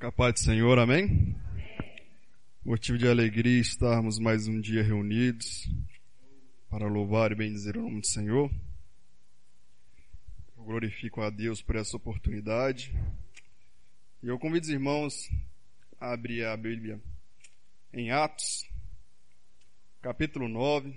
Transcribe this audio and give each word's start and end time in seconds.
Capaz 0.00 0.32
do 0.32 0.38
Senhor, 0.38 0.78
amém? 0.78 1.36
Motivo 2.64 2.96
de 2.96 3.06
alegria 3.06 3.60
estarmos 3.60 4.18
mais 4.18 4.48
um 4.48 4.58
dia 4.58 4.82
reunidos 4.82 5.68
para 6.70 6.88
louvar 6.88 7.32
e 7.32 7.34
bendizer 7.34 7.76
o 7.76 7.82
nome 7.82 8.00
do 8.00 8.06
Senhor. 8.06 8.50
Eu 10.56 10.64
glorifico 10.64 11.20
a 11.20 11.28
Deus 11.28 11.60
por 11.60 11.76
essa 11.76 11.98
oportunidade. 11.98 12.98
E 14.22 14.28
eu 14.28 14.38
convido 14.38 14.64
os 14.64 14.72
irmãos 14.72 15.30
a 16.00 16.14
abrir 16.14 16.46
a 16.46 16.56
Bíblia 16.56 16.98
em 17.92 18.10
Atos, 18.10 18.66
capítulo 20.00 20.48
9. 20.48 20.96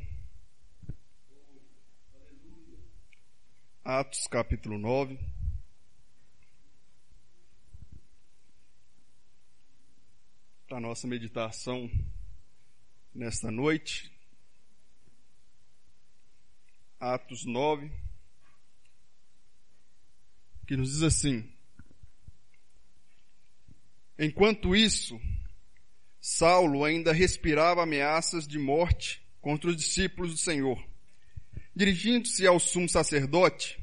Atos, 3.84 4.28
capítulo 4.28 4.78
9. 4.78 5.33
Para 10.74 10.80
a 10.80 10.90
nossa 10.90 11.06
meditação 11.06 11.88
nesta 13.14 13.52
noite. 13.52 14.12
Atos 17.00 17.46
9, 17.46 17.92
que 20.66 20.76
nos 20.76 20.90
diz 20.94 21.04
assim: 21.04 21.48
Enquanto 24.18 24.76
isso, 24.76 25.22
Saulo 26.20 26.84
ainda 26.84 27.14
respirava 27.14 27.84
ameaças 27.84 28.48
de 28.48 28.58
morte 28.58 29.24
contra 29.42 29.70
os 29.70 29.78
discípulos 29.78 30.32
do 30.32 30.38
Senhor. 30.40 30.84
Dirigindo-se 31.76 32.48
ao 32.48 32.60
sumo 32.60 32.90
sacerdote, 32.90 33.80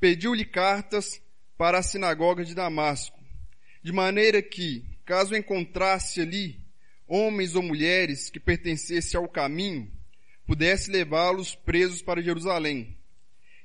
pediu-lhe 0.00 0.46
cartas 0.46 1.20
para 1.58 1.80
a 1.80 1.82
sinagoga 1.82 2.46
de 2.46 2.54
Damasco, 2.54 3.22
de 3.82 3.92
maneira 3.92 4.40
que, 4.40 4.93
caso 5.04 5.36
encontrasse 5.36 6.20
ali 6.20 6.60
homens 7.06 7.54
ou 7.54 7.62
mulheres 7.62 8.30
que 8.30 8.40
pertencessem 8.40 9.18
ao 9.18 9.28
caminho, 9.28 9.90
pudesse 10.46 10.90
levá-los 10.90 11.54
presos 11.54 12.02
para 12.02 12.22
Jerusalém. 12.22 12.96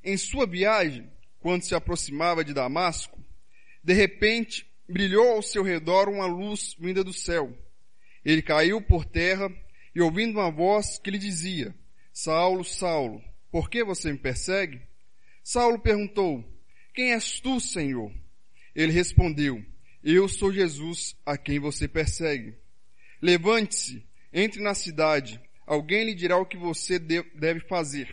Em 0.04 0.18
sua 0.18 0.46
viagem, 0.46 1.10
quando 1.40 1.64
se 1.64 1.74
aproximava 1.74 2.44
de 2.44 2.54
Damasco, 2.54 3.20
de 3.84 3.94
repente 3.94 4.70
brilhou 4.88 5.30
ao 5.30 5.42
seu 5.42 5.64
redor 5.64 6.10
uma 6.10 6.26
luz 6.26 6.76
vinda 6.80 7.04
do 7.04 7.14
céu. 7.14 7.56
Ele 8.24 8.42
caiu 8.42 8.82
por 8.82 9.06
terra 9.06 9.50
e 9.96 10.02
ouvindo 10.02 10.40
uma 10.40 10.52
voz 10.52 11.00
que 11.00 11.12
lhe 11.12 11.18
dizia, 11.18 11.74
Saulo, 12.12 12.64
Saulo, 12.64 13.24
por 13.52 13.70
que 13.70 13.84
você 13.84 14.12
me 14.12 14.18
persegue? 14.18 14.82
Saulo 15.44 15.80
perguntou, 15.80 16.44
quem 16.94 17.14
és 17.14 17.40
tu, 17.40 17.60
Senhor? 17.60 18.12
Ele 18.76 18.92
respondeu, 18.92 19.64
eu 20.04 20.28
sou 20.28 20.52
Jesus 20.52 21.16
a 21.26 21.38
quem 21.38 21.60
você 21.60 21.88
persegue. 21.88 22.56
Levante-se, 23.22 24.06
entre 24.32 24.62
na 24.62 24.74
cidade, 24.74 25.42
alguém 25.66 26.06
lhe 26.06 26.16
dirá 26.16 26.38
o 26.38 26.46
que 26.46 26.58
você 26.58 26.98
deve 26.98 27.60
fazer. 27.62 28.08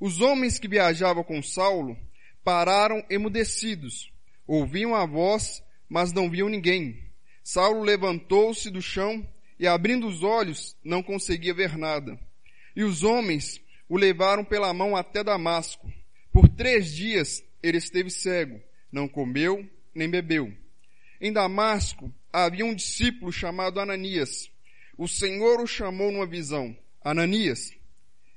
Os 0.00 0.20
homens 0.20 0.58
que 0.58 0.68
viajavam 0.68 1.22
com 1.22 1.42
Saulo 1.42 1.96
pararam 2.42 3.04
emudecidos, 3.08 4.12
ouviam 4.46 4.94
a 4.94 5.06
voz, 5.06 5.62
mas 5.88 6.12
não 6.12 6.28
viam 6.28 6.48
ninguém. 6.48 7.02
Saulo 7.42 7.82
levantou-se 7.82 8.70
do 8.70 8.82
chão 8.82 9.26
e 9.58 9.66
abrindo 9.66 10.08
os 10.08 10.22
olhos 10.22 10.76
não 10.82 11.02
conseguia 11.02 11.54
ver 11.54 11.78
nada. 11.78 12.18
E 12.74 12.82
os 12.82 13.02
homens 13.02 13.60
o 13.88 13.96
levaram 13.96 14.44
pela 14.44 14.74
mão 14.74 14.96
até 14.96 15.22
Damasco. 15.22 15.92
Por 16.32 16.48
três 16.48 16.92
dias 16.92 17.42
ele 17.62 17.78
esteve 17.78 18.10
cego, 18.10 18.60
não 18.90 19.06
comeu 19.06 19.68
nem 19.94 20.10
bebeu. 20.10 20.52
Em 21.20 21.32
Damasco 21.32 22.12
havia 22.32 22.64
um 22.64 22.74
discípulo 22.74 23.32
chamado 23.32 23.80
Ananias. 23.80 24.50
O 24.96 25.08
Senhor 25.08 25.60
o 25.60 25.66
chamou 25.66 26.10
numa 26.10 26.26
visão. 26.26 26.76
Ananias, 27.02 27.72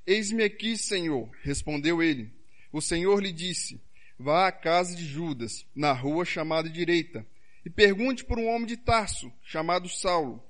eis-me 0.06 0.44
aqui, 0.44 0.78
Senhor, 0.78 1.29
respondeu 1.41 2.01
ele. 2.01 2.31
O 2.72 2.81
Senhor 2.81 3.22
lhe 3.22 3.31
disse, 3.31 3.81
vá 4.19 4.47
à 4.47 4.51
casa 4.51 4.96
de 4.96 5.06
Judas, 5.06 5.66
na 5.75 5.94
rua 5.94 6.25
chamada 6.25 6.69
direita, 6.69 7.25
e 7.66 7.69
pergunte 7.69 8.25
por 8.25 8.38
um 8.38 8.47
homem 8.47 8.66
de 8.66 8.78
Tarso, 8.78 9.31
chamado 9.44 9.88
Saulo. 9.90 10.44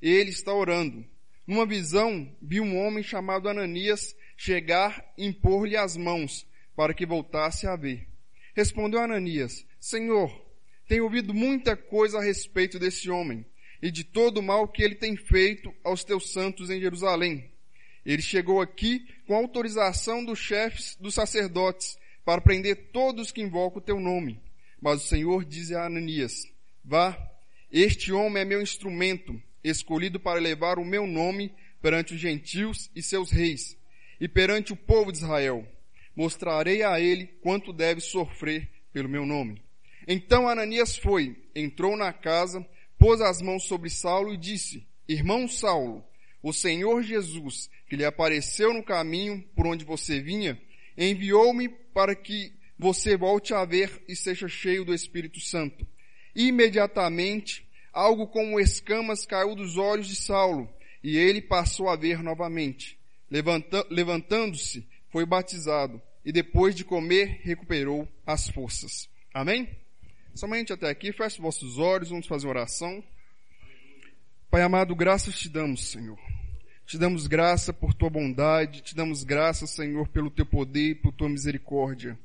Ele 0.00 0.30
está 0.30 0.52
orando. 0.52 1.04
Numa 1.46 1.66
visão, 1.66 2.34
vi 2.40 2.60
um 2.60 2.78
homem 2.78 3.02
chamado 3.02 3.48
Ananias 3.48 4.14
chegar 4.36 5.12
e 5.16 5.26
impor-lhe 5.26 5.76
as 5.76 5.96
mãos, 5.96 6.46
para 6.76 6.94
que 6.94 7.06
voltasse 7.06 7.66
a 7.66 7.76
ver. 7.76 8.08
Respondeu 8.54 9.00
Ananias, 9.00 9.66
Senhor, 9.78 10.43
tenho 10.86 11.04
ouvido 11.04 11.32
muita 11.32 11.76
coisa 11.76 12.18
a 12.18 12.22
respeito 12.22 12.78
desse 12.78 13.10
homem 13.10 13.44
e 13.82 13.90
de 13.90 14.04
todo 14.04 14.38
o 14.38 14.42
mal 14.42 14.68
que 14.68 14.82
ele 14.82 14.94
tem 14.94 15.16
feito 15.16 15.74
aos 15.82 16.04
teus 16.04 16.32
santos 16.32 16.70
em 16.70 16.80
Jerusalém. 16.80 17.50
Ele 18.04 18.22
chegou 18.22 18.60
aqui 18.60 19.06
com 19.26 19.34
autorização 19.34 20.24
dos 20.24 20.38
chefes 20.38 20.96
dos 21.00 21.14
sacerdotes 21.14 21.96
para 22.24 22.40
prender 22.40 22.90
todos 22.92 23.32
que 23.32 23.42
invocam 23.42 23.78
o 23.78 23.84
teu 23.84 23.98
nome. 23.98 24.40
Mas 24.80 25.02
o 25.02 25.08
Senhor 25.08 25.44
diz 25.44 25.72
a 25.72 25.86
Ananias, 25.86 26.42
vá, 26.84 27.16
este 27.72 28.12
homem 28.12 28.42
é 28.42 28.44
meu 28.44 28.60
instrumento, 28.60 29.40
escolhido 29.62 30.20
para 30.20 30.38
levar 30.38 30.78
o 30.78 30.84
meu 30.84 31.06
nome 31.06 31.52
perante 31.80 32.14
os 32.14 32.20
gentios 32.20 32.90
e 32.94 33.02
seus 33.02 33.30
reis, 33.30 33.76
e 34.20 34.28
perante 34.28 34.72
o 34.72 34.76
povo 34.76 35.10
de 35.10 35.18
Israel. 35.18 35.66
Mostrarei 36.14 36.82
a 36.82 37.00
ele 37.00 37.26
quanto 37.42 37.72
deve 37.72 38.00
sofrer 38.00 38.68
pelo 38.92 39.08
meu 39.08 39.26
nome. 39.26 39.63
Então 40.06 40.48
Ananias 40.48 40.96
foi, 40.96 41.36
entrou 41.54 41.96
na 41.96 42.12
casa, 42.12 42.66
pôs 42.98 43.20
as 43.20 43.40
mãos 43.40 43.64
sobre 43.64 43.90
Saulo 43.90 44.34
e 44.34 44.36
disse, 44.36 44.86
Irmão 45.08 45.48
Saulo, 45.48 46.04
o 46.42 46.52
Senhor 46.52 47.02
Jesus, 47.02 47.70
que 47.88 47.96
lhe 47.96 48.04
apareceu 48.04 48.72
no 48.74 48.82
caminho 48.82 49.42
por 49.56 49.66
onde 49.66 49.84
você 49.84 50.20
vinha, 50.20 50.60
enviou-me 50.96 51.68
para 51.68 52.14
que 52.14 52.52
você 52.78 53.16
volte 53.16 53.54
a 53.54 53.64
ver 53.64 54.02
e 54.08 54.14
seja 54.14 54.48
cheio 54.48 54.84
do 54.84 54.94
Espírito 54.94 55.40
Santo. 55.40 55.86
Imediatamente, 56.34 57.66
algo 57.92 58.26
como 58.26 58.60
escamas 58.60 59.24
caiu 59.24 59.54
dos 59.54 59.76
olhos 59.78 60.08
de 60.08 60.16
Saulo, 60.16 60.68
e 61.02 61.16
ele 61.16 61.40
passou 61.40 61.88
a 61.88 61.96
ver 61.96 62.22
novamente. 62.22 62.98
Levanta, 63.30 63.86
Levantando-se, 63.90 64.86
foi 65.08 65.24
batizado, 65.24 66.00
e 66.24 66.32
depois 66.32 66.74
de 66.74 66.84
comer, 66.84 67.40
recuperou 67.42 68.08
as 68.26 68.48
forças. 68.48 69.08
Amém? 69.32 69.68
Somente 70.34 70.72
até 70.72 70.90
aqui, 70.90 71.12
feche 71.12 71.40
vossos 71.40 71.78
olhos, 71.78 72.10
vamos 72.10 72.26
fazer 72.26 72.48
oração. 72.48 73.04
Pai 74.50 74.62
amado, 74.62 74.92
graças 74.96 75.38
te 75.38 75.48
damos, 75.48 75.92
Senhor. 75.92 76.18
Te 76.84 76.98
damos 76.98 77.28
graça 77.28 77.72
por 77.72 77.94
tua 77.94 78.10
bondade, 78.10 78.82
te 78.82 78.96
damos 78.96 79.22
graça, 79.22 79.64
Senhor, 79.64 80.08
pelo 80.08 80.32
teu 80.32 80.44
poder 80.44 80.90
e 80.90 80.94
por 80.96 81.12
tua 81.12 81.28
misericórdia. 81.28 82.18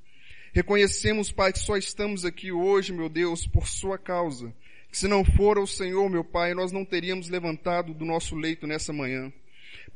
Reconhecemos, 0.52 1.32
Pai, 1.32 1.54
que 1.54 1.60
só 1.60 1.78
estamos 1.78 2.26
aqui 2.26 2.52
hoje, 2.52 2.92
meu 2.92 3.10
Deus, 3.10 3.46
por 3.46 3.68
sua 3.68 4.00
causa. 4.00 4.52
Que 4.92 4.98
se 4.98 5.08
não 5.08 5.24
for 5.24 5.60
o 5.60 5.68
Senhor, 5.68 6.10
meu 6.10 6.24
Pai, 6.24 6.56
nós 6.56 6.72
não 6.72 6.84
teríamos 6.84 7.30
levantado 7.30 7.94
do 7.94 8.06
nosso 8.06 8.36
leito 8.36 8.66
nessa 8.66 8.92
manhã. 8.92 9.32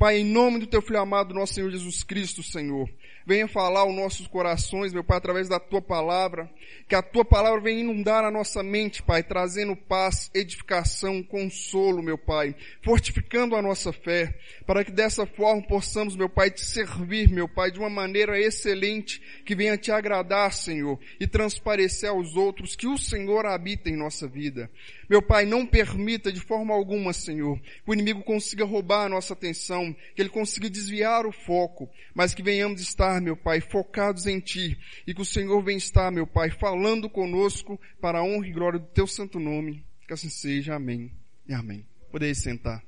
Pai, 0.04 0.18
em 0.18 0.26
nome 0.26 0.60
do 0.60 0.68
teu 0.68 0.82
filho 0.82 1.00
amado, 1.00 1.34
nosso 1.34 1.54
Senhor 1.54 1.72
Jesus 1.72 2.04
Cristo, 2.04 2.44
Senhor, 2.44 2.90
venha 3.26 3.48
falar 3.48 3.80
aos 3.80 3.96
nossos 3.96 4.28
corações, 4.28 4.92
meu 4.92 5.02
Pai, 5.02 5.18
através 5.18 5.48
da 5.48 5.62
tua 5.62 5.82
palavra, 5.82 6.52
que 6.90 6.94
a 6.94 7.02
tua 7.02 7.24
palavra 7.24 7.62
venha 7.62 7.80
inundar 7.80 8.26
a 8.26 8.30
nossa 8.30 8.62
mente, 8.62 9.02
Pai, 9.02 9.24
trazendo 9.24 9.78
paz, 9.78 10.30
edificação, 10.34 11.24
consolo, 11.24 12.04
meu 12.04 12.18
Pai, 12.18 12.54
fortificando 12.84 13.56
a 13.56 13.62
nossa 13.62 13.94
fé, 13.94 14.38
para 14.68 14.84
que 14.84 14.92
dessa 14.92 15.26
forma 15.26 15.66
possamos, 15.66 16.18
meu 16.18 16.28
Pai, 16.28 16.52
te 16.52 16.66
servir, 16.66 17.30
meu 17.30 17.48
Pai, 17.48 17.72
de 17.72 17.80
uma 17.80 17.90
maneira 17.90 18.38
excelente, 18.38 19.22
que 19.46 19.56
venha 19.56 19.78
te 19.78 19.90
agradar, 19.90 20.52
Senhor, 20.52 21.00
e 21.18 21.26
transparecer 21.26 22.10
aos 22.10 22.36
outros 22.36 22.76
que 22.76 22.88
o 22.88 22.98
Senhor 22.98 23.46
habita 23.46 23.90
em 23.90 23.96
nossa 23.96 24.28
vida. 24.28 24.70
Meu 25.10 25.22
Pai, 25.22 25.46
não 25.46 25.66
permita 25.66 26.32
de 26.32 26.42
forma 26.42 26.74
alguma, 26.74 27.14
Senhor, 27.14 27.58
que 27.60 27.90
o 27.90 27.94
inimigo 27.94 28.22
consiga 28.24 28.66
roubar 28.66 29.06
a 29.06 29.10
nossa 29.10 29.34
atenção, 29.34 29.93
que 29.94 30.22
ele 30.22 30.30
consiga 30.30 30.70
desviar 30.70 31.26
o 31.26 31.32
foco, 31.32 31.90
mas 32.14 32.34
que 32.34 32.44
venhamos 32.44 32.82
estar, 32.82 33.22
meu 33.22 33.36
Pai, 33.36 33.62
focados 33.62 34.26
em 34.26 34.40
Ti, 34.40 34.78
e 35.06 35.14
que 35.14 35.22
o 35.22 35.26
Senhor 35.26 35.62
venha 35.64 35.78
estar, 35.78 36.12
meu 36.12 36.28
Pai, 36.28 36.50
falando 36.52 37.10
conosco 37.10 37.80
para 38.02 38.20
a 38.20 38.24
honra 38.24 38.48
e 38.48 38.52
glória 38.52 38.80
do 38.80 38.88
Teu 38.88 39.08
santo 39.08 39.40
nome. 39.40 39.86
Que 40.08 40.14
assim 40.14 40.30
seja. 40.30 40.76
Amém 40.76 41.12
e 41.48 41.54
amém. 41.54 41.86
Podeis 42.12 42.40
sentar. 42.40 42.84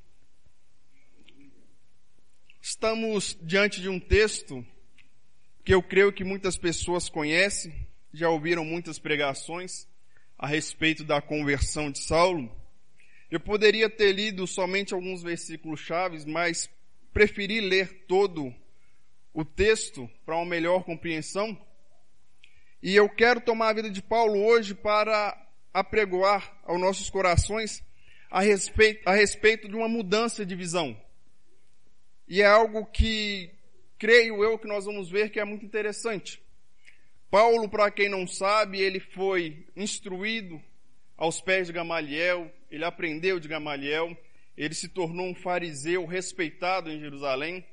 Estamos 2.61 3.37
diante 3.41 3.81
de 3.81 3.89
um 3.89 3.99
texto 3.99 4.65
que 5.63 5.73
eu 5.73 5.81
creio 5.81 6.13
que 6.13 6.23
muitas 6.23 6.57
pessoas 6.57 7.09
conhecem, 7.09 7.73
já 8.13 8.29
ouviram 8.29 8.63
muitas 8.63 8.99
pregações, 8.99 9.87
a 10.37 10.47
respeito 10.47 11.03
da 11.03 11.21
conversão 11.21 11.89
de 11.89 11.99
Saulo. 11.99 12.51
Eu 13.31 13.39
poderia 13.39 13.89
ter 13.89 14.11
lido 14.13 14.45
somente 14.45 14.93
alguns 14.93 15.23
versículos 15.23 15.79
chaves, 15.79 16.25
mas 16.25 16.69
preferi 17.15 17.61
ler 17.61 18.03
todo 18.07 18.53
o 19.33 19.45
texto 19.45 20.09
para 20.25 20.35
uma 20.35 20.45
melhor 20.45 20.83
compreensão. 20.83 21.57
E 22.83 22.93
eu 22.93 23.07
quero 23.07 23.39
tomar 23.39 23.69
a 23.69 23.73
vida 23.73 23.89
de 23.89 24.01
Paulo 24.01 24.37
hoje 24.45 24.75
para 24.75 25.33
apregoar 25.73 26.59
aos 26.65 26.77
nossos 26.77 27.09
corações 27.09 27.81
a 28.29 28.41
respeito, 28.41 29.07
a 29.07 29.13
respeito 29.13 29.69
de 29.69 29.77
uma 29.77 29.87
mudança 29.87 30.45
de 30.45 30.57
visão. 30.57 31.01
E 32.27 32.41
é 32.41 32.45
algo 32.45 32.85
que 32.85 33.49
creio 33.97 34.43
eu 34.43 34.59
que 34.59 34.67
nós 34.67 34.83
vamos 34.83 35.09
ver 35.09 35.29
que 35.29 35.39
é 35.39 35.45
muito 35.45 35.65
interessante. 35.65 36.43
Paulo, 37.31 37.69
para 37.69 37.89
quem 37.91 38.09
não 38.09 38.27
sabe, 38.27 38.81
ele 38.81 38.99
foi 38.99 39.65
instruído 39.73 40.61
aos 41.15 41.39
pés 41.39 41.67
de 41.67 41.71
Gamaliel, 41.71 42.51
ele 42.69 42.83
aprendeu 42.83 43.39
de 43.39 43.47
Gamaliel, 43.47 44.17
ele 44.57 44.73
se 44.73 44.87
tornou 44.87 45.27
um 45.27 45.35
fariseu 45.35 46.05
respeitado 46.05 46.89
em 46.89 46.99
Jerusalém. 46.99 47.65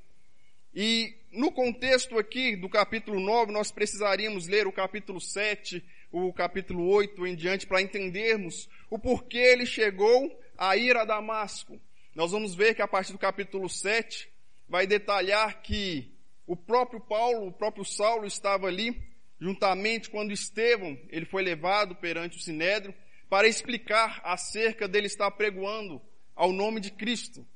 E 0.74 1.14
no 1.30 1.52
contexto 1.52 2.18
aqui 2.18 2.56
do 2.56 2.68
capítulo 2.68 3.20
9, 3.20 3.52
nós 3.52 3.70
precisaríamos 3.70 4.46
ler 4.46 4.66
o 4.66 4.72
capítulo 4.72 5.20
7, 5.20 5.84
o 6.10 6.32
capítulo 6.32 6.88
8 6.88 7.26
em 7.26 7.34
diante 7.34 7.66
para 7.66 7.82
entendermos 7.82 8.68
o 8.90 8.98
porquê 8.98 9.38
ele 9.38 9.66
chegou 9.66 10.38
a 10.56 10.76
ir 10.76 10.96
a 10.96 11.04
Damasco. 11.04 11.80
Nós 12.14 12.32
vamos 12.32 12.54
ver 12.54 12.74
que 12.74 12.82
a 12.82 12.88
partir 12.88 13.12
do 13.12 13.18
capítulo 13.18 13.68
7 13.68 14.28
vai 14.68 14.86
detalhar 14.86 15.62
que 15.62 16.12
o 16.46 16.56
próprio 16.56 17.00
Paulo, 17.00 17.46
o 17.46 17.52
próprio 17.52 17.84
Saulo 17.84 18.26
estava 18.26 18.66
ali, 18.66 19.00
juntamente 19.40 20.10
quando 20.10 20.32
Estevão, 20.32 20.98
ele 21.08 21.24
foi 21.24 21.42
levado 21.42 21.94
perante 21.94 22.36
o 22.36 22.40
Sinédrio, 22.40 22.94
para 23.28 23.48
explicar 23.48 24.20
acerca 24.24 24.86
dele 24.86 25.06
estar 25.06 25.30
pregoando 25.30 26.00
ao 26.34 26.52
nome 26.52 26.80
de 26.80 26.90
Cristo. 26.90 27.46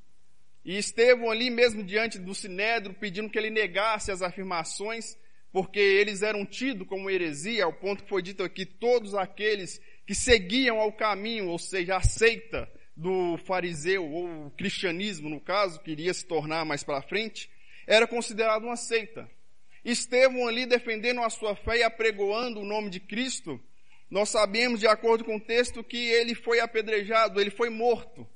E 0.63 0.77
Estevão 0.77 1.31
ali 1.31 1.49
mesmo 1.49 1.83
diante 1.83 2.19
do 2.19 2.35
Sinédrio 2.35 2.95
pedindo 2.95 3.29
que 3.29 3.37
ele 3.37 3.49
negasse 3.49 4.11
as 4.11 4.21
afirmações, 4.21 5.17
porque 5.51 5.79
eles 5.79 6.21
eram 6.21 6.45
tidos 6.45 6.87
como 6.87 7.09
heresia, 7.09 7.63
ao 7.63 7.73
ponto 7.73 8.03
que 8.03 8.09
foi 8.09 8.21
dito 8.21 8.43
aqui, 8.43 8.65
todos 8.65 9.15
aqueles 9.15 9.81
que 10.05 10.13
seguiam 10.13 10.79
ao 10.79 10.91
caminho, 10.91 11.47
ou 11.47 11.57
seja, 11.57 11.97
a 11.97 12.01
seita 12.01 12.69
do 12.95 13.37
fariseu, 13.45 14.05
ou 14.05 14.47
o 14.47 14.51
cristianismo 14.51 15.29
no 15.29 15.39
caso, 15.39 15.79
que 15.81 15.91
iria 15.91 16.13
se 16.13 16.25
tornar 16.25 16.65
mais 16.65 16.83
para 16.83 17.01
frente, 17.01 17.49
era 17.85 18.05
considerado 18.07 18.63
uma 18.63 18.75
seita. 18.75 19.29
Estevão 19.85 20.47
ali 20.47 20.65
defendendo 20.65 21.21
a 21.21 21.29
sua 21.29 21.55
fé 21.55 21.77
e 21.77 21.83
apregoando 21.83 22.59
o 22.59 22.65
nome 22.65 22.89
de 22.89 22.99
Cristo, 22.99 23.59
nós 24.09 24.29
sabemos, 24.29 24.79
de 24.79 24.87
acordo 24.87 25.23
com 25.23 25.35
o 25.35 25.41
texto, 25.41 25.83
que 25.83 25.97
ele 25.97 26.33
foi 26.33 26.59
apedrejado, 26.59 27.39
ele 27.39 27.51
foi 27.51 27.69
morto. 27.69 28.27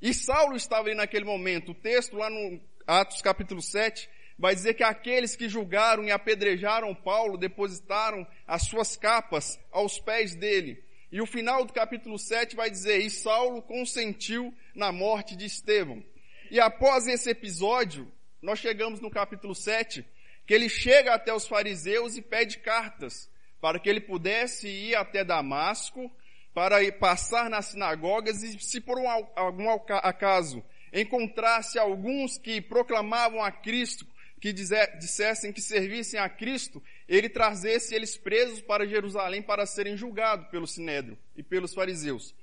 E 0.00 0.14
Saulo 0.14 0.56
estava 0.56 0.86
ali 0.88 0.94
naquele 0.94 1.24
momento. 1.24 1.72
O 1.72 1.74
texto 1.74 2.16
lá 2.16 2.30
no 2.30 2.60
Atos 2.86 3.20
capítulo 3.20 3.60
7 3.60 4.08
vai 4.38 4.54
dizer 4.54 4.74
que 4.74 4.84
aqueles 4.84 5.34
que 5.34 5.48
julgaram 5.48 6.04
e 6.04 6.12
apedrejaram 6.12 6.94
Paulo 6.94 7.36
depositaram 7.36 8.26
as 8.46 8.62
suas 8.68 8.96
capas 8.96 9.58
aos 9.72 9.98
pés 9.98 10.34
dele. 10.36 10.82
E 11.10 11.20
o 11.20 11.26
final 11.26 11.64
do 11.64 11.72
capítulo 11.72 12.18
7 12.18 12.54
vai 12.54 12.70
dizer, 12.70 12.98
e 12.98 13.10
Saulo 13.10 13.62
consentiu 13.62 14.54
na 14.74 14.92
morte 14.92 15.34
de 15.34 15.46
Estevão. 15.46 16.04
E 16.50 16.60
após 16.60 17.06
esse 17.06 17.30
episódio, 17.30 18.10
nós 18.40 18.58
chegamos 18.58 19.00
no 19.00 19.10
capítulo 19.10 19.54
7, 19.54 20.04
que 20.46 20.54
ele 20.54 20.68
chega 20.68 21.14
até 21.14 21.32
os 21.34 21.48
fariseus 21.48 22.16
e 22.16 22.22
pede 22.22 22.58
cartas 22.58 23.28
para 23.60 23.80
que 23.80 23.88
ele 23.88 24.00
pudesse 24.00 24.68
ir 24.68 24.94
até 24.94 25.24
Damasco, 25.24 26.10
para 26.54 26.82
ir 26.82 26.98
passar 26.98 27.48
nas 27.48 27.66
sinagogas 27.66 28.42
e 28.42 28.58
se 28.58 28.80
por 28.80 28.98
um, 28.98 29.08
algum 29.36 29.70
acaso 29.70 30.64
encontrasse 30.92 31.78
alguns 31.78 32.38
que 32.38 32.60
proclamavam 32.60 33.42
a 33.42 33.52
Cristo, 33.52 34.06
que 34.40 34.52
dissessem 34.52 35.52
que 35.52 35.60
servissem 35.60 36.18
a 36.18 36.28
Cristo, 36.28 36.82
ele 37.08 37.28
trazesse 37.28 37.94
eles 37.94 38.16
presos 38.16 38.60
para 38.60 38.86
Jerusalém 38.86 39.42
para 39.42 39.66
serem 39.66 39.96
julgados 39.96 40.48
pelo 40.48 40.66
Sinédrio 40.66 41.18
e 41.36 41.42
pelos 41.42 41.74
fariseus. 41.74 42.34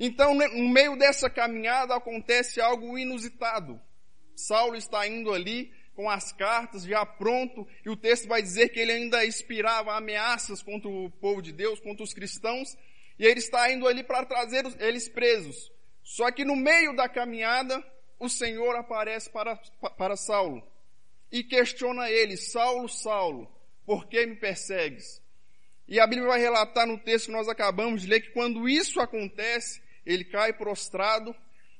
Então, 0.00 0.34
no 0.34 0.68
meio 0.68 0.96
dessa 0.96 1.30
caminhada 1.30 1.94
acontece 1.94 2.60
algo 2.60 2.98
inusitado. 2.98 3.80
Saulo 4.34 4.76
está 4.76 5.06
indo 5.06 5.32
ali 5.32 5.72
com 5.94 6.10
as 6.10 6.32
cartas 6.32 6.82
já 6.82 7.06
pronto, 7.06 7.66
e 7.84 7.88
o 7.88 7.96
texto 7.96 8.26
vai 8.26 8.42
dizer 8.42 8.70
que 8.70 8.80
ele 8.80 8.90
ainda 8.90 9.24
inspirava 9.24 9.94
ameaças 9.94 10.60
contra 10.60 10.88
o 10.88 11.08
povo 11.08 11.40
de 11.40 11.52
Deus, 11.52 11.78
contra 11.78 12.02
os 12.02 12.12
cristãos, 12.12 12.76
e 13.18 13.26
ele 13.26 13.38
está 13.40 13.70
indo 13.70 13.86
ali 13.86 14.02
para 14.02 14.24
trazer 14.24 14.64
eles 14.80 15.08
presos. 15.08 15.70
Só 16.02 16.30
que 16.30 16.44
no 16.44 16.56
meio 16.56 16.94
da 16.94 17.08
caminhada, 17.08 17.82
o 18.18 18.28
Senhor 18.28 18.76
aparece 18.76 19.30
para, 19.30 19.56
para 19.96 20.16
Saulo 20.16 20.62
e 21.30 21.42
questiona 21.42 22.10
ele, 22.10 22.36
Saulo, 22.36 22.88
Saulo, 22.88 23.50
por 23.84 24.06
que 24.06 24.24
me 24.26 24.36
persegues? 24.36 25.22
E 25.86 26.00
a 26.00 26.06
Bíblia 26.06 26.28
vai 26.28 26.40
relatar 26.40 26.86
no 26.86 26.98
texto 26.98 27.26
que 27.26 27.32
nós 27.32 27.48
acabamos 27.48 28.02
de 28.02 28.08
ler 28.08 28.20
que 28.20 28.30
quando 28.30 28.68
isso 28.68 29.00
acontece, 29.00 29.82
ele 30.06 30.24
cai 30.24 30.52
prostrado 30.52 31.34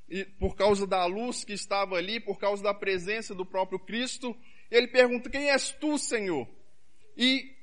e 0.07 0.23
por 0.25 0.55
causa 0.55 0.85
da 0.85 1.05
luz 1.05 1.43
que 1.43 1.53
estava 1.53 1.95
ali, 1.95 2.19
por 2.19 2.37
causa 2.37 2.61
da 2.61 2.73
presença 2.73 3.33
do 3.33 3.45
próprio 3.45 3.79
Cristo, 3.79 4.35
ele 4.69 4.87
pergunta: 4.87 5.29
Quem 5.29 5.49
és 5.49 5.71
tu, 5.71 5.97
Senhor? 5.97 6.47
E 7.17 7.55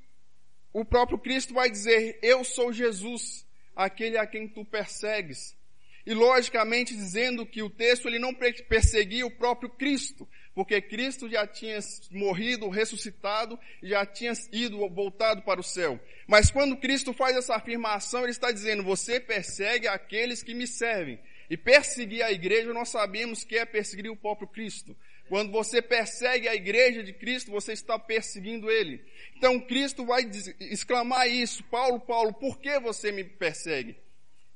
o 0.72 0.84
próprio 0.84 1.18
Cristo 1.18 1.54
vai 1.54 1.70
dizer: 1.70 2.18
Eu 2.22 2.42
sou 2.42 2.72
Jesus, 2.72 3.46
aquele 3.74 4.18
a 4.18 4.26
quem 4.26 4.48
tu 4.48 4.64
persegues. 4.64 5.56
E 6.04 6.14
logicamente 6.14 6.94
dizendo 6.94 7.46
que 7.46 7.62
o 7.62 7.70
texto 7.70 8.08
ele 8.08 8.18
não 8.18 8.34
perseguia 8.68 9.24
o 9.24 9.30
próprio 9.30 9.70
Cristo, 9.70 10.28
porque 10.52 10.80
Cristo 10.80 11.28
já 11.28 11.46
tinha 11.46 11.78
morrido, 12.10 12.68
ressuscitado, 12.68 13.58
já 13.82 14.04
tinha 14.04 14.32
ido 14.52 14.78
voltado 14.88 15.42
para 15.42 15.60
o 15.60 15.64
céu. 15.64 16.00
Mas 16.26 16.50
quando 16.50 16.76
Cristo 16.76 17.12
faz 17.12 17.36
essa 17.36 17.54
afirmação, 17.54 18.22
ele 18.22 18.32
está 18.32 18.50
dizendo: 18.50 18.82
você 18.82 19.20
persegue 19.20 19.86
aqueles 19.86 20.42
que 20.42 20.54
me 20.54 20.66
servem. 20.66 21.20
E 21.48 21.56
perseguir 21.56 22.22
a 22.22 22.32
igreja, 22.32 22.72
nós 22.72 22.88
sabemos 22.88 23.44
que 23.44 23.58
é 23.58 23.64
perseguir 23.64 24.10
o 24.10 24.16
próprio 24.16 24.48
Cristo. 24.48 24.96
Quando 25.28 25.50
você 25.50 25.80
persegue 25.80 26.48
a 26.48 26.54
igreja 26.54 27.02
de 27.02 27.12
Cristo, 27.12 27.50
você 27.50 27.72
está 27.72 27.98
perseguindo 27.98 28.70
ele. 28.70 29.02
Então 29.36 29.58
Cristo 29.60 30.04
vai 30.04 30.28
exclamar 30.60 31.28
isso, 31.28 31.64
Paulo, 31.64 32.00
Paulo, 32.00 32.32
por 32.34 32.58
que 32.58 32.78
você 32.80 33.10
me 33.10 33.24
persegue? 33.24 33.96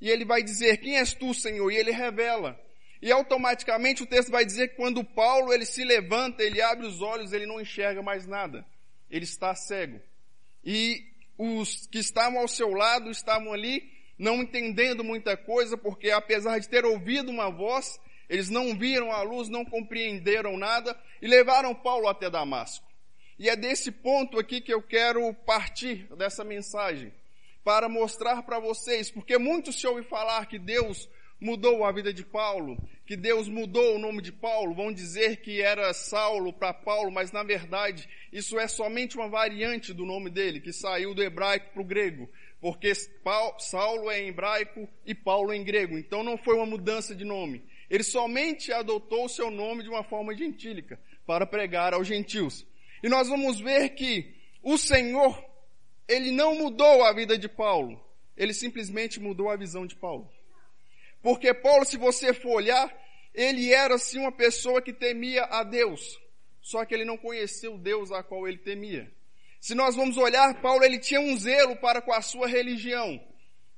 E 0.01 0.11
ele 0.11 0.25
vai 0.25 0.43
dizer, 0.43 0.77
quem 0.79 0.99
és 0.99 1.15
tu, 1.15 1.33
Senhor? 1.33 1.71
E 1.71 1.77
ele 1.77 1.91
revela. 1.91 2.61
E 3.01 3.11
automaticamente 3.11 4.03
o 4.03 4.07
texto 4.07 4.31
vai 4.31 4.45
dizer 4.45 4.69
que 4.69 4.77
quando 4.77 5.05
Paulo 5.05 5.53
ele 5.53 5.65
se 5.65 5.85
levanta, 5.85 6.43
ele 6.43 6.61
abre 6.61 6.87
os 6.87 7.01
olhos, 7.01 7.33
ele 7.33 7.47
não 7.47 7.61
enxerga 7.61 8.03
mais 8.03 8.27
nada. 8.27 8.65
Ele 9.11 9.25
está 9.25 9.55
cego. 9.55 10.01
E 10.65 11.05
os 11.39 11.87
que 11.87 11.99
estavam 11.99 12.41
ao 12.41 12.49
seu 12.49 12.71
lado 12.71 13.11
estavam 13.11 13.53
ali 13.53 13.91
não 14.19 14.43
entendendo 14.43 15.05
muita 15.05 15.37
coisa, 15.37 15.77
porque 15.77 16.11
apesar 16.11 16.59
de 16.59 16.69
ter 16.69 16.85
ouvido 16.85 17.31
uma 17.31 17.51
voz, 17.51 17.99
eles 18.29 18.49
não 18.49 18.77
viram 18.77 19.13
a 19.13 19.23
luz, 19.23 19.49
não 19.49 19.65
compreenderam 19.65 20.57
nada 20.57 20.99
e 21.21 21.27
levaram 21.27 21.75
Paulo 21.75 22.09
até 22.09 22.29
Damasco. 22.29 22.87
E 23.39 23.49
é 23.49 23.57
desse 23.57 23.93
ponto 23.93 24.39
aqui 24.39 24.61
que 24.61 24.73
eu 24.73 24.83
quero 24.83 25.33
partir 25.35 26.07
dessa 26.17 26.43
mensagem, 26.43 27.13
para 27.63 27.89
mostrar 27.89 28.43
para 28.43 28.59
vocês, 28.59 29.11
porque 29.11 29.37
muitos 29.39 29.79
se 29.81 29.87
ouvem 29.87 30.05
falar 30.05 30.47
que 30.47 30.59
Deus 30.59 31.09
mudou 31.39 31.85
a 31.85 31.93
vida 31.93 32.15
de 32.15 32.25
Paulo, 32.25 32.79
que 33.05 33.15
Deus 33.15 33.47
mudou 33.47 33.97
o 33.97 33.99
nome 33.99 34.23
de 34.23 34.33
Paulo, 34.33 34.75
vão 34.75 34.91
dizer 34.91 35.43
que 35.43 35.61
era 35.61 35.93
Saulo 35.93 36.53
para 36.53 36.73
Paulo, 36.73 37.11
mas 37.11 37.31
na 37.31 37.43
verdade 37.43 38.09
isso 38.33 38.59
é 38.59 38.67
somente 38.67 39.17
uma 39.17 39.29
variante 39.29 39.93
do 39.93 40.07
nome 40.07 40.31
dele, 40.31 40.61
que 40.61 40.73
saiu 40.73 41.15
do 41.15 41.23
hebraico 41.23 41.73
para 41.73 41.83
o 41.83 41.85
grego 41.85 42.29
porque 42.61 42.93
Saulo 43.59 44.11
é 44.11 44.23
em 44.23 44.29
hebraico 44.29 44.89
e 45.05 45.15
Paulo 45.15 45.53
é 45.53 45.57
em 45.57 45.65
grego, 45.65 45.97
então 45.99 46.23
não 46.23 46.37
foi 46.37 46.57
uma 46.57 46.67
mudança 46.67 47.15
de 47.15 47.25
nome. 47.25 47.63
Ele 47.89 48.03
somente 48.03 48.73
adotou 48.73 49.27
o 49.27 49.29
seu 49.29 49.51
nome 49.51 49.83
de 49.83 49.89
uma 49.89 50.03
forma 50.03 50.35
gentílica 50.35 51.01
para 51.27 51.47
pregar 51.47 51.95
aos 51.95 52.07
gentios. 52.07 52.67
E 53.03 53.09
nós 53.09 53.29
vamos 53.29 53.61
ver 53.61 53.91
que 53.91 54.35
o 54.63 54.77
Senhor, 54.77 55.45
ele 56.09 56.31
não 56.31 56.55
mudou 56.57 57.05
a 57.05 57.13
vida 57.13 57.39
de 57.39 57.49
Paulo, 57.49 58.01
ele 58.37 58.53
simplesmente 58.53 59.21
mudou 59.21 59.49
a 59.49 59.57
visão 59.57 59.87
de 59.87 59.95
Paulo. 59.95 60.31
Porque 61.23 61.53
Paulo, 61.55 61.85
se 61.85 61.97
você 61.97 62.33
for 62.33 62.57
olhar, 62.57 62.93
ele 63.35 63.73
era 63.73 63.99
sim 63.99 64.19
uma 64.19 64.33
pessoa 64.33 64.81
que 64.81 64.93
temia 64.93 65.45
a 65.45 65.63
Deus, 65.63 66.19
só 66.61 66.85
que 66.85 66.95
ele 66.95 67.05
não 67.05 67.17
conheceu 67.17 67.79
Deus 67.79 68.11
a 68.11 68.23
qual 68.23 68.49
ele 68.49 68.59
temia. 68.59 69.11
Se 69.61 69.75
nós 69.75 69.97
vamos 69.97 70.17
olhar, 70.17 70.61
Paulo 70.61 70.85
ele 70.85 70.99
tinha 70.99 71.21
um 71.21 71.37
zelo 71.37 71.77
para 71.77 72.01
com 72.01 72.13
a 72.13 72.23
sua 72.23 72.47
religião. 72.47 73.21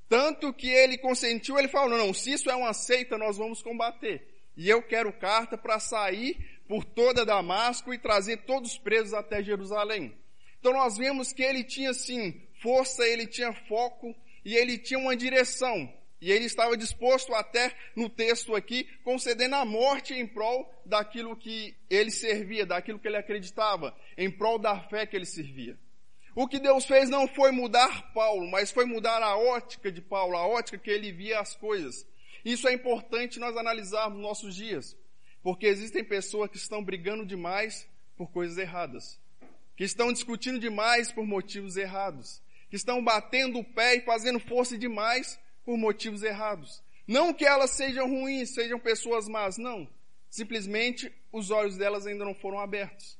Tanto 0.09 0.51
que 0.51 0.67
ele 0.67 0.97
consentiu, 0.97 1.59
ele 1.59 1.67
falou, 1.67 1.95
não, 1.95 2.13
se 2.13 2.33
isso 2.33 2.49
é 2.49 2.55
uma 2.55 2.73
seita, 2.73 3.15
nós 3.15 3.37
vamos 3.37 3.61
combater. 3.61 4.27
E 4.57 4.67
eu 4.67 4.81
quero 4.81 5.13
carta 5.13 5.55
para 5.55 5.79
sair 5.79 6.59
por 6.67 6.83
toda 6.83 7.23
Damasco 7.23 7.93
e 7.93 7.99
trazer 7.99 8.37
todos 8.37 8.71
os 8.71 8.77
presos 8.79 9.13
até 9.13 9.43
Jerusalém. 9.43 10.17
Então 10.59 10.73
nós 10.73 10.97
vemos 10.97 11.31
que 11.31 11.43
ele 11.43 11.63
tinha 11.63 11.93
sim 11.93 12.41
força, 12.61 13.07
ele 13.07 13.27
tinha 13.27 13.53
foco 13.53 14.13
e 14.43 14.55
ele 14.55 14.79
tinha 14.79 14.99
uma 14.99 15.15
direção. 15.15 15.93
E 16.21 16.31
ele 16.31 16.45
estava 16.45 16.75
disposto 16.75 17.33
até, 17.33 17.73
no 17.95 18.09
texto 18.09 18.55
aqui, 18.55 18.83
concedendo 19.03 19.55
a 19.55 19.63
morte 19.63 20.13
em 20.13 20.27
prol 20.27 20.69
daquilo 20.85 21.37
que 21.37 21.77
ele 21.89 22.11
servia, 22.11 22.65
daquilo 22.65 22.99
que 22.99 23.07
ele 23.07 23.15
acreditava, 23.15 23.95
em 24.17 24.29
prol 24.29 24.59
da 24.59 24.81
fé 24.89 25.05
que 25.05 25.15
ele 25.15 25.25
servia. 25.25 25.77
O 26.35 26.47
que 26.47 26.59
Deus 26.59 26.85
fez 26.85 27.09
não 27.09 27.27
foi 27.27 27.51
mudar 27.51 28.13
Paulo, 28.13 28.49
mas 28.49 28.71
foi 28.71 28.85
mudar 28.85 29.21
a 29.21 29.37
ótica 29.37 29.91
de 29.91 30.01
Paulo, 30.01 30.37
a 30.37 30.47
ótica 30.47 30.77
que 30.77 30.89
ele 30.89 31.11
via 31.11 31.39
as 31.39 31.55
coisas. 31.55 32.05
Isso 32.45 32.67
é 32.67 32.73
importante 32.73 33.39
nós 33.39 33.57
analisarmos 33.57 34.17
nos 34.17 34.27
nossos 34.27 34.55
dias, 34.55 34.95
porque 35.41 35.67
existem 35.67 36.03
pessoas 36.03 36.49
que 36.49 36.57
estão 36.57 36.83
brigando 36.83 37.25
demais 37.25 37.87
por 38.15 38.31
coisas 38.31 38.57
erradas, 38.57 39.19
que 39.75 39.83
estão 39.83 40.13
discutindo 40.13 40.59
demais 40.59 41.11
por 41.11 41.25
motivos 41.25 41.75
errados, 41.77 42.41
que 42.69 42.75
estão 42.75 43.03
batendo 43.03 43.59
o 43.59 43.63
pé 43.63 43.95
e 43.95 44.01
fazendo 44.01 44.39
força 44.39 44.77
demais 44.77 45.39
por 45.65 45.77
motivos 45.77 46.23
errados. 46.23 46.83
Não 47.07 47.33
que 47.33 47.45
elas 47.45 47.71
sejam 47.71 48.07
ruins, 48.07 48.53
sejam 48.53 48.79
pessoas 48.79 49.27
más, 49.27 49.57
não. 49.57 49.89
Simplesmente 50.29 51.11
os 51.31 51.49
olhos 51.49 51.75
delas 51.75 52.05
ainda 52.05 52.23
não 52.23 52.35
foram 52.35 52.59
abertos. 52.59 53.18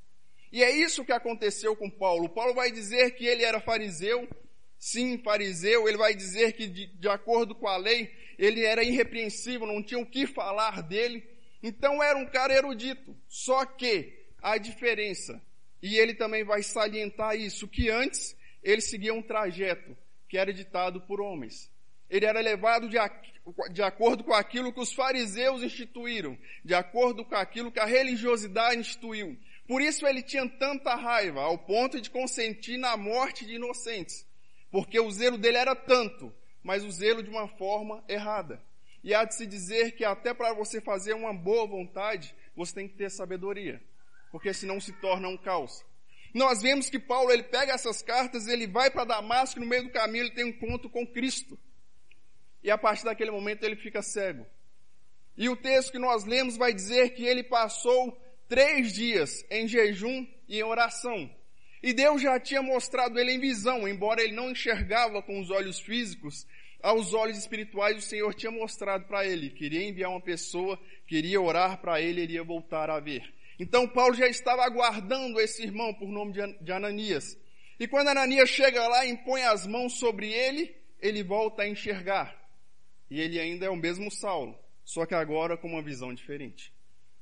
E 0.52 0.64
é 0.64 0.72
isso 0.72 1.06
que 1.06 1.12
aconteceu 1.12 1.76
com 1.76 1.90
Paulo. 1.90 2.30
Paulo 2.30 2.54
vai 2.54 2.72
dizer 2.72 3.12
que 3.12 3.26
ele 3.26 3.44
era 3.44 3.60
fariseu, 3.60 4.28
sim, 4.78 5.18
fariseu, 5.20 5.88
ele 5.88 5.98
vai 5.98 6.16
dizer 6.16 6.54
que 6.54 6.68
de, 6.68 6.88
de 6.88 7.08
acordo 7.08 7.54
com 7.54 7.68
a 7.68 7.78
lei, 7.78 8.12
ele 8.38 8.66
era 8.66 8.84
irrepreensível, 8.84 9.68
não 9.68 9.84
tinha 9.84 10.00
o 10.00 10.06
que 10.06 10.26
falar 10.26 10.82
dele. 10.82 11.24
Então 11.62 12.02
era 12.02 12.18
um 12.18 12.26
cara 12.26 12.54
erudito. 12.54 13.16
Só 13.28 13.66
que 13.66 14.18
a 14.42 14.58
diferença, 14.58 15.42
e 15.82 15.98
ele 15.98 16.14
também 16.14 16.44
vai 16.44 16.64
salientar 16.64 17.36
isso, 17.36 17.68
que 17.68 17.90
antes 17.90 18.36
ele 18.64 18.82
seguia 18.82 19.14
um 19.14 19.22
trajeto 19.22 19.96
que 20.28 20.38
era 20.38 20.54
ditado 20.54 21.02
por 21.02 21.22
homens. 21.22 21.72
Ele 22.10 22.26
era 22.26 22.40
levado 22.40 22.90
de, 22.90 22.98
de 23.72 23.84
acordo 23.84 24.24
com 24.24 24.34
aquilo 24.34 24.74
que 24.74 24.80
os 24.80 24.94
fariseus 24.94 25.62
instituíram, 25.62 26.38
de 26.64 26.74
acordo 26.74 27.24
com 27.24 27.36
aquilo 27.36 27.72
que 27.72 27.80
a 27.80 27.86
religiosidade 27.86 28.80
instituiu. 28.80 29.38
Por 29.70 29.84
isso 29.84 30.08
ele 30.08 30.24
tinha 30.24 30.50
tanta 30.50 30.96
raiva, 30.96 31.42
ao 31.42 31.56
ponto 31.56 32.02
de 32.02 32.10
consentir 32.10 32.76
na 32.76 32.98
morte 32.98 33.46
de 33.46 33.54
inocentes. 33.54 34.26
Porque 34.72 35.00
o 35.00 35.12
zelo 35.12 35.38
dele 35.38 35.58
era 35.58 35.76
tanto, 35.76 36.34
mas 36.64 36.84
o 36.84 36.90
zelo 36.90 37.22
de 37.22 37.30
uma 37.30 37.48
forma 37.48 38.04
errada. 38.10 38.60
E 39.04 39.14
há 39.14 39.24
de 39.24 39.36
se 39.36 39.46
dizer 39.46 39.92
que 39.92 40.04
até 40.04 40.34
para 40.34 40.56
você 40.56 40.82
fazer 40.82 41.14
uma 41.14 41.32
boa 41.32 41.68
vontade, 41.68 42.34
você 42.56 42.74
tem 42.74 42.88
que 42.88 42.96
ter 42.96 43.12
sabedoria. 43.12 43.80
Porque 44.32 44.52
senão 44.56 44.82
se 44.82 44.92
torna 44.94 45.28
um 45.28 45.38
caos. 45.38 45.86
Nós 46.34 46.64
vemos 46.64 46.90
que 46.90 46.98
Paulo, 46.98 47.30
ele 47.32 47.44
pega 47.44 47.72
essas 47.72 48.02
cartas, 48.02 48.48
ele 48.48 48.66
vai 48.66 48.90
para 48.90 49.06
Damasco, 49.06 49.60
no 49.60 49.68
meio 49.68 49.84
do 49.84 49.92
caminho 49.92 50.24
ele 50.24 50.34
tem 50.34 50.46
um 50.46 50.48
encontro 50.48 50.90
com 50.90 51.06
Cristo. 51.06 51.60
E 52.64 52.72
a 52.72 52.78
partir 52.78 53.06
daquele 53.06 53.30
momento 53.30 53.64
ele 53.64 53.76
fica 53.76 54.02
cego. 54.02 54.48
E 55.38 55.48
o 55.48 55.56
texto 55.56 55.92
que 55.92 56.00
nós 56.00 56.24
lemos 56.24 56.58
vai 56.58 56.74
dizer 56.74 57.12
que 57.12 57.24
ele 57.24 57.44
passou 57.44 58.20
três 58.50 58.92
dias 58.92 59.46
em 59.50 59.68
jejum 59.68 60.28
e 60.48 60.58
em 60.58 60.64
oração. 60.64 61.30
E 61.82 61.94
Deus 61.94 62.22
já 62.22 62.38
tinha 62.40 62.62
mostrado 62.62 63.18
ele 63.18 63.32
em 63.32 63.40
visão, 63.40 63.88
embora 63.88 64.22
ele 64.22 64.34
não 64.34 64.52
enxergava 64.52 65.22
com 65.22 65.40
os 65.40 65.50
olhos 65.50 65.80
físicos, 65.80 66.46
aos 66.82 67.14
olhos 67.14 67.38
espirituais 67.38 67.98
o 67.98 68.02
Senhor 68.02 68.34
tinha 68.34 68.52
mostrado 68.52 69.06
para 69.06 69.26
ele, 69.26 69.52
queria 69.52 69.88
enviar 69.88 70.10
uma 70.10 70.20
pessoa, 70.20 70.80
queria 71.08 71.40
orar 71.40 71.80
para 71.80 72.02
ele, 72.02 72.24
iria 72.24 72.44
voltar 72.44 72.90
a 72.90 73.00
ver. 73.00 73.34
Então 73.60 73.88
Paulo 73.88 74.16
já 74.16 74.28
estava 74.28 74.66
aguardando 74.66 75.40
esse 75.40 75.62
irmão 75.64 75.94
por 75.94 76.10
nome 76.10 76.34
de 76.60 76.72
Ananias. 76.72 77.38
E 77.80 77.88
quando 77.88 78.10
Ananias 78.10 78.50
chega 78.50 78.86
lá 78.88 79.06
e 79.06 79.12
impõe 79.12 79.44
as 79.44 79.68
mãos 79.68 80.00
sobre 80.00 80.32
ele, 80.34 80.76
ele 81.00 81.24
volta 81.24 81.64
a 81.64 81.70
enxergar. 81.70 82.36
E 83.10 83.20
ele 83.20 83.40
ainda 83.40 83.66
é 83.66 83.70
o 83.70 83.76
mesmo 83.76 84.10
Saulo, 84.10 84.58
só 84.84 85.06
que 85.06 85.14
agora 85.14 85.58
com 85.58 85.68
uma 85.68 85.82
visão 85.82 86.14
diferente. 86.14 86.74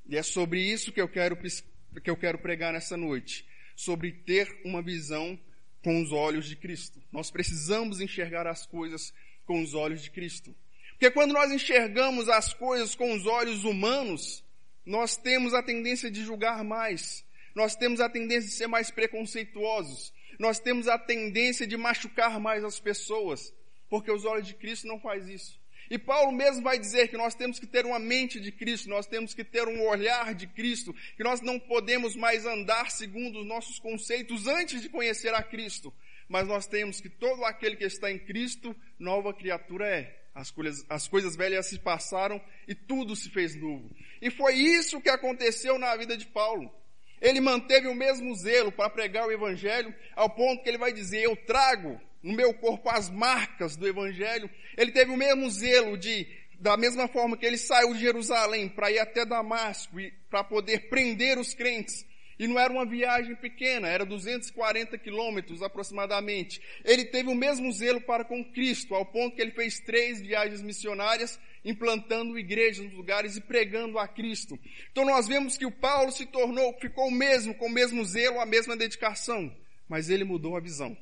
E 0.08 0.16
é 0.16 0.24
sobre 0.24 0.62
isso 0.62 0.92
que 0.92 1.02
eu 1.02 1.08
quero, 1.08 1.38
que 1.38 2.10
eu 2.10 2.16
quero 2.16 2.40
pregar 2.40 2.74
nessa 2.74 2.96
noite. 2.96 3.46
Sobre 3.76 4.12
ter 4.12 4.62
uma 4.64 4.82
visão 4.82 5.40
com 5.84 6.02
os 6.02 6.12
olhos 6.12 6.48
de 6.48 6.56
Cristo. 6.56 7.02
Nós 7.12 7.30
precisamos 7.30 8.02
enxergar 8.02 8.48
as 8.48 8.66
coisas 8.66 9.14
com 9.46 9.62
os 9.62 9.74
olhos 9.74 10.02
de 10.02 10.12
Cristo. 10.12 10.56
Porque 10.92 11.12
quando 11.12 11.34
nós 11.34 11.52
enxergamos 11.52 12.28
as 12.28 12.54
coisas 12.54 12.96
com 12.96 13.14
os 13.14 13.26
olhos 13.26 13.64
humanos, 13.64 14.44
nós 14.86 15.16
temos 15.16 15.54
a 15.54 15.62
tendência 15.62 16.10
de 16.10 16.24
julgar 16.24 16.64
mais. 16.64 17.24
Nós 17.54 17.76
temos 17.76 18.00
a 18.00 18.10
tendência 18.10 18.50
de 18.50 18.56
ser 18.56 18.68
mais 18.68 18.90
preconceituosos. 18.90 20.14
Nós 20.40 20.60
temos 20.60 20.88
a 20.88 20.98
tendência 20.98 21.68
de 21.68 21.78
machucar 21.78 22.40
mais 22.40 22.64
as 22.64 22.80
pessoas. 22.80 23.54
Porque 23.90 24.12
os 24.12 24.26
olhos 24.26 24.48
de 24.48 24.56
Cristo 24.56 24.88
não 24.88 25.00
faz 25.00 25.28
isso. 25.28 25.60
E 25.90 25.98
Paulo 25.98 26.32
mesmo 26.32 26.62
vai 26.62 26.78
dizer 26.78 27.08
que 27.08 27.18
nós 27.18 27.34
temos 27.34 27.60
que 27.60 27.68
ter 27.68 27.86
uma 27.86 28.00
mente 28.00 28.40
de 28.40 28.52
Cristo, 28.52 28.90
nós 28.90 29.06
temos 29.06 29.34
que 29.34 29.44
ter 29.44 29.68
um 29.68 29.88
olhar 29.88 30.34
de 30.34 30.48
Cristo, 30.48 30.94
que 31.16 31.24
nós 31.24 31.42
não 31.42 31.60
podemos 31.60 32.16
mais 32.16 32.46
andar 32.46 32.92
segundo 32.92 33.40
os 33.40 33.46
nossos 33.46 33.80
conceitos 33.80 34.48
antes 34.48 34.82
de 34.82 34.90
conhecer 34.90 35.34
a 35.34 35.42
Cristo, 35.42 35.94
mas 36.28 36.48
nós 36.48 36.68
temos 36.68 37.00
que 37.00 37.10
todo 37.10 37.46
aquele 37.46 37.76
que 37.76 37.86
está 37.86 38.12
em 38.12 38.20
Cristo, 38.20 38.76
nova 39.00 39.34
criatura 39.34 39.88
é. 39.88 40.24
As 40.36 40.52
coisas, 40.52 40.86
as 40.88 41.08
coisas 41.08 41.36
velhas 41.36 41.66
se 41.66 41.80
passaram 41.80 42.40
e 42.68 42.76
tudo 42.76 43.16
se 43.16 43.28
fez 43.28 43.56
novo. 43.56 43.90
E 44.22 44.30
foi 44.30 44.54
isso 44.54 45.02
que 45.02 45.10
aconteceu 45.10 45.80
na 45.80 45.96
vida 45.96 46.16
de 46.16 46.28
Paulo. 46.28 46.72
Ele 47.20 47.42
manteve 47.42 47.88
o 47.88 47.96
mesmo 47.96 48.36
zelo 48.36 48.72
para 48.72 48.90
pregar 48.90 49.26
o 49.26 49.32
Evangelho, 49.32 49.94
ao 50.16 50.30
ponto 50.30 50.62
que 50.62 50.70
ele 50.70 50.78
vai 50.78 50.94
dizer: 50.94 51.24
Eu 51.24 51.36
trago 51.36 52.00
no 52.28 52.34
meu 52.34 52.54
corpo 52.54 52.90
as 52.90 53.10
marcas 53.10 53.78
do 53.78 53.88
Evangelho. 53.88 54.50
Ele 54.78 54.92
teve 54.92 55.12
o 55.12 55.18
mesmo 55.18 55.50
zelo 55.50 55.98
de, 55.98 56.28
da 56.60 56.76
mesma 56.76 57.08
forma 57.08 57.38
que 57.38 57.46
ele 57.46 57.58
saiu 57.58 57.94
de 57.94 58.02
Jerusalém 58.02 58.68
para 58.68 58.92
ir 58.92 59.00
até 59.00 59.26
Damasco 59.26 59.98
e 59.98 60.12
para 60.30 60.44
poder 60.44 60.90
prender 60.90 61.40
os 61.40 61.54
crentes. 61.54 62.06
E 62.38 62.46
não 62.46 62.60
era 62.60 62.72
uma 62.72 62.86
viagem 62.86 63.34
pequena, 63.36 63.88
era 63.88 64.06
240 64.06 64.98
quilômetros 64.98 65.64
aproximadamente. 65.64 66.62
Ele 66.84 67.06
teve 67.06 67.30
o 67.30 67.34
mesmo 67.36 67.72
zelo 67.72 68.02
para 68.02 68.26
com 68.26 68.44
Cristo, 68.44 68.94
ao 68.94 69.06
ponto 69.06 69.36
que 69.36 69.42
ele 69.42 69.52
fez 69.52 69.80
três 69.80 70.22
viagens 70.22 70.62
missionárias, 70.62 71.40
implantando 71.64 72.38
igrejas 72.38 72.86
nos 72.86 72.94
lugares 72.94 73.38
e 73.38 73.42
pregando 73.42 73.98
a 73.98 74.08
Cristo. 74.08 74.60
Então 74.92 75.06
nós 75.06 75.28
vemos 75.28 75.58
que 75.58 75.66
o 75.66 75.72
Paulo 75.72 76.12
se 76.12 76.26
tornou, 76.26 76.78
ficou 76.80 77.08
o 77.08 77.12
mesmo, 77.12 77.56
com 77.56 77.68
o 77.68 77.74
mesmo 77.74 78.04
zelo, 78.04 78.42
a 78.42 78.46
mesma 78.46 78.76
dedicação, 78.76 79.52
mas 79.88 80.10
ele 80.10 80.26
mudou 80.26 80.58
a 80.58 80.60
visão. 80.60 80.96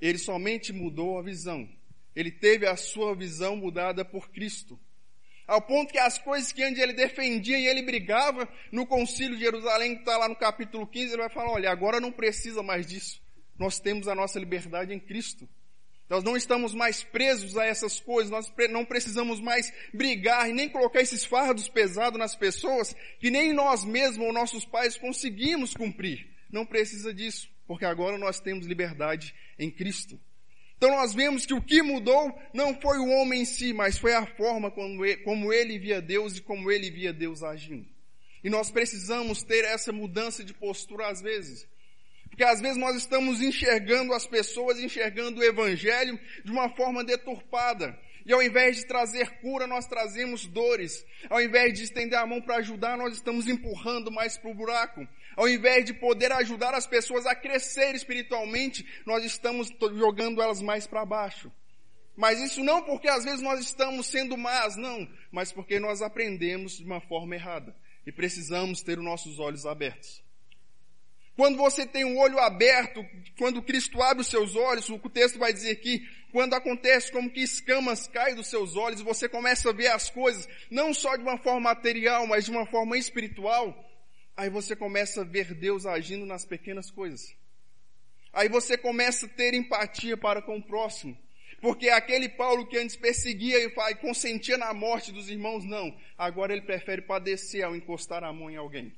Ele 0.00 0.18
somente 0.18 0.72
mudou 0.72 1.18
a 1.18 1.22
visão. 1.22 1.68
Ele 2.14 2.30
teve 2.30 2.66
a 2.66 2.76
sua 2.76 3.14
visão 3.14 3.56
mudada 3.56 4.04
por 4.04 4.30
Cristo. 4.30 4.78
Ao 5.46 5.60
ponto 5.60 5.92
que 5.92 5.98
as 5.98 6.16
coisas 6.16 6.52
que 6.52 6.62
antes 6.62 6.80
ele 6.80 6.92
defendia 6.92 7.58
e 7.58 7.66
ele 7.66 7.82
brigava 7.82 8.48
no 8.70 8.86
concílio 8.86 9.36
de 9.36 9.42
Jerusalém, 9.42 9.94
que 9.94 10.00
está 10.02 10.16
lá 10.16 10.28
no 10.28 10.36
capítulo 10.36 10.86
15, 10.86 11.14
ele 11.14 11.22
vai 11.22 11.28
falar, 11.28 11.50
olha, 11.50 11.70
agora 11.70 11.98
não 11.98 12.12
precisa 12.12 12.62
mais 12.62 12.86
disso. 12.86 13.20
Nós 13.58 13.80
temos 13.80 14.06
a 14.06 14.14
nossa 14.14 14.38
liberdade 14.38 14.94
em 14.94 15.00
Cristo. 15.00 15.48
Nós 16.08 16.24
não 16.24 16.36
estamos 16.36 16.74
mais 16.74 17.04
presos 17.04 17.56
a 17.56 17.64
essas 17.64 18.00
coisas, 18.00 18.30
nós 18.30 18.52
não 18.68 18.84
precisamos 18.84 19.40
mais 19.40 19.72
brigar 19.94 20.50
e 20.50 20.52
nem 20.52 20.68
colocar 20.68 21.00
esses 21.00 21.24
fardos 21.24 21.68
pesados 21.68 22.18
nas 22.18 22.34
pessoas 22.34 22.96
que 23.20 23.30
nem 23.30 23.52
nós 23.52 23.84
mesmos 23.84 24.26
ou 24.26 24.32
nossos 24.32 24.64
pais 24.64 24.96
conseguimos 24.96 25.72
cumprir. 25.72 26.28
Não 26.50 26.66
precisa 26.66 27.14
disso, 27.14 27.48
porque 27.70 27.84
agora 27.84 28.18
nós 28.18 28.40
temos 28.40 28.66
liberdade 28.66 29.32
em 29.56 29.70
Cristo. 29.70 30.20
Então 30.76 30.90
nós 30.90 31.14
vemos 31.14 31.46
que 31.46 31.54
o 31.54 31.62
que 31.62 31.80
mudou 31.82 32.36
não 32.52 32.74
foi 32.80 32.98
o 32.98 33.06
homem 33.10 33.42
em 33.42 33.44
si, 33.44 33.72
mas 33.72 33.96
foi 33.96 34.12
a 34.12 34.26
forma 34.26 34.72
como 34.72 35.52
ele 35.52 35.78
via 35.78 36.02
Deus 36.02 36.36
e 36.36 36.40
como 36.42 36.68
ele 36.68 36.90
via 36.90 37.12
Deus 37.12 37.44
agindo. 37.44 37.88
E 38.42 38.50
nós 38.50 38.72
precisamos 38.72 39.44
ter 39.44 39.64
essa 39.64 39.92
mudança 39.92 40.42
de 40.42 40.52
postura 40.52 41.06
às 41.10 41.22
vezes. 41.22 41.64
Porque 42.28 42.42
às 42.42 42.60
vezes 42.60 42.76
nós 42.76 42.96
estamos 42.96 43.40
enxergando 43.40 44.14
as 44.14 44.26
pessoas, 44.26 44.80
enxergando 44.80 45.40
o 45.40 45.44
evangelho 45.44 46.18
de 46.44 46.50
uma 46.50 46.70
forma 46.70 47.04
deturpada. 47.04 47.96
E 48.30 48.32
ao 48.32 48.40
invés 48.40 48.76
de 48.76 48.86
trazer 48.86 49.28
cura, 49.40 49.66
nós 49.66 49.88
trazemos 49.88 50.46
dores. 50.46 51.04
Ao 51.28 51.42
invés 51.42 51.74
de 51.74 51.82
estender 51.82 52.16
a 52.16 52.24
mão 52.24 52.40
para 52.40 52.58
ajudar, 52.58 52.96
nós 52.96 53.12
estamos 53.14 53.48
empurrando 53.48 54.08
mais 54.08 54.38
para 54.38 54.52
o 54.52 54.54
buraco. 54.54 55.04
Ao 55.36 55.48
invés 55.48 55.84
de 55.84 55.92
poder 55.92 56.30
ajudar 56.30 56.72
as 56.72 56.86
pessoas 56.86 57.26
a 57.26 57.34
crescer 57.34 57.92
espiritualmente, 57.92 58.86
nós 59.04 59.24
estamos 59.24 59.72
jogando 59.96 60.40
elas 60.40 60.62
mais 60.62 60.86
para 60.86 61.04
baixo. 61.04 61.50
Mas 62.16 62.40
isso 62.40 62.62
não 62.62 62.84
porque 62.84 63.08
às 63.08 63.24
vezes 63.24 63.42
nós 63.42 63.58
estamos 63.58 64.06
sendo 64.06 64.38
más, 64.38 64.76
não, 64.76 65.10
mas 65.32 65.50
porque 65.50 65.80
nós 65.80 66.00
aprendemos 66.00 66.76
de 66.76 66.84
uma 66.84 67.00
forma 67.00 67.34
errada 67.34 67.74
e 68.06 68.12
precisamos 68.12 68.80
ter 68.80 68.96
os 68.96 69.04
nossos 69.04 69.40
olhos 69.40 69.66
abertos. 69.66 70.22
Quando 71.36 71.56
você 71.56 71.86
tem 71.86 72.04
o 72.04 72.08
um 72.08 72.18
olho 72.18 72.38
aberto, 72.38 73.02
quando 73.38 73.62
Cristo 73.62 74.02
abre 74.02 74.20
os 74.20 74.28
seus 74.28 74.54
olhos, 74.54 74.88
o 74.90 74.98
texto 75.08 75.38
vai 75.38 75.52
dizer 75.52 75.76
que 75.76 76.06
quando 76.30 76.54
acontece 76.54 77.12
como 77.12 77.30
que 77.30 77.42
escamas 77.42 78.06
caem 78.06 78.34
dos 78.34 78.48
seus 78.48 78.76
olhos, 78.76 79.00
você 79.00 79.28
começa 79.28 79.70
a 79.70 79.72
ver 79.72 79.88
as 79.88 80.10
coisas, 80.10 80.48
não 80.70 80.94
só 80.94 81.16
de 81.16 81.22
uma 81.22 81.38
forma 81.38 81.60
material, 81.60 82.26
mas 82.26 82.44
de 82.44 82.50
uma 82.50 82.66
forma 82.66 82.96
espiritual, 82.96 83.74
Aí 84.40 84.48
você 84.48 84.74
começa 84.74 85.20
a 85.20 85.24
ver 85.24 85.52
Deus 85.52 85.84
agindo 85.84 86.24
nas 86.24 86.46
pequenas 86.46 86.90
coisas. 86.90 87.36
Aí 88.32 88.48
você 88.48 88.78
começa 88.78 89.26
a 89.26 89.28
ter 89.28 89.52
empatia 89.52 90.16
para 90.16 90.40
com 90.40 90.56
o 90.56 90.62
próximo. 90.62 91.14
Porque 91.60 91.90
aquele 91.90 92.26
Paulo 92.26 92.66
que 92.66 92.78
antes 92.78 92.96
perseguia 92.96 93.62
e 93.62 93.94
consentia 93.96 94.56
na 94.56 94.72
morte 94.72 95.12
dos 95.12 95.28
irmãos, 95.28 95.62
não. 95.66 95.94
Agora 96.16 96.54
ele 96.54 96.62
prefere 96.62 97.02
padecer 97.02 97.62
ao 97.62 97.76
encostar 97.76 98.24
a 98.24 98.32
mão 98.32 98.50
em 98.50 98.56
alguém. 98.56 98.94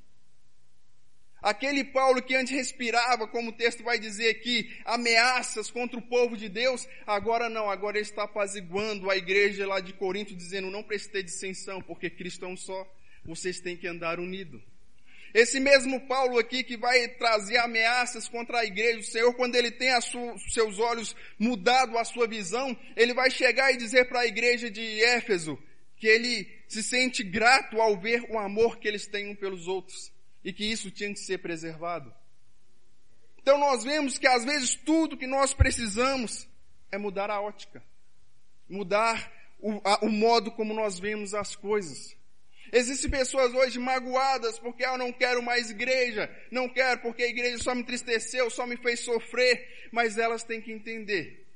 Aquele 1.42 1.82
Paulo 1.82 2.22
que 2.22 2.36
antes 2.36 2.52
respirava, 2.52 3.26
como 3.26 3.50
o 3.50 3.52
texto 3.52 3.82
vai 3.82 3.98
dizer 3.98 4.30
aqui, 4.30 4.70
ameaças 4.84 5.72
contra 5.72 5.98
o 5.98 6.02
povo 6.02 6.36
de 6.36 6.48
Deus, 6.48 6.86
agora 7.04 7.48
não, 7.48 7.68
agora 7.68 7.96
ele 7.96 8.06
está 8.06 8.22
apaziguando 8.22 9.10
a 9.10 9.16
igreja 9.16 9.66
lá 9.66 9.80
de 9.80 9.92
Corinto, 9.92 10.36
dizendo, 10.36 10.70
não 10.70 10.84
prestei 10.84 11.20
dissensão, 11.20 11.82
porque 11.82 12.08
Cristo 12.08 12.44
é 12.44 12.48
um 12.48 12.56
só, 12.56 12.88
vocês 13.24 13.58
têm 13.58 13.76
que 13.76 13.88
andar 13.88 14.20
unido. 14.20 14.62
Esse 15.34 15.58
mesmo 15.58 16.06
Paulo 16.06 16.38
aqui 16.38 16.62
que 16.62 16.76
vai 16.76 17.08
trazer 17.08 17.56
ameaças 17.56 18.28
contra 18.28 18.60
a 18.60 18.64
igreja, 18.64 19.00
o 19.00 19.02
Senhor, 19.02 19.34
quando 19.34 19.56
ele 19.56 19.72
tem 19.72 19.92
os 19.96 20.52
seus 20.52 20.78
olhos 20.78 21.16
mudado 21.40 21.98
a 21.98 22.04
sua 22.04 22.28
visão, 22.28 22.76
ele 22.94 23.14
vai 23.14 23.30
chegar 23.30 23.72
e 23.72 23.78
dizer 23.78 24.04
para 24.04 24.20
a 24.20 24.26
igreja 24.26 24.70
de 24.70 25.02
Éfeso 25.02 25.58
que 25.96 26.06
ele 26.06 26.46
se 26.68 26.84
sente 26.84 27.24
grato 27.24 27.80
ao 27.80 27.98
ver 27.98 28.26
o 28.28 28.38
amor 28.38 28.78
que 28.78 28.86
eles 28.86 29.08
têm 29.08 29.28
um 29.28 29.34
pelos 29.34 29.66
outros 29.66 30.11
e 30.44 30.52
que 30.52 30.64
isso 30.64 30.90
tinha 30.90 31.12
que 31.12 31.20
ser 31.20 31.38
preservado. 31.38 32.12
Então 33.38 33.58
nós 33.58 33.84
vemos 33.84 34.18
que 34.18 34.26
às 34.26 34.44
vezes 34.44 34.74
tudo 34.74 35.16
que 35.16 35.26
nós 35.26 35.52
precisamos 35.52 36.48
é 36.90 36.98
mudar 36.98 37.30
a 37.30 37.40
ótica, 37.40 37.82
mudar 38.68 39.32
o, 39.58 39.80
a, 39.84 40.04
o 40.04 40.08
modo 40.08 40.50
como 40.52 40.74
nós 40.74 40.98
vemos 40.98 41.34
as 41.34 41.56
coisas. 41.56 42.16
Existem 42.72 43.10
pessoas 43.10 43.52
hoje 43.52 43.78
magoadas 43.78 44.58
porque 44.58 44.84
ah, 44.84 44.92
eu 44.92 44.98
não 44.98 45.12
quero 45.12 45.42
mais 45.42 45.70
igreja, 45.70 46.30
não 46.50 46.68
quero 46.68 47.00
porque 47.02 47.22
a 47.22 47.28
igreja 47.28 47.58
só 47.58 47.74
me 47.74 47.82
entristeceu, 47.82 48.48
só 48.48 48.66
me 48.66 48.76
fez 48.76 49.00
sofrer, 49.00 49.88
mas 49.92 50.16
elas 50.16 50.42
têm 50.42 50.60
que 50.60 50.72
entender. 50.72 51.46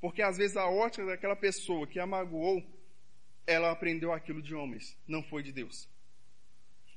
Porque 0.00 0.22
às 0.22 0.38
vezes 0.38 0.56
a 0.56 0.66
ótica 0.66 1.04
daquela 1.04 1.36
pessoa 1.36 1.86
que 1.86 1.98
a 1.98 2.06
magoou, 2.06 2.62
ela 3.46 3.70
aprendeu 3.70 4.12
aquilo 4.12 4.40
de 4.40 4.54
homens, 4.54 4.96
não 5.06 5.22
foi 5.22 5.42
de 5.42 5.52
Deus. 5.52 5.88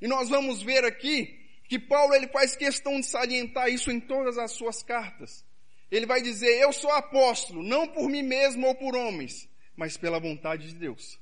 E 0.02 0.08
nós 0.08 0.30
vamos 0.30 0.62
ver 0.62 0.84
aqui 0.84 1.40
que 1.68 1.78
Paulo 1.78 2.14
ele 2.14 2.28
faz 2.28 2.56
questão 2.56 3.00
de 3.00 3.06
salientar 3.06 3.70
isso 3.70 3.92
em 3.92 4.00
todas 4.00 4.38
as 4.38 4.52
suas 4.52 4.82
cartas. 4.82 5.46
Ele 5.92 6.06
vai 6.06 6.22
dizer: 6.22 6.60
"Eu 6.60 6.72
sou 6.72 6.92
apóstolo, 6.92 7.64
não 7.64 7.88
por 7.88 8.10
mim 8.10 8.24
mesmo 8.24 8.68
ou 8.68 8.76
por 8.76 8.96
homens, 8.96 9.48
mas 9.76 9.98
pela 9.98 10.20
vontade 10.20 10.68
de 10.68 10.76
Deus." 10.76 11.20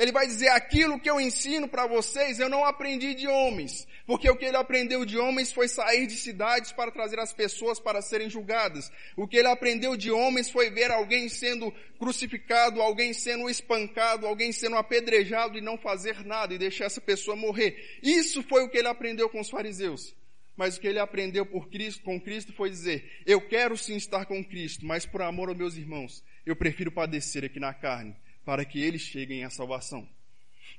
Ele 0.00 0.12
vai 0.12 0.26
dizer: 0.26 0.48
aquilo 0.48 0.98
que 0.98 1.10
eu 1.10 1.20
ensino 1.20 1.68
para 1.68 1.86
vocês 1.86 2.40
eu 2.40 2.48
não 2.48 2.64
aprendi 2.64 3.12
de 3.12 3.28
homens, 3.28 3.86
porque 4.06 4.30
o 4.30 4.34
que 4.34 4.46
ele 4.46 4.56
aprendeu 4.56 5.04
de 5.04 5.18
homens 5.18 5.52
foi 5.52 5.68
sair 5.68 6.06
de 6.06 6.14
cidades 6.16 6.72
para 6.72 6.90
trazer 6.90 7.20
as 7.20 7.34
pessoas 7.34 7.78
para 7.78 8.00
serem 8.00 8.30
julgadas. 8.30 8.90
O 9.14 9.28
que 9.28 9.36
ele 9.36 9.48
aprendeu 9.48 9.94
de 9.98 10.10
homens 10.10 10.48
foi 10.48 10.70
ver 10.70 10.90
alguém 10.90 11.28
sendo 11.28 11.70
crucificado, 11.98 12.80
alguém 12.80 13.12
sendo 13.12 13.50
espancado, 13.50 14.26
alguém 14.26 14.52
sendo 14.52 14.76
apedrejado 14.76 15.58
e 15.58 15.60
não 15.60 15.76
fazer 15.76 16.24
nada 16.24 16.54
e 16.54 16.58
deixar 16.58 16.86
essa 16.86 17.00
pessoa 17.02 17.36
morrer. 17.36 18.00
Isso 18.02 18.42
foi 18.44 18.62
o 18.62 18.70
que 18.70 18.78
ele 18.78 18.88
aprendeu 18.88 19.28
com 19.28 19.38
os 19.38 19.50
fariseus. 19.50 20.16
Mas 20.56 20.78
o 20.78 20.80
que 20.80 20.88
ele 20.88 20.98
aprendeu 20.98 21.44
por 21.44 21.68
Cristo, 21.68 22.02
com 22.02 22.18
Cristo 22.18 22.54
foi 22.54 22.70
dizer: 22.70 23.04
eu 23.26 23.46
quero 23.46 23.76
sim 23.76 23.96
estar 23.96 24.24
com 24.24 24.42
Cristo, 24.42 24.86
mas 24.86 25.04
por 25.04 25.20
amor 25.20 25.50
aos 25.50 25.58
meus 25.58 25.76
irmãos, 25.76 26.24
eu 26.46 26.56
prefiro 26.56 26.90
padecer 26.90 27.44
aqui 27.44 27.60
na 27.60 27.74
carne 27.74 28.16
para 28.44 28.64
que 28.64 28.82
eles 28.82 29.02
cheguem 29.02 29.44
à 29.44 29.50
salvação. 29.50 30.08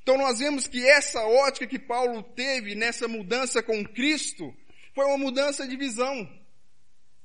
Então 0.02 0.18
nós 0.18 0.40
vemos 0.40 0.68
que 0.68 0.86
essa 0.88 1.24
ótica 1.26 1.68
que 1.68 1.80
Paulo 1.80 2.24
teve 2.24 2.76
nessa 2.76 3.08
mudança 3.08 3.62
com 3.62 3.84
Cristo 3.86 4.54
foi 4.94 5.06
uma 5.06 5.18
mudança 5.18 5.68
de 5.68 5.76
visão. 5.78 6.28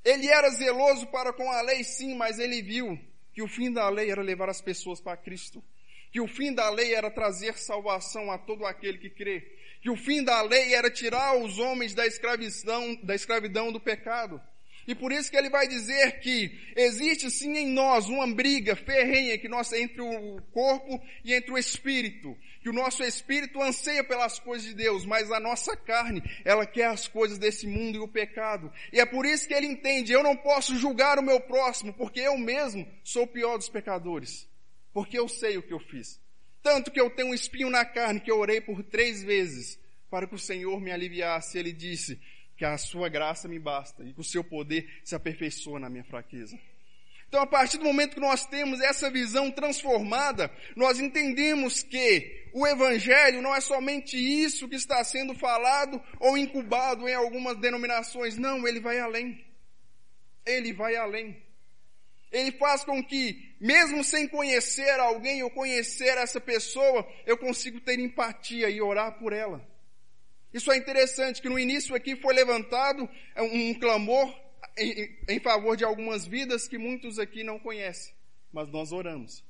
Ele 0.05 0.29
era 0.29 0.51
zeloso 0.51 1.07
para 1.09 1.33
com 1.33 1.51
a 1.51 1.61
lei, 1.63 1.83
sim, 1.83 2.15
mas 2.15 2.39
ele 2.39 2.63
viu 2.63 2.99
que 3.33 3.43
o 3.43 3.49
fim 3.49 3.73
da 3.73 3.89
lei 3.89 4.11
era 4.11 4.23
levar 4.23 4.49
as 4.49 4.61
pessoas 4.61 5.01
para 5.01 5.17
Cristo. 5.17 5.63
Que 6.13 6.21
o 6.21 6.29
fim 6.29 6.55
da 6.55 6.71
lei 6.71 6.95
era 6.95 7.11
trazer 7.11 7.59
salvação 7.59 8.31
a 8.31 8.39
todo 8.39 8.65
aquele 8.65 8.99
que 8.99 9.11
crê. 9.11 9.41
Que 9.83 9.91
o 9.91 9.97
fim 9.97 10.23
da 10.23 10.41
lei 10.43 10.75
era 10.75 10.91
tirar 10.91 11.37
os 11.37 11.59
homens 11.59 11.93
da 11.93 12.07
escravidão, 12.07 12.95
da 13.03 13.15
escravidão 13.15 13.73
do 13.73 13.81
pecado. 13.81 14.41
E 14.87 14.95
por 14.95 15.11
isso 15.11 15.31
que 15.31 15.37
ele 15.37 15.51
vai 15.51 15.67
dizer 15.67 16.21
que 16.21 16.57
existe 16.77 17.29
sim 17.31 17.57
em 17.57 17.67
nós 17.73 18.09
uma 18.09 18.27
briga 18.27 18.77
ferrenha 18.77 19.37
que 19.37 19.49
nós, 19.49 19.73
entre 19.73 20.01
o 20.01 20.41
corpo 20.53 21.03
e 21.25 21.35
entre 21.35 21.53
o 21.53 21.59
espírito. 21.59 22.37
Que 22.61 22.69
o 22.69 22.73
nosso 22.73 23.03
espírito 23.03 23.61
anseia 23.61 24.05
pelas 24.05 24.39
coisas 24.39 24.69
de 24.69 24.75
Deus, 24.75 25.05
mas 25.05 25.31
a 25.33 25.41
nossa 25.41 25.77
carne, 25.77 26.23
ela 26.45 26.65
quer 26.65 26.87
as 26.87 27.09
coisas 27.09 27.37
desse 27.37 27.67
mundo 27.67 27.97
e 27.97 28.01
o 28.01 28.09
pecado. 28.09 28.73
E 28.93 29.01
é 29.01 29.07
por 29.07 29.27
isso 29.27 29.49
que 29.49 29.55
ele 29.55 29.67
entende, 29.67 30.13
eu 30.13 30.23
não 30.23 30.37
posso 30.37 30.77
julgar 30.77 31.19
o 31.19 31.23
meu 31.23 31.41
próximo, 31.41 31.93
porque 31.93 32.21
eu 32.21 32.39
mesmo 32.39 32.87
sou 33.03 33.25
o 33.25 33.29
pior 33.29 33.57
dos 33.57 33.69
pecadores. 33.69 34.49
Porque 34.93 35.19
eu 35.19 35.29
sei 35.29 35.59
o 35.59 35.63
que 35.63 35.75
eu 35.75 35.81
fiz. 35.81 36.21
Tanto 36.63 36.91
que 36.91 37.01
eu 37.01 37.11
tenho 37.11 37.31
um 37.31 37.35
espinho 37.35 37.71
na 37.71 37.85
carne 37.85 38.21
que 38.21 38.31
eu 38.31 38.39
orei 38.39 38.61
por 38.61 38.83
três 38.85 39.23
vezes 39.23 39.79
para 40.11 40.27
que 40.27 40.35
o 40.35 40.39
Senhor 40.39 40.81
me 40.81 40.91
aliviasse. 40.91 41.59
Ele 41.59 41.73
disse, 41.73 42.21
que 42.57 42.65
a 42.65 42.79
sua 42.79 43.09
graça 43.09 43.47
me 43.47 43.59
basta 43.59 44.03
e 44.05 44.13
que 44.13 44.21
o 44.21 44.25
seu 44.25 44.43
poder 44.43 45.01
se 45.05 45.15
aperfeiçoa 45.15 45.79
na 45.79 45.91
minha 45.91 46.05
fraqueza. 46.05 46.59
Então, 47.29 47.41
a 47.41 47.47
partir 47.47 47.79
do 47.79 47.85
momento 47.85 48.15
que 48.15 48.21
nós 48.21 48.47
temos 48.47 48.81
essa 48.81 49.11
visão 49.11 49.51
transformada, 49.51 50.51
nós 50.77 51.01
entendemos 51.01 51.83
que 51.83 52.49
o 52.53 52.67
Evangelho 52.67 53.43
não 53.43 53.55
é 53.55 53.61
somente 53.61 54.17
isso 54.17 54.69
que 54.69 54.77
está 54.77 55.03
sendo 55.03 55.35
falado 55.35 56.01
ou 56.21 56.39
incubado 56.39 57.09
em 57.09 57.15
algumas 57.15 57.59
denominações. 57.59 58.39
Não, 58.39 58.67
ele 58.67 58.81
vai 58.81 59.01
além. 59.01 59.45
Ele 60.47 60.73
vai 60.73 60.95
além. 60.95 61.43
Ele 62.31 62.53
faz 62.53 62.85
com 62.85 63.03
que, 63.03 63.55
mesmo 63.61 64.05
sem 64.05 64.29
conhecer 64.29 64.99
alguém 65.01 65.43
ou 65.43 65.51
conhecer 65.51 66.17
essa 66.19 66.41
pessoa, 66.41 67.07
eu 67.27 67.37
consigo 67.37 67.81
ter 67.81 67.99
empatia 67.99 68.71
e 68.71 68.81
orar 68.81 69.19
por 69.19 69.33
ela. 69.33 69.67
Isso 70.57 70.73
é 70.73 70.79
interessante, 70.79 71.43
que 71.43 71.51
no 71.51 71.59
início 71.59 71.95
aqui 71.95 72.17
foi 72.17 72.33
levantado 72.33 73.07
um 73.37 73.75
clamor 73.79 74.35
em, 74.75 75.15
em 75.29 75.39
favor 75.39 75.77
de 75.77 75.85
algumas 75.85 76.27
vidas 76.27 76.67
que 76.67 76.79
muitos 76.79 77.19
aqui 77.19 77.45
não 77.45 77.59
conhecem. 77.59 78.15
Mas 78.51 78.67
nós 78.71 78.91
oramos. 78.91 79.45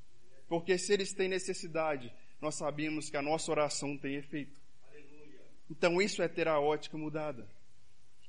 Porque 0.49 0.77
se 0.77 0.93
eles 0.93 1.13
têm 1.13 1.29
necessidade, 1.29 2.13
nós 2.41 2.57
sabemos 2.57 3.09
que 3.09 3.17
a 3.17 3.23
nossa 3.23 3.53
oração 3.53 3.97
tem 3.97 4.17
efeito. 4.17 4.61
Então 5.71 6.03
isso 6.03 6.21
é 6.23 6.27
ter 6.27 6.49
a 6.49 6.59
ótica 6.59 6.99
mudada. 6.99 7.47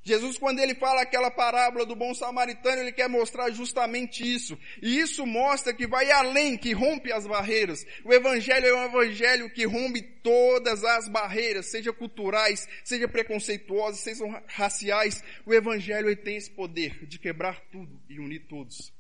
Jesus, 0.08 0.38
quando 0.38 0.60
ele 0.60 0.74
fala 0.74 1.02
aquela 1.02 1.30
parábola 1.30 1.86
do 1.86 1.94
bom 1.94 2.14
samaritano, 2.14 2.82
ele 2.82 2.94
quer 2.94 3.10
mostrar 3.10 3.52
justamente 3.52 4.24
isso. 4.24 4.58
E 4.82 5.00
isso 5.00 5.26
mostra 5.26 5.74
que 5.74 5.86
vai 5.86 6.10
além, 6.10 6.58
que 6.58 6.72
rompe 6.72 7.12
as 7.12 7.28
barreiras. 7.28 7.86
O 8.06 8.14
evangelho 8.14 8.68
é 8.68 8.74
um 8.74 8.86
evangelho 8.86 9.50
que 9.50 9.66
rompe 9.66 10.02
todas 10.02 10.82
as 10.86 11.10
barreiras, 11.10 11.66
seja 11.66 11.92
culturais, 11.92 12.70
seja 12.86 13.06
preconceituosas, 13.06 14.00
sejam 14.00 14.42
raciais. 14.48 15.22
O 15.46 15.54
evangelho 15.54 16.16
tem 16.16 16.38
esse 16.38 16.52
poder 16.52 17.06
de 17.06 17.20
quebrar 17.20 17.60
tudo 17.70 18.02
e 18.08 18.18
unir 18.18 18.48
todos. 18.48 18.94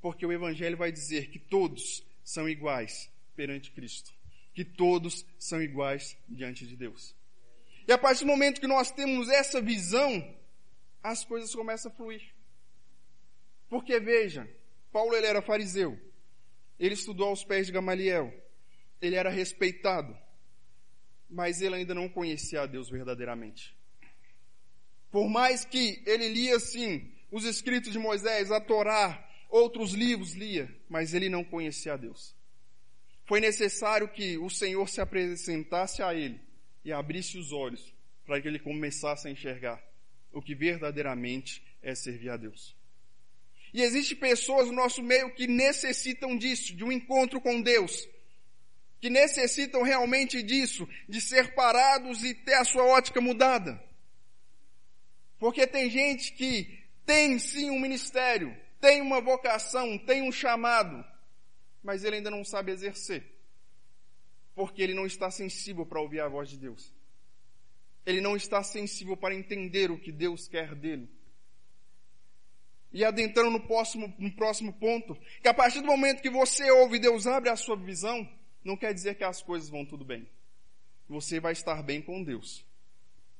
Porque 0.00 0.24
o 0.24 0.30
evangelho 0.30 0.76
vai 0.76 0.92
dizer 0.92 1.28
que 1.28 1.40
todos 1.40 2.06
são 2.22 2.48
iguais 2.48 3.10
perante 3.34 3.72
Cristo. 3.72 4.14
Que 4.54 4.64
todos 4.64 5.26
são 5.40 5.60
iguais 5.60 6.16
diante 6.28 6.64
de 6.68 6.76
Deus. 6.76 7.16
E 7.88 7.92
a 7.92 7.98
partir 7.98 8.20
do 8.20 8.28
momento 8.28 8.60
que 8.60 8.66
nós 8.66 8.92
temos 8.92 9.28
essa 9.28 9.60
visão, 9.60 10.35
as 11.06 11.24
coisas 11.24 11.54
começam 11.54 11.90
a 11.90 11.94
fluir. 11.94 12.34
Porque 13.68 14.00
veja, 14.00 14.48
Paulo 14.92 15.14
ele 15.14 15.26
era 15.26 15.40
fariseu. 15.40 15.96
Ele 16.78 16.94
estudou 16.94 17.28
aos 17.28 17.44
pés 17.44 17.66
de 17.66 17.72
Gamaliel. 17.72 18.32
Ele 19.00 19.14
era 19.14 19.30
respeitado. 19.30 20.16
Mas 21.30 21.60
ele 21.60 21.76
ainda 21.76 21.94
não 21.94 22.08
conhecia 22.08 22.62
a 22.62 22.66
Deus 22.66 22.90
verdadeiramente. 22.90 23.76
Por 25.10 25.28
mais 25.28 25.64
que 25.64 26.02
ele 26.04 26.28
lia 26.28 26.58
sim 26.58 27.12
os 27.30 27.44
escritos 27.44 27.92
de 27.92 27.98
Moisés, 28.00 28.50
a 28.50 28.60
Torá, 28.60 29.24
outros 29.48 29.92
livros 29.92 30.34
lia, 30.34 30.68
mas 30.88 31.14
ele 31.14 31.28
não 31.28 31.44
conhecia 31.44 31.94
a 31.94 31.96
Deus. 31.96 32.34
Foi 33.26 33.38
necessário 33.40 34.08
que 34.08 34.38
o 34.38 34.50
Senhor 34.50 34.88
se 34.88 35.00
apresentasse 35.00 36.02
a 36.02 36.12
ele 36.12 36.40
e 36.84 36.92
abrisse 36.92 37.38
os 37.38 37.52
olhos 37.52 37.94
para 38.24 38.40
que 38.40 38.48
ele 38.48 38.58
começasse 38.58 39.28
a 39.28 39.30
enxergar 39.30 39.80
o 40.36 40.42
que 40.42 40.54
verdadeiramente 40.54 41.62
é 41.82 41.94
servir 41.94 42.28
a 42.28 42.36
Deus. 42.36 42.76
E 43.72 43.80
existem 43.80 44.18
pessoas 44.18 44.66
no 44.66 44.74
nosso 44.74 45.02
meio 45.02 45.34
que 45.34 45.46
necessitam 45.46 46.36
disso, 46.36 46.76
de 46.76 46.84
um 46.84 46.92
encontro 46.92 47.40
com 47.40 47.62
Deus, 47.62 48.06
que 49.00 49.08
necessitam 49.08 49.82
realmente 49.82 50.42
disso, 50.42 50.86
de 51.08 51.22
ser 51.22 51.54
parados 51.54 52.22
e 52.22 52.34
ter 52.34 52.52
a 52.52 52.64
sua 52.64 52.84
ótica 52.84 53.18
mudada. 53.18 53.82
Porque 55.38 55.66
tem 55.66 55.88
gente 55.88 56.32
que 56.32 56.84
tem 57.06 57.38
sim 57.38 57.70
um 57.70 57.80
ministério, 57.80 58.54
tem 58.78 59.00
uma 59.00 59.22
vocação, 59.22 59.96
tem 59.96 60.20
um 60.20 60.32
chamado, 60.32 61.02
mas 61.82 62.04
ele 62.04 62.16
ainda 62.16 62.30
não 62.30 62.44
sabe 62.44 62.72
exercer. 62.72 63.24
Porque 64.54 64.82
ele 64.82 64.92
não 64.92 65.06
está 65.06 65.30
sensível 65.30 65.86
para 65.86 66.00
ouvir 66.00 66.20
a 66.20 66.28
voz 66.28 66.50
de 66.50 66.58
Deus. 66.58 66.94
Ele 68.06 68.20
não 68.20 68.36
está 68.36 68.62
sensível 68.62 69.16
para 69.16 69.34
entender 69.34 69.90
o 69.90 69.98
que 69.98 70.12
Deus 70.12 70.46
quer 70.46 70.74
dele. 70.74 71.10
E 72.92 73.04
adentrando 73.04 73.50
no 73.50 73.60
próximo, 73.66 74.14
no 74.18 74.32
próximo 74.32 74.72
ponto, 74.72 75.18
que 75.42 75.48
a 75.48 75.52
partir 75.52 75.80
do 75.80 75.86
momento 75.86 76.22
que 76.22 76.30
você 76.30 76.70
ouve 76.70 76.98
Deus 76.98 77.26
abre 77.26 77.50
a 77.50 77.56
sua 77.56 77.76
visão, 77.76 78.26
não 78.64 78.76
quer 78.76 78.94
dizer 78.94 79.16
que 79.16 79.24
as 79.24 79.42
coisas 79.42 79.68
vão 79.68 79.84
tudo 79.84 80.04
bem. 80.04 80.26
Você 81.08 81.40
vai 81.40 81.52
estar 81.52 81.82
bem 81.82 82.00
com 82.00 82.22
Deus. 82.22 82.64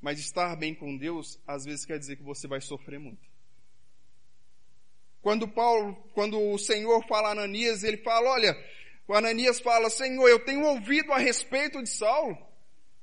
Mas 0.00 0.18
estar 0.18 0.55
bem 0.57 0.74
com 0.74 0.96
Deus, 0.96 1.40
às 1.46 1.64
vezes 1.64 1.87
quer 1.87 1.98
dizer 1.98 2.16
que 2.16 2.22
você 2.22 2.46
vai 2.46 2.61
sofrer 2.61 2.98
muito. 2.98 3.26
Quando 5.22 5.48
Paulo, 5.48 5.96
quando 6.12 6.40
o 6.40 6.59
Senhor 6.59 7.05
fala 7.09 7.29
a 7.29 7.33
Ananias, 7.33 7.83
ele 7.83 7.96
fala, 7.98 8.31
olha, 8.31 8.57
o 9.09 9.14
Ananias 9.14 9.59
fala, 9.59 9.90
Senhor, 9.90 10.29
eu 10.29 10.44
tenho 10.44 10.64
ouvido 10.64 11.12
a 11.12 11.18
respeito 11.18 11.83
de 11.83 11.88
Saulo. 11.88 12.37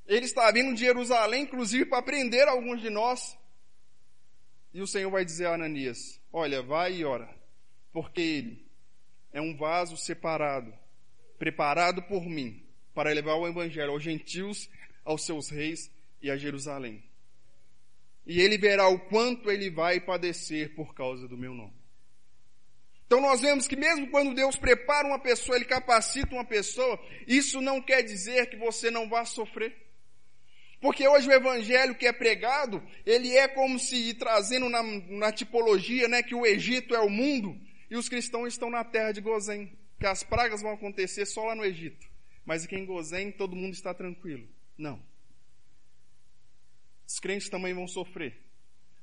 Ele 0.08 0.26
está 0.26 0.52
vindo 0.52 0.74
de 0.74 0.82
Jerusalém, 0.82 1.44
inclusive, 1.44 1.86
para 1.86 2.02
prender 2.02 2.48
alguns 2.48 2.82
de 2.82 2.90
nós. 2.90 3.38
E 4.74 4.82
o 4.82 4.88
Senhor 4.88 5.10
vai 5.10 5.24
dizer 5.24 5.46
a 5.46 5.54
Ananias, 5.54 6.20
olha, 6.32 6.62
vai 6.62 6.96
e 6.96 7.06
ora, 7.06 7.30
porque 7.92 8.22
ele 8.22 8.66
é 9.32 9.40
um 9.40 9.56
vaso 9.56 9.96
separado, 9.96 10.74
preparado 11.38 12.02
por 12.04 12.26
mim, 12.26 12.66
para 12.94 13.12
levar 13.12 13.36
o 13.36 13.48
evangelho 13.48 13.92
aos 13.92 14.04
gentios, 14.04 14.70
aos 15.06 15.26
seus 15.26 15.50
reis 15.50 15.92
e 16.22 16.32
a 16.32 16.38
Jerusalém. 16.38 17.04
E 18.26 18.42
ele 18.42 18.58
verá 18.58 18.88
o 18.88 19.00
quanto 19.00 19.52
ele 19.52 19.70
vai 19.70 20.00
padecer 20.00 20.74
por 20.76 20.94
causa 20.94 21.28
do 21.28 21.38
meu 21.38 21.54
nome. 21.54 21.84
Então 23.06 23.22
nós 23.22 23.42
vemos 23.42 23.68
que 23.68 23.76
mesmo 23.76 24.10
quando 24.10 24.34
Deus 24.34 24.56
prepara 24.56 25.08
uma 25.08 25.20
pessoa, 25.20 25.56
Ele 25.56 25.66
capacita 25.66 26.34
uma 26.34 26.44
pessoa, 26.44 27.00
isso 27.28 27.62
não 27.62 27.80
quer 27.80 28.02
dizer 28.02 28.50
que 28.50 28.56
você 28.56 28.90
não 28.90 29.08
vá 29.08 29.24
sofrer. 29.24 29.76
Porque 30.84 31.08
hoje 31.08 31.30
o 31.30 31.32
evangelho 31.32 31.96
que 31.96 32.06
é 32.06 32.12
pregado, 32.12 32.84
ele 33.06 33.34
é 33.38 33.48
como 33.48 33.80
se 33.80 34.14
trazendo 34.16 34.68
na, 34.68 34.84
na 34.84 35.32
tipologia, 35.32 36.10
né, 36.10 36.22
que 36.22 36.36
o 36.36 36.46
Egito 36.46 36.94
é 36.94 37.00
o 37.00 37.10
mundo 37.10 37.58
e 37.90 37.96
os 37.96 38.10
cristãos 38.10 38.50
estão 38.50 38.70
na 38.70 38.84
terra 38.84 39.14
de 39.14 39.22
Gozém, 39.22 39.72
que 39.98 40.06
as 40.06 40.24
pragas 40.24 40.62
vão 40.62 40.74
acontecer 40.74 41.26
só 41.26 41.46
lá 41.46 41.56
no 41.56 41.64
Egito. 41.64 42.06
Mas 42.44 42.66
aqui 42.66 42.76
em 42.76 42.86
Gozém 42.86 43.32
todo 43.32 43.56
mundo 43.56 43.74
está 43.74 43.94
tranquilo. 43.94 44.46
Não. 44.78 45.02
Os 47.08 47.18
crentes 47.18 47.48
também 47.48 47.74
vão 47.74 47.88
sofrer. 47.88 48.38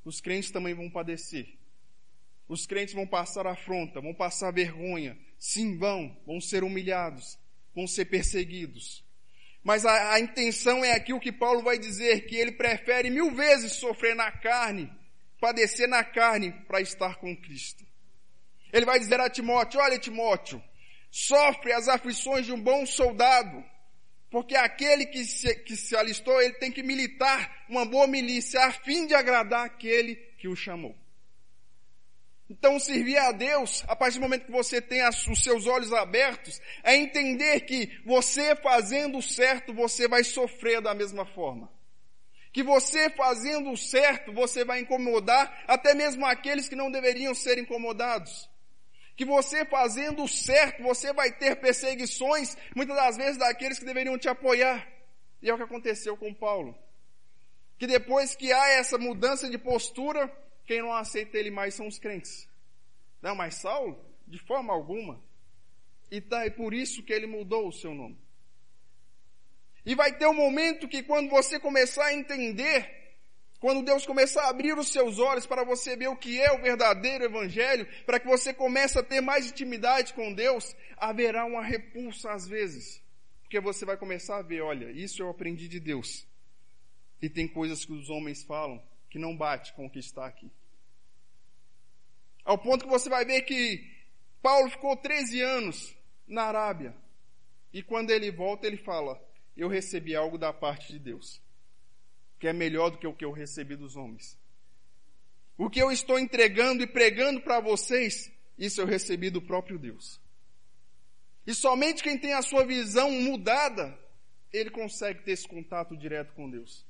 Os 0.05 0.21
crentes 0.21 0.51
também 0.51 0.75
vão 0.75 0.91
padecer. 0.91 1.49
Os 2.47 2.67
crentes 2.67 2.93
vão 2.93 3.07
passar 3.07 3.47
afronta, 3.47 4.03
vão 4.03 4.13
passar 4.13 4.53
vergonha. 4.53 5.19
Sim, 5.39 5.79
vão. 5.79 6.15
Vão 6.27 6.43
ser 6.43 6.63
humilhados. 6.63 7.39
Vão 7.75 7.87
ser 7.87 8.05
perseguidos. 8.05 9.03
Mas 9.63 9.85
a, 9.85 10.15
a 10.15 10.21
intenção 10.21 10.85
é 10.85 10.93
aqui 10.93 11.13
o 11.13 11.21
que 11.21 11.31
Paulo 11.33 11.63
vai 11.63 11.79
dizer, 11.79 12.27
que 12.27 12.37
ele 12.37 12.53
prefere 12.53 13.11
mil 13.11 13.31
vezes 13.31 13.75
sofrer 13.75 14.15
na 14.15 14.31
carne, 14.31 14.91
padecer 15.41 15.89
na 15.89 16.03
carne, 16.03 16.53
para 16.67 16.81
estar 16.81 17.17
com 17.17 17.37
Cristo. 17.37 17.85
Ele 18.73 18.87
vai 18.87 18.99
dizer 18.99 19.21
a 19.21 19.29
Timóteo, 19.29 19.81
olha 19.81 19.99
Timóteo, 19.99 20.63
sofre 21.11 21.73
as 21.73 21.89
aflições 21.89 22.47
de 22.47 22.53
um 22.53 22.61
bom 22.61 22.87
soldado, 22.87 23.63
porque 24.31 24.55
aquele 24.55 25.07
que 25.07 25.25
se, 25.25 25.55
que 25.57 25.77
se 25.77 25.97
alistou, 25.97 26.41
ele 26.41 26.55
tem 26.55 26.71
que 26.71 26.83
militar 26.83 27.65
uma 27.69 27.85
boa 27.85 28.07
milícia, 28.07 28.65
a 28.65 28.73
fim 28.73 29.07
de 29.07 29.15
agradar 29.15 29.67
aquele 29.67 30.15
que 30.39 30.49
o 30.49 30.57
chamou. 30.57 30.97
Então, 32.51 32.81
servir 32.81 33.17
a 33.17 33.31
Deus, 33.31 33.85
a 33.87 33.95
partir 33.95 34.19
do 34.19 34.23
momento 34.23 34.47
que 34.47 34.53
você 34.53 34.83
tem 34.83 35.01
os 35.09 35.43
seus 35.43 35.67
olhos 35.67 35.93
abertos, 35.93 36.61
é 36.83 36.97
entender 36.97 37.61
que 37.61 38.03
você 38.05 38.57
fazendo 38.57 39.23
certo, 39.23 39.73
você 39.73 40.09
vai 40.09 40.25
sofrer 40.25 40.83
da 40.83 40.93
mesma 40.93 41.25
forma. 41.25 41.71
Que 42.53 42.65
você 42.65 43.09
fazendo 43.11 43.77
certo, 43.77 44.33
você 44.33 44.65
vai 44.65 44.81
incomodar 44.81 45.65
até 45.69 45.95
mesmo 45.95 46.27
aqueles 46.27 46.69
que 46.69 46.75
não 46.75 46.91
deveriam 46.91 47.35
ser 47.35 47.57
incomodados 47.57 48.51
que 49.21 49.25
você 49.27 49.67
fazendo 49.67 50.27
certo, 50.27 50.83
você 50.83 51.13
vai 51.13 51.31
ter 51.31 51.57
perseguições, 51.57 52.57
muitas 52.75 52.97
das 52.97 53.19
vezes 53.19 53.37
daqueles 53.37 53.79
que 53.79 53.85
deveriam 53.85 54.17
te 54.17 54.31
apoiar. 54.31 54.89
E 55.43 55.51
é 55.51 55.53
o 55.53 55.59
que 55.59 55.63
aconteceu 55.63 56.17
com 56.17 56.33
Paulo. 56.33 56.75
Que 57.79 57.87
depois 57.87 58.35
que 58.35 58.51
há 58.51 58.69
essa 58.71 58.97
mudança 58.97 59.51
de 59.51 59.59
postura, 59.59 60.33
quem 60.71 60.83
não 60.83 60.93
aceita 60.93 61.37
ele 61.37 61.51
mais 61.51 61.75
são 61.75 61.89
os 61.89 61.99
crentes. 61.99 62.49
Não, 63.21 63.35
mas 63.35 63.57
Saulo, 63.57 64.01
de 64.25 64.39
forma 64.39 64.73
alguma. 64.73 65.21
E 66.09 66.21
tá, 66.21 66.47
é 66.47 66.51
por 66.51 66.73
isso 66.73 67.03
que 67.03 67.13
ele 67.13 67.27
mudou 67.27 67.67
o 67.67 67.73
seu 67.73 67.93
nome. 67.93 68.17
E 69.85 69.97
vai 69.97 70.17
ter 70.17 70.29
um 70.29 70.33
momento 70.33 70.87
que 70.87 71.03
quando 71.03 71.29
você 71.29 71.59
começar 71.59 72.05
a 72.05 72.15
entender 72.15 72.89
quando 73.59 73.85
Deus 73.85 74.07
começar 74.07 74.45
a 74.45 74.51
abrir 74.51 74.79
os 74.79 74.93
seus 74.93 75.19
olhos 75.19 75.45
para 75.45 75.65
você 75.65 75.97
ver 75.97 76.07
o 76.07 76.17
que 76.17 76.41
é 76.41 76.53
o 76.53 76.63
verdadeiro 76.63 77.25
evangelho, 77.25 77.87
para 78.07 78.21
que 78.21 78.29
você 78.29 78.55
comece 78.55 78.97
a 78.97 79.03
ter 79.03 79.21
mais 79.21 79.51
intimidade 79.51 80.15
com 80.15 80.33
Deus, 80.33 80.75
haverá 80.97 81.45
uma 81.45 81.65
repulsa 81.65 82.31
às 82.31 82.47
vezes. 82.47 83.03
Porque 83.43 83.59
você 83.59 83.85
vai 83.85 83.97
começar 83.97 84.39
a 84.39 84.43
ver, 84.43 84.63
olha, 84.63 84.93
isso 84.93 85.21
eu 85.21 85.29
aprendi 85.29 85.67
de 85.67 85.81
Deus. 85.81 86.25
E 87.21 87.29
tem 87.29 87.49
coisas 87.49 87.85
que 87.85 87.93
os 87.93 88.09
homens 88.09 88.45
falam 88.45 88.81
que 89.11 89.19
não 89.19 89.37
bate 89.37 89.75
com 89.75 89.85
o 89.85 89.91
que 89.91 89.99
está 89.99 90.25
aqui. 90.25 90.51
Ao 92.45 92.59
ponto 92.59 92.85
que 92.85 92.91
você 92.91 93.09
vai 93.09 93.25
ver 93.25 93.43
que 93.43 93.85
Paulo 94.43 94.71
ficou 94.71 94.97
13 94.97 95.41
anos 95.41 95.95
na 96.27 96.45
Arábia. 96.45 96.95
E 97.73 97.83
quando 97.83 98.11
ele 98.11 98.31
volta, 98.31 98.67
ele 98.67 98.79
fala: 98.79 99.21
Eu 99.57 99.69
recebi 99.69 100.15
algo 100.15 100.37
da 100.39 100.53
parte 100.53 100.93
de 100.93 100.99
Deus 100.99 101.41
que 102.41 102.49
é 102.49 102.53
melhor 102.55 102.91
do 102.91 102.99
que 102.99 103.07
o 103.07 103.15
que 103.15 103.25
eu 103.25 103.31
recebi 103.31 103.77
dos 103.77 103.97
homens. 103.97 104.37
O 105.59 105.69
que 105.69 105.81
eu 105.81 105.93
estou 105.93 106.19
entregando 106.19 106.83
e 106.83 106.87
pregando 106.87 107.43
para 107.43 107.61
vocês, 107.61 108.33
isso 108.57 108.81
eu 108.81 108.87
recebi 108.87 109.29
do 109.29 109.43
próprio 109.43 109.79
Deus. 109.79 110.19
E 111.47 111.55
somente 111.55 112.03
quem 112.03 112.17
tem 112.19 112.33
a 112.33 112.41
sua 112.41 112.65
visão 112.65 113.11
mudada, 113.11 113.97
ele 114.51 114.71
consegue 114.71 115.23
ter 115.23 115.33
esse 115.33 115.47
contato 115.47 115.95
direto 115.95 116.33
com 116.33 116.49
Deus. 116.49 116.87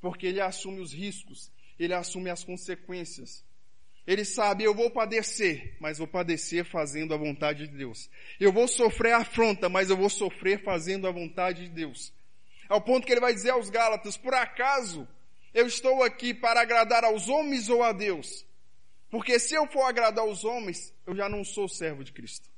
Porque 0.00 0.26
ele 0.26 0.40
assume 0.40 0.80
os 0.80 0.92
riscos, 0.92 1.52
ele 1.78 1.94
assume 1.94 2.28
as 2.28 2.42
consequências. 2.42 3.44
Ele 4.06 4.24
sabe, 4.24 4.64
eu 4.64 4.74
vou 4.74 4.90
padecer, 4.90 5.76
mas 5.78 5.98
vou 5.98 6.08
padecer 6.08 6.64
fazendo 6.64 7.14
a 7.14 7.16
vontade 7.16 7.68
de 7.68 7.76
Deus. 7.76 8.10
Eu 8.40 8.52
vou 8.52 8.66
sofrer 8.66 9.12
afronta, 9.12 9.68
mas 9.68 9.90
eu 9.90 9.96
vou 9.96 10.10
sofrer 10.10 10.62
fazendo 10.62 11.06
a 11.06 11.12
vontade 11.12 11.64
de 11.64 11.68
Deus. 11.68 12.12
Ao 12.68 12.80
ponto 12.80 13.06
que 13.06 13.12
ele 13.12 13.20
vai 13.20 13.32
dizer 13.32 13.50
aos 13.50 13.70
Gálatas: 13.70 14.16
Por 14.16 14.34
acaso 14.34 15.06
eu 15.54 15.66
estou 15.66 16.02
aqui 16.02 16.34
para 16.34 16.60
agradar 16.60 17.04
aos 17.04 17.28
homens 17.28 17.68
ou 17.68 17.82
a 17.82 17.92
Deus? 17.92 18.44
Porque 19.08 19.38
se 19.38 19.54
eu 19.54 19.66
for 19.66 19.82
agradar 19.82 20.24
aos 20.24 20.42
homens, 20.42 20.92
eu 21.06 21.14
já 21.14 21.28
não 21.28 21.44
sou 21.44 21.68
servo 21.68 22.02
de 22.02 22.12
Cristo. 22.12 22.50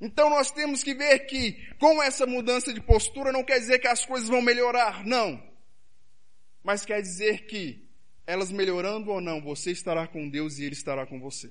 Então 0.00 0.30
nós 0.30 0.50
temos 0.52 0.82
que 0.82 0.94
ver 0.94 1.20
que 1.20 1.52
com 1.78 2.02
essa 2.02 2.24
mudança 2.24 2.72
de 2.72 2.80
postura 2.80 3.32
não 3.32 3.42
quer 3.42 3.58
dizer 3.58 3.80
que 3.80 3.88
as 3.88 4.04
coisas 4.04 4.28
vão 4.28 4.40
melhorar, 4.40 5.04
não. 5.04 5.42
Mas 6.62 6.84
quer 6.84 7.02
dizer 7.02 7.46
que 7.46 7.89
elas 8.26 8.50
melhorando 8.50 9.10
ou 9.10 9.20
não, 9.20 9.40
você 9.40 9.70
estará 9.70 10.06
com 10.06 10.28
Deus 10.28 10.58
e 10.58 10.64
Ele 10.64 10.74
estará 10.74 11.06
com 11.06 11.18
você. 11.20 11.50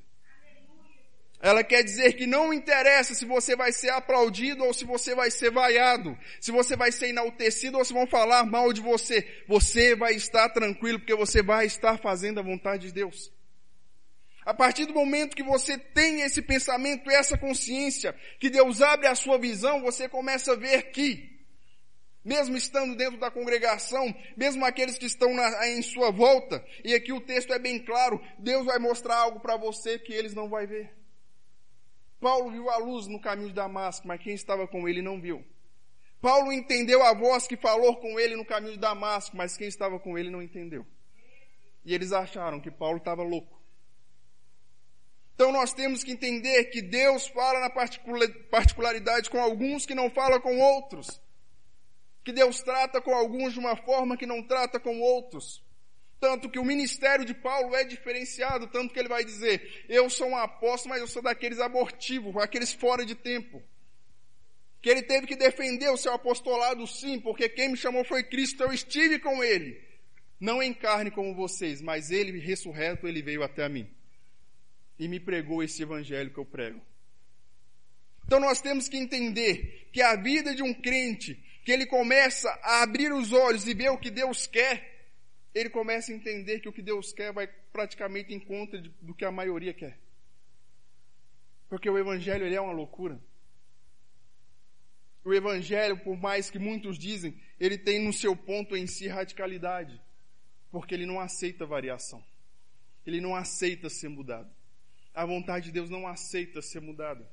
Ela 1.41 1.63
quer 1.63 1.83
dizer 1.83 2.13
que 2.13 2.27
não 2.27 2.53
interessa 2.53 3.13
se 3.13 3.23
você 3.23 3.55
vai 3.55 3.71
ser 3.71 3.89
aplaudido 3.91 4.63
ou 4.65 4.73
se 4.73 4.83
você 4.83 5.15
vai 5.15 5.31
ser 5.31 5.49
vaiado, 5.49 6.17
se 6.41 6.51
você 6.51 6.75
vai 6.75 6.91
ser 6.91 7.09
enaltecido 7.09 7.77
ou 7.77 7.85
se 7.85 7.93
vão 7.93 8.05
falar 8.05 8.45
mal 8.45 8.73
de 8.73 8.81
você. 8.81 9.25
Você 9.47 9.95
vai 9.95 10.13
estar 10.15 10.49
tranquilo 10.49 10.99
porque 10.99 11.15
você 11.15 11.41
vai 11.41 11.65
estar 11.65 11.97
fazendo 11.97 12.41
a 12.41 12.43
vontade 12.43 12.87
de 12.87 12.93
Deus. 12.93 13.31
A 14.45 14.53
partir 14.53 14.85
do 14.85 14.93
momento 14.93 15.35
que 15.35 15.43
você 15.43 15.77
tem 15.77 16.21
esse 16.21 16.41
pensamento, 16.41 17.09
essa 17.09 17.37
consciência, 17.37 18.13
que 18.37 18.49
Deus 18.49 18.81
abre 18.81 19.07
a 19.07 19.15
sua 19.15 19.37
visão, 19.37 19.81
você 19.81 20.09
começa 20.09 20.53
a 20.53 20.55
ver 20.55 20.91
que, 20.91 21.38
mesmo 22.29 22.55
estando 22.55 22.95
dentro 22.95 23.19
da 23.19 23.31
congregação, 23.31 24.15
mesmo 24.37 24.63
aqueles 24.63 24.99
que 24.99 25.07
estão 25.07 25.33
na, 25.33 25.67
em 25.69 25.81
sua 25.81 26.11
volta, 26.11 26.63
e 26.85 26.93
aqui 26.93 27.11
o 27.11 27.19
texto 27.19 27.51
é 27.51 27.57
bem 27.57 27.79
claro, 27.83 28.21
Deus 28.37 28.67
vai 28.67 28.77
mostrar 28.77 29.17
algo 29.17 29.39
para 29.39 29.57
você 29.57 29.97
que 29.97 30.13
eles 30.13 30.35
não 30.35 30.47
vão 30.47 30.67
ver. 30.67 30.93
Paulo 32.19 32.51
viu 32.51 32.69
a 32.69 32.77
luz 32.77 33.07
no 33.07 33.19
caminho 33.19 33.47
de 33.47 33.55
Damasco, 33.55 34.07
mas 34.07 34.21
quem 34.21 34.35
estava 34.35 34.67
com 34.67 34.87
ele 34.87 35.01
não 35.01 35.19
viu. 35.19 35.43
Paulo 36.21 36.53
entendeu 36.53 37.01
a 37.01 37.15
voz 37.15 37.47
que 37.47 37.57
falou 37.57 37.95
com 37.95 38.19
ele 38.19 38.35
no 38.35 38.45
caminho 38.45 38.73
de 38.73 38.79
Damasco, 38.79 39.35
mas 39.35 39.57
quem 39.57 39.67
estava 39.67 39.99
com 39.99 40.15
ele 40.15 40.29
não 40.29 40.43
entendeu. 40.43 40.85
E 41.83 41.95
eles 41.95 42.11
acharam 42.11 42.61
que 42.61 42.69
Paulo 42.69 42.97
estava 42.97 43.23
louco. 43.23 43.59
Então 45.33 45.51
nós 45.51 45.73
temos 45.73 46.03
que 46.03 46.11
entender 46.11 46.65
que 46.65 46.79
Deus 46.79 47.25
fala 47.25 47.59
na 47.61 47.71
particularidade 47.71 49.31
com 49.31 49.41
alguns 49.41 49.87
que 49.87 49.95
não 49.95 50.11
fala 50.11 50.39
com 50.39 50.59
outros. 50.59 51.19
Que 52.29 52.33
Deus 52.33 52.61
trata 52.61 53.01
com 53.01 53.11
alguns 53.11 53.53
de 53.53 53.59
uma 53.59 53.75
forma 53.75 54.15
que 54.15 54.27
não 54.27 54.43
trata 54.43 54.79
com 54.79 55.01
outros. 55.01 55.63
Tanto 56.19 56.47
que 56.47 56.59
o 56.59 56.63
ministério 56.63 57.25
de 57.25 57.33
Paulo 57.33 57.75
é 57.75 57.83
diferenciado, 57.83 58.67
tanto 58.67 58.93
que 58.93 58.99
ele 58.99 59.09
vai 59.09 59.25
dizer, 59.25 59.83
eu 59.89 60.07
sou 60.11 60.27
um 60.27 60.37
apóstolo, 60.37 60.93
mas 60.93 61.01
eu 61.01 61.07
sou 61.07 61.23
daqueles 61.23 61.59
abortivos, 61.59 62.37
aqueles 62.37 62.71
fora 62.71 63.03
de 63.03 63.15
tempo. 63.15 63.63
Que 64.79 64.91
ele 64.91 65.01
teve 65.01 65.25
que 65.25 65.35
defender 65.35 65.89
o 65.89 65.97
seu 65.97 66.13
apostolado 66.13 66.85
sim, 66.85 67.19
porque 67.19 67.49
quem 67.49 67.69
me 67.69 67.77
chamou 67.77 68.03
foi 68.03 68.21
Cristo, 68.21 68.61
eu 68.61 68.71
estive 68.71 69.17
com 69.17 69.43
ele. 69.43 69.81
Não 70.39 70.61
em 70.61 70.71
carne 70.71 71.09
como 71.09 71.33
vocês, 71.33 71.81
mas 71.81 72.11
ele 72.11 72.37
ressurreto, 72.37 73.07
ele 73.07 73.23
veio 73.23 73.41
até 73.41 73.67
mim. 73.67 73.89
E 74.99 75.07
me 75.07 75.19
pregou 75.19 75.63
esse 75.63 75.81
evangelho 75.81 76.31
que 76.31 76.39
eu 76.39 76.45
prego. 76.45 76.79
Então 78.23 78.39
nós 78.39 78.61
temos 78.61 78.87
que 78.87 78.97
entender 78.97 79.89
que 79.91 80.03
a 80.03 80.15
vida 80.15 80.53
de 80.53 80.61
um 80.61 80.75
crente 80.75 81.48
que 81.63 81.71
ele 81.71 81.85
começa 81.85 82.49
a 82.63 82.83
abrir 82.83 83.11
os 83.11 83.33
olhos 83.33 83.67
e 83.67 83.73
ver 83.73 83.89
o 83.89 83.97
que 83.97 84.09
Deus 84.09 84.47
quer, 84.47 84.99
ele 85.53 85.69
começa 85.69 86.11
a 86.11 86.15
entender 86.15 86.59
que 86.59 86.69
o 86.69 86.73
que 86.73 86.81
Deus 86.81 87.11
quer 87.11 87.33
vai 87.33 87.47
praticamente 87.47 88.33
em 88.33 88.39
contra 88.39 88.81
do 89.01 89.13
que 89.13 89.25
a 89.25 89.31
maioria 89.31 89.73
quer. 89.73 89.99
Porque 91.67 91.89
o 91.89 91.97
evangelho 91.97 92.45
ele 92.45 92.55
é 92.55 92.61
uma 92.61 92.73
loucura. 92.73 93.19
O 95.23 95.33
evangelho, 95.33 95.97
por 95.99 96.17
mais 96.17 96.49
que 96.49 96.57
muitos 96.57 96.97
dizem, 96.97 97.39
ele 97.59 97.77
tem 97.77 97.99
no 98.03 98.13
seu 98.13 98.35
ponto 98.35 98.75
em 98.75 98.87
si 98.87 99.07
radicalidade, 99.07 100.01
porque 100.71 100.95
ele 100.95 101.05
não 101.05 101.19
aceita 101.19 101.65
variação. 101.65 102.23
Ele 103.05 103.19
não 103.19 103.35
aceita 103.35 103.89
ser 103.89 104.07
mudado. 104.07 104.49
A 105.13 105.25
vontade 105.25 105.65
de 105.65 105.71
Deus 105.71 105.89
não 105.89 106.07
aceita 106.07 106.61
ser 106.61 106.79
mudada. 106.79 107.29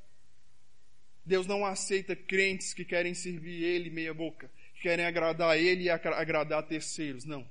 Deus 1.27 1.47
não 1.47 1.67
aceita 1.67 2.15
crentes 2.15 2.73
que 2.73 2.85
querem 2.85 3.13
servir 3.13 3.65
Ele 3.65 3.91
meia 3.91 4.15
boca, 4.15 4.51
que 4.75 4.83
querem 4.83 5.05
agradar 5.05 5.59
Ele 5.59 5.85
e 5.85 5.91
agradar 5.91 6.63
terceiros. 6.63 7.25
Não. 7.25 7.47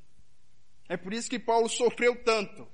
É 0.88 0.95
por 0.95 1.13
isso 1.13 1.29
que 1.29 1.38
Paulo 1.38 1.67
sofreu 1.67 2.15
tanto. 2.23 2.67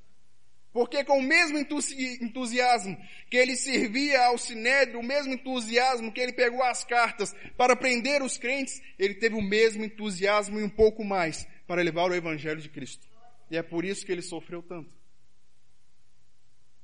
Porque 0.71 1.03
com 1.03 1.17
o 1.17 1.23
mesmo 1.23 1.57
entusiasmo 1.57 2.97
que 3.29 3.35
ele 3.35 3.57
servia 3.57 4.27
ao 4.27 4.37
Sinédrio, 4.37 5.01
o 5.01 5.03
mesmo 5.03 5.33
entusiasmo 5.33 6.13
que 6.13 6.21
ele 6.21 6.31
pegou 6.31 6.63
as 6.63 6.85
cartas 6.85 7.35
para 7.57 7.75
prender 7.75 8.21
os 8.21 8.37
crentes, 8.37 8.81
ele 8.97 9.15
teve 9.15 9.35
o 9.35 9.41
mesmo 9.41 9.83
entusiasmo 9.83 10.59
e 10.59 10.63
um 10.63 10.69
pouco 10.69 11.03
mais 11.03 11.45
para 11.67 11.81
levar 11.81 12.09
o 12.09 12.15
Evangelho 12.15 12.61
de 12.61 12.69
Cristo. 12.69 13.05
E 13.49 13.57
é 13.57 13.63
por 13.63 13.83
isso 13.83 14.05
que 14.05 14.13
ele 14.13 14.21
sofreu 14.21 14.63
tanto. 14.63 15.00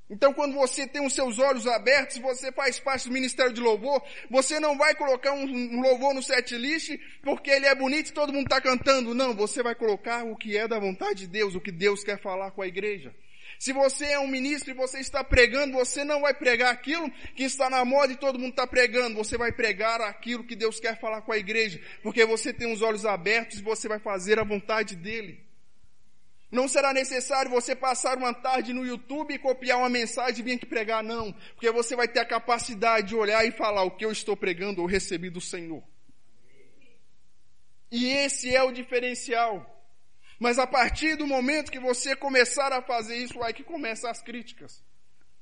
Então, 0.10 0.34
quando 0.34 0.54
você 0.54 0.88
tem 0.88 1.06
os 1.06 1.14
seus 1.14 1.38
olhos 1.38 1.68
abertos, 1.68 2.18
você 2.20 2.50
faz 2.50 2.80
parte 2.80 3.08
do 3.08 3.14
ministério 3.14 3.52
de 3.52 3.60
louvor, 3.60 4.02
você 4.30 4.58
não 4.58 4.78
vai 4.78 4.96
colocar 4.96 5.34
um, 5.34 5.82
louvor 5.82 6.14
no 6.14 6.24
set 6.24 6.56
list 6.56 6.98
porque 7.22 7.50
ele 7.50 7.66
é 7.66 7.76
bonito 7.76 8.10
e 8.10 8.14
todo 8.14 8.32
mundo 8.32 8.46
está 8.46 8.62
cantando. 8.62 9.14
Não, 9.14 9.36
você 9.36 9.62
vai 9.62 9.76
colocar 9.76 10.24
o 10.24 10.36
que 10.36 10.56
é 10.56 10.66
da 10.66 10.80
vontade 10.80 11.22
de 11.22 11.28
Deus, 11.28 11.56
o 11.56 11.62
que 11.62 11.72
Deus 11.72 12.06
quer 12.06 12.22
falar 12.22 12.52
com 12.52 12.62
a 12.62 12.68
igreja. 12.68 13.14
Se 13.60 13.74
você 13.74 14.06
é 14.06 14.20
um 14.20 14.28
ministro 14.28 14.72
e 14.72 14.74
você 14.74 15.00
está 15.00 15.24
pregando, 15.24 15.74
você 15.74 16.04
não 16.04 16.22
vai 16.22 16.34
pregar 16.34 16.72
aquilo 16.72 17.12
que 17.36 17.44
está 17.44 17.70
na 17.70 17.84
moda 17.84 18.14
e 18.14 18.18
todo 18.18 18.40
mundo 18.40 18.52
está 18.52 18.68
pregando. 18.68 19.16
Você 19.16 19.38
vai 19.38 19.52
pregar 19.52 20.00
aquilo 20.00 20.44
que 20.44 20.56
Deus 20.56 20.80
quer 20.80 21.00
falar 21.00 21.22
com 21.22 21.34
a 21.34 21.38
igreja, 21.38 21.82
porque 22.02 22.24
você 22.24 22.54
tem 22.54 22.72
os 22.72 22.82
olhos 22.82 23.06
abertos 23.06 23.60
e 23.60 23.64
você 23.64 23.90
vai 23.90 24.00
fazer 24.00 24.40
a 24.40 24.44
vontade 24.44 24.96
dele. 24.96 25.47
Não 26.50 26.68
será 26.68 26.94
necessário 26.94 27.52
você 27.52 27.76
passar 27.76 28.18
uma 28.18 28.34
tarde 28.34 28.72
no 28.72 28.86
YouTube 28.86 29.34
e 29.34 29.40
copiar 29.40 29.80
uma 29.80 29.90
mensagem 29.90 30.40
e 30.40 30.44
vir 30.44 30.54
aqui 30.54 30.66
pregar, 30.66 31.04
não. 31.04 31.34
Porque 31.54 31.70
você 31.72 31.96
vai 31.96 32.08
ter 32.08 32.20
a 32.20 32.26
capacidade 32.26 33.10
de 33.10 33.16
olhar 33.16 33.46
e 33.46 33.52
falar 33.52 33.84
o 33.84 33.92
que 33.92 34.06
eu 34.06 34.12
estou 34.12 34.36
pregando 34.38 34.82
ou 34.82 34.88
recebi 34.88 35.30
do 35.30 35.42
Senhor. 35.42 35.84
E 37.92 38.08
esse 38.08 38.56
é 38.56 38.64
o 38.64 38.72
diferencial. 38.72 39.74
Mas 40.40 40.58
a 40.58 40.66
partir 40.66 41.18
do 41.18 41.28
momento 41.28 41.72
que 41.72 41.80
você 41.80 42.16
começar 42.16 42.72
a 42.72 42.82
fazer 42.82 43.18
isso, 43.18 43.42
aí 43.44 43.54
que 43.54 43.64
começam 43.64 44.10
as 44.10 44.22
críticas. 44.22 44.82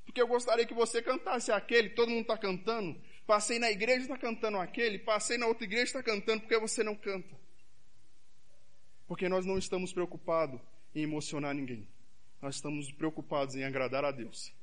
Porque 0.06 0.22
eu 0.22 0.28
gostaria 0.28 0.66
que 0.66 0.74
você 0.74 1.04
cantasse 1.04 1.52
aquele, 1.52 1.90
todo 1.90 2.10
mundo 2.10 2.22
está 2.22 2.38
cantando. 2.38 3.00
Passei 3.28 3.60
na 3.60 3.70
igreja 3.70 4.02
está 4.02 4.18
cantando 4.18 4.58
aquele, 4.58 4.98
passei 4.98 5.38
na 5.38 5.46
outra 5.46 5.66
igreja 5.66 5.86
está 5.86 6.04
cantando, 6.04 6.42
porque 6.42 6.58
você 6.58 6.84
não 6.84 6.96
canta. 6.96 7.36
Porque 9.08 9.30
nós 9.30 9.46
não 9.46 9.58
estamos 9.58 9.94
preocupados 9.94 10.60
em 10.96 11.04
emocionar 11.04 11.54
ninguém. 11.54 11.88
Nós 12.42 12.56
estamos 12.56 12.92
preocupados 12.92 13.56
em 13.56 13.64
agradar 13.64 14.06
a 14.06 14.12
Deus. 14.12 14.54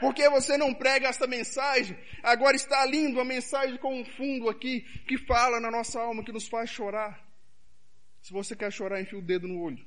Porque 0.00 0.26
você 0.30 0.56
não 0.56 0.72
prega 0.72 1.08
esta 1.08 1.26
mensagem? 1.26 1.96
Agora 2.22 2.56
está 2.56 2.86
lindo 2.86 3.20
a 3.20 3.24
mensagem 3.24 3.76
com 3.76 4.00
um 4.00 4.04
fundo 4.04 4.48
aqui 4.48 4.80
que 5.06 5.18
fala 5.18 5.60
na 5.60 5.70
nossa 5.70 6.00
alma, 6.00 6.24
que 6.24 6.32
nos 6.32 6.48
faz 6.48 6.70
chorar. 6.70 7.22
Se 8.22 8.32
você 8.32 8.56
quer 8.56 8.72
chorar, 8.72 9.00
enfia 9.00 9.18
o 9.18 9.22
dedo 9.22 9.46
no 9.46 9.60
olho. 9.60 9.84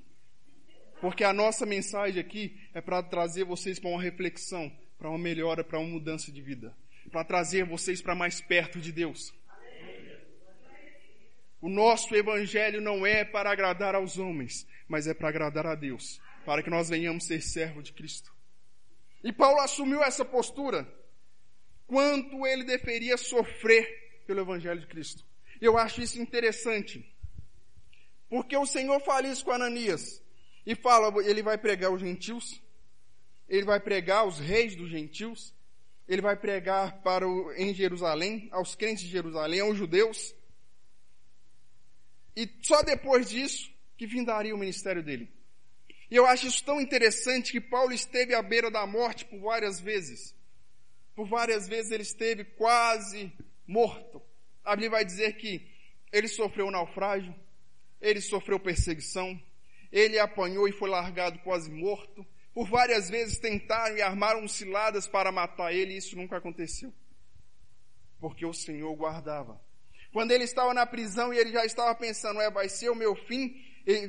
Porque 1.01 1.23
a 1.23 1.33
nossa 1.33 1.65
mensagem 1.65 2.21
aqui 2.21 2.59
é 2.73 2.81
para 2.81 3.01
trazer 3.01 3.43
vocês 3.43 3.79
para 3.79 3.89
uma 3.89 4.01
reflexão, 4.01 4.71
para 4.97 5.09
uma 5.09 5.17
melhora, 5.17 5.63
para 5.63 5.79
uma 5.79 5.89
mudança 5.89 6.31
de 6.31 6.41
vida. 6.41 6.75
Para 7.11 7.23
trazer 7.23 7.65
vocês 7.65 8.01
para 8.01 8.15
mais 8.15 8.39
perto 8.39 8.79
de 8.79 8.91
Deus. 8.91 9.33
O 11.59 11.69
nosso 11.69 12.13
evangelho 12.13 12.81
não 12.81 13.05
é 13.05 13.25
para 13.25 13.49
agradar 13.49 13.95
aos 13.95 14.17
homens, 14.17 14.67
mas 14.87 15.07
é 15.07 15.13
para 15.13 15.29
agradar 15.29 15.65
a 15.65 15.75
Deus, 15.75 16.19
para 16.45 16.61
que 16.61 16.69
nós 16.69 16.89
venhamos 16.89 17.25
ser 17.25 17.41
servo 17.41 17.81
de 17.81 17.93
Cristo. 17.93 18.33
E 19.23 19.31
Paulo 19.31 19.59
assumiu 19.61 20.03
essa 20.03 20.25
postura 20.25 20.87
quanto 21.87 22.45
ele 22.45 22.63
deveria 22.63 23.17
sofrer 23.17 24.23
pelo 24.25 24.41
evangelho 24.41 24.79
de 24.79 24.87
Cristo. 24.87 25.25
Eu 25.61 25.77
acho 25.77 26.01
isso 26.01 26.21
interessante. 26.21 27.09
Porque 28.29 28.57
o 28.57 28.65
Senhor 28.65 28.99
fala 29.01 29.27
isso 29.27 29.45
com 29.45 29.51
Ananias 29.51 30.21
e 30.65 30.75
fala, 30.75 31.23
ele 31.23 31.43
vai 31.43 31.57
pregar 31.57 31.91
os 31.91 32.01
gentios, 32.01 32.61
ele 33.47 33.65
vai 33.65 33.79
pregar 33.79 34.25
os 34.25 34.39
reis 34.39 34.75
dos 34.75 34.89
gentios, 34.89 35.53
ele 36.07 36.21
vai 36.21 36.35
pregar 36.35 37.01
para 37.01 37.27
o, 37.27 37.51
em 37.53 37.73
Jerusalém, 37.73 38.49
aos 38.51 38.75
crentes 38.75 39.03
de 39.03 39.09
Jerusalém, 39.09 39.59
aos 39.61 39.77
judeus, 39.77 40.35
e 42.35 42.49
só 42.61 42.81
depois 42.81 43.29
disso 43.29 43.72
que 44.03 44.07
vindaria 44.07 44.53
o 44.53 44.57
ministério 44.57 45.01
dele. 45.01 45.31
E 46.11 46.15
eu 46.15 46.25
acho 46.25 46.45
isso 46.45 46.63
tão 46.65 46.81
interessante 46.81 47.53
que 47.53 47.61
Paulo 47.61 47.93
esteve 47.93 48.35
à 48.35 48.41
beira 48.41 48.69
da 48.69 48.85
morte 48.85 49.23
por 49.23 49.39
várias 49.39 49.79
vezes. 49.79 50.35
Por 51.15 51.25
várias 51.25 51.69
vezes 51.69 51.89
ele 51.89 52.03
esteve 52.03 52.43
quase 52.43 53.31
morto. 53.65 54.21
A 54.61 54.71
Bíblia 54.71 54.89
vai 54.89 55.05
dizer 55.05 55.37
que 55.37 55.65
ele 56.11 56.27
sofreu 56.27 56.67
um 56.67 56.71
naufrágio, 56.71 57.33
ele 58.01 58.19
sofreu 58.19 58.59
perseguição, 58.59 59.41
ele 59.89 60.19
apanhou 60.19 60.67
e 60.67 60.73
foi 60.73 60.89
largado 60.89 61.39
quase 61.39 61.71
morto. 61.71 62.25
Por 62.53 62.67
várias 62.67 63.09
vezes 63.09 63.39
tentaram 63.39 63.95
e 63.95 64.01
armaram 64.01 64.45
ciladas 64.49 65.07
para 65.07 65.31
matar 65.31 65.73
ele 65.73 65.93
e 65.93 65.97
isso 65.97 66.17
nunca 66.17 66.37
aconteceu. 66.37 66.93
Porque 68.19 68.45
o 68.45 68.53
Senhor 68.53 68.93
guardava 68.95 69.59
quando 70.13 70.31
ele 70.31 70.43
estava 70.43 70.73
na 70.75 70.85
prisão 70.85 71.33
e 71.33 71.39
ele 71.39 71.51
já 71.51 71.65
estava 71.65 71.93
pensando, 71.95 72.39
é, 72.39 72.49
vai 72.49 72.69
ser 72.69 72.89
o 72.89 72.95
meu 72.95 73.15
fim, 73.15 73.59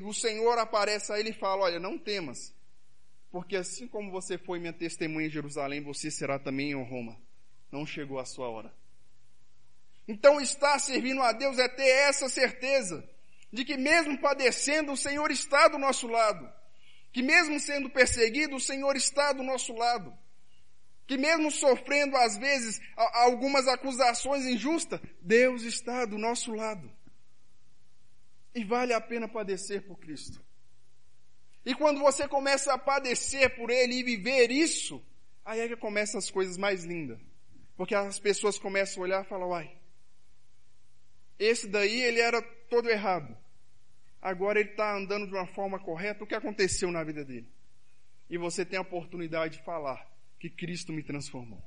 o 0.05 0.13
Senhor 0.13 0.59
aparece 0.59 1.13
a 1.13 1.19
ele 1.19 1.31
e 1.31 1.39
fala, 1.39 1.65
olha, 1.65 1.81
não 1.81 1.99
temas, 1.99 2.55
porque 3.31 3.57
assim 3.57 3.87
como 3.89 4.11
você 4.11 4.39
foi 4.39 4.59
minha 4.59 4.73
testemunha 4.73 5.27
em 5.27 5.31
Jerusalém, 5.31 5.83
você 5.83 6.11
será 6.11 6.39
também 6.39 6.71
em 6.71 6.85
Roma. 6.85 7.21
Não 7.71 7.85
chegou 7.85 8.19
a 8.19 8.25
sua 8.25 8.49
hora. 8.49 8.73
Então 10.07 10.41
estar 10.41 10.79
servindo 10.79 11.23
a 11.23 11.33
Deus 11.33 11.59
é 11.59 11.69
ter 11.69 11.89
essa 11.89 12.29
certeza 12.29 13.09
de 13.53 13.65
que 13.65 13.77
mesmo 13.77 14.21
padecendo, 14.21 14.93
o 14.93 14.97
Senhor 14.97 15.31
está 15.31 15.69
do 15.69 15.79
nosso 15.79 16.07
lado. 16.07 16.49
Que 17.13 17.23
mesmo 17.23 17.59
sendo 17.59 17.91
perseguido, 17.91 18.57
o 18.57 18.61
Senhor 18.61 18.97
está 18.97 19.33
do 19.33 19.43
nosso 19.43 19.73
lado 19.73 20.17
que 21.07 21.17
mesmo 21.17 21.51
sofrendo 21.51 22.17
às 22.17 22.37
vezes 22.39 22.81
algumas 22.97 23.67
acusações 23.69 24.45
injustas, 24.47 25.01
Deus 25.21 25.63
está 25.63 26.05
do 26.05 26.19
nosso 26.19 26.53
lado. 26.53 26.91
E 28.55 28.65
vale 28.65 28.93
a 28.93 29.01
pena 29.01 29.29
padecer 29.29 29.83
por 29.83 29.99
Cristo. 29.99 30.41
E 31.65 31.75
quando 31.75 32.01
você 32.01 32.29
começa 32.29 32.73
a 32.73 32.79
padecer 32.79 33.57
por 33.57 33.71
Ele 33.71 33.95
e 33.95 34.03
viver 34.03 34.51
isso, 34.51 35.05
aí 35.45 35.61
é 35.61 35.69
que 35.69 35.77
começam 35.77 36.19
as 36.19 36.31
coisas 36.31 36.57
mais 36.57 36.85
lindas. 36.85 37.19
Porque 37.77 37.95
as 37.95 38.19
pessoas 38.19 38.59
começam 38.59 39.03
a 39.03 39.07
olhar 39.07 39.25
e 39.25 39.29
falar, 39.29 39.47
uai, 39.47 39.77
esse 41.39 41.67
daí 41.67 42.03
ele 42.03 42.21
era 42.21 42.41
todo 42.71 42.89
errado. 42.89 43.37
Agora 44.23 44.61
ele 44.61 44.71
está 44.71 44.97
andando 44.97 45.27
de 45.27 45.35
uma 45.35 45.47
forma 45.47 45.79
correta. 45.79 46.23
O 46.23 46.27
que 46.27 46.35
aconteceu 46.35 46.91
na 46.93 47.03
vida 47.03 47.25
dele? 47.25 47.49
E 48.31 48.39
você 48.39 48.65
tem 48.65 48.79
a 48.79 48.83
oportunidade 48.83 49.59
de 49.59 49.65
falar 49.65 50.09
que 50.39 50.49
Cristo 50.49 50.93
me 50.93 51.03
transformou. 51.03 51.63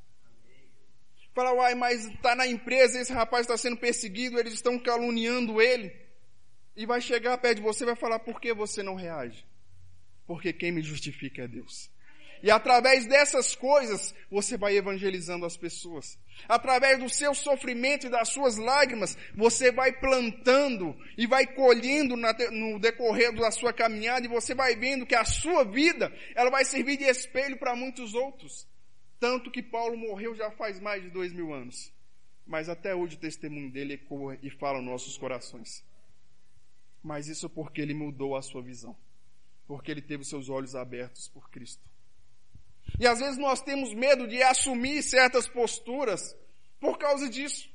Fala, 1.33 1.53
uai, 1.53 1.75
mas 1.75 2.05
está 2.05 2.35
na 2.35 2.47
empresa, 2.47 2.99
esse 2.99 3.13
rapaz 3.13 3.41
está 3.41 3.55
sendo 3.55 3.77
perseguido, 3.77 4.39
eles 4.39 4.53
estão 4.53 4.79
caluniando 4.79 5.61
ele. 5.61 5.93
E 6.77 6.85
vai 6.85 7.01
chegar 7.01 7.37
perto 7.39 7.57
de 7.57 7.63
você 7.63 7.83
e 7.83 7.87
vai 7.87 7.95
falar, 7.95 8.19
por 8.19 8.39
que 8.39 8.53
você 8.53 8.83
não 8.83 8.93
reage? 8.93 9.43
Porque 10.27 10.53
quem 10.53 10.71
me 10.71 10.83
justifica 10.83 11.41
é 11.41 11.47
Deus. 11.47 11.89
E 12.43 12.51
através 12.51 13.07
dessas 13.07 13.55
coisas, 13.55 14.13
você 14.29 14.57
vai 14.57 14.77
evangelizando 14.77 15.43
as 15.43 15.57
pessoas. 15.57 16.19
Através 16.47 16.99
do 16.99 17.09
seu 17.09 17.33
sofrimento 17.33 18.05
e 18.05 18.09
das 18.11 18.29
suas 18.29 18.57
lágrimas, 18.57 19.17
você 19.35 19.71
vai 19.71 19.91
plantando 19.91 20.95
e 21.17 21.25
vai 21.25 21.47
colhendo 21.47 22.15
no 22.15 22.79
decorrer 22.79 23.33
da 23.33 23.49
sua 23.49 23.73
caminhada 23.73 24.27
e 24.27 24.29
você 24.29 24.53
vai 24.53 24.75
vendo 24.75 25.05
que 25.05 25.15
a 25.15 25.25
sua 25.25 25.63
vida, 25.63 26.13
ela 26.35 26.51
vai 26.51 26.63
servir 26.63 26.97
de 26.97 27.05
espelho 27.05 27.57
para 27.57 27.75
muitos 27.75 28.13
outros. 28.13 28.67
Tanto 29.19 29.49
que 29.49 29.63
Paulo 29.63 29.97
morreu 29.97 30.35
já 30.35 30.51
faz 30.51 30.79
mais 30.79 31.01
de 31.01 31.09
dois 31.09 31.33
mil 31.33 31.51
anos. 31.51 31.91
Mas 32.45 32.69
até 32.69 32.93
hoje 32.93 33.15
o 33.15 33.19
testemunho 33.19 33.71
dele 33.71 33.95
ecoa 33.95 34.37
e 34.43 34.51
fala 34.51 34.77
nos 34.77 34.91
nossos 34.91 35.17
corações. 35.17 35.83
Mas 37.03 37.27
isso 37.27 37.49
porque 37.49 37.81
ele 37.81 37.93
mudou 37.93 38.35
a 38.35 38.41
sua 38.41 38.61
visão. 38.61 38.97
Porque 39.65 39.91
ele 39.91 40.01
teve 40.01 40.23
seus 40.23 40.49
olhos 40.49 40.75
abertos 40.75 41.27
por 41.27 41.49
Cristo. 41.49 41.83
E 42.99 43.05
às 43.05 43.19
vezes 43.19 43.37
nós 43.37 43.61
temos 43.61 43.93
medo 43.93 44.27
de 44.27 44.41
assumir 44.41 45.03
certas 45.03 45.47
posturas 45.47 46.35
por 46.79 46.97
causa 46.97 47.29
disso. 47.29 47.69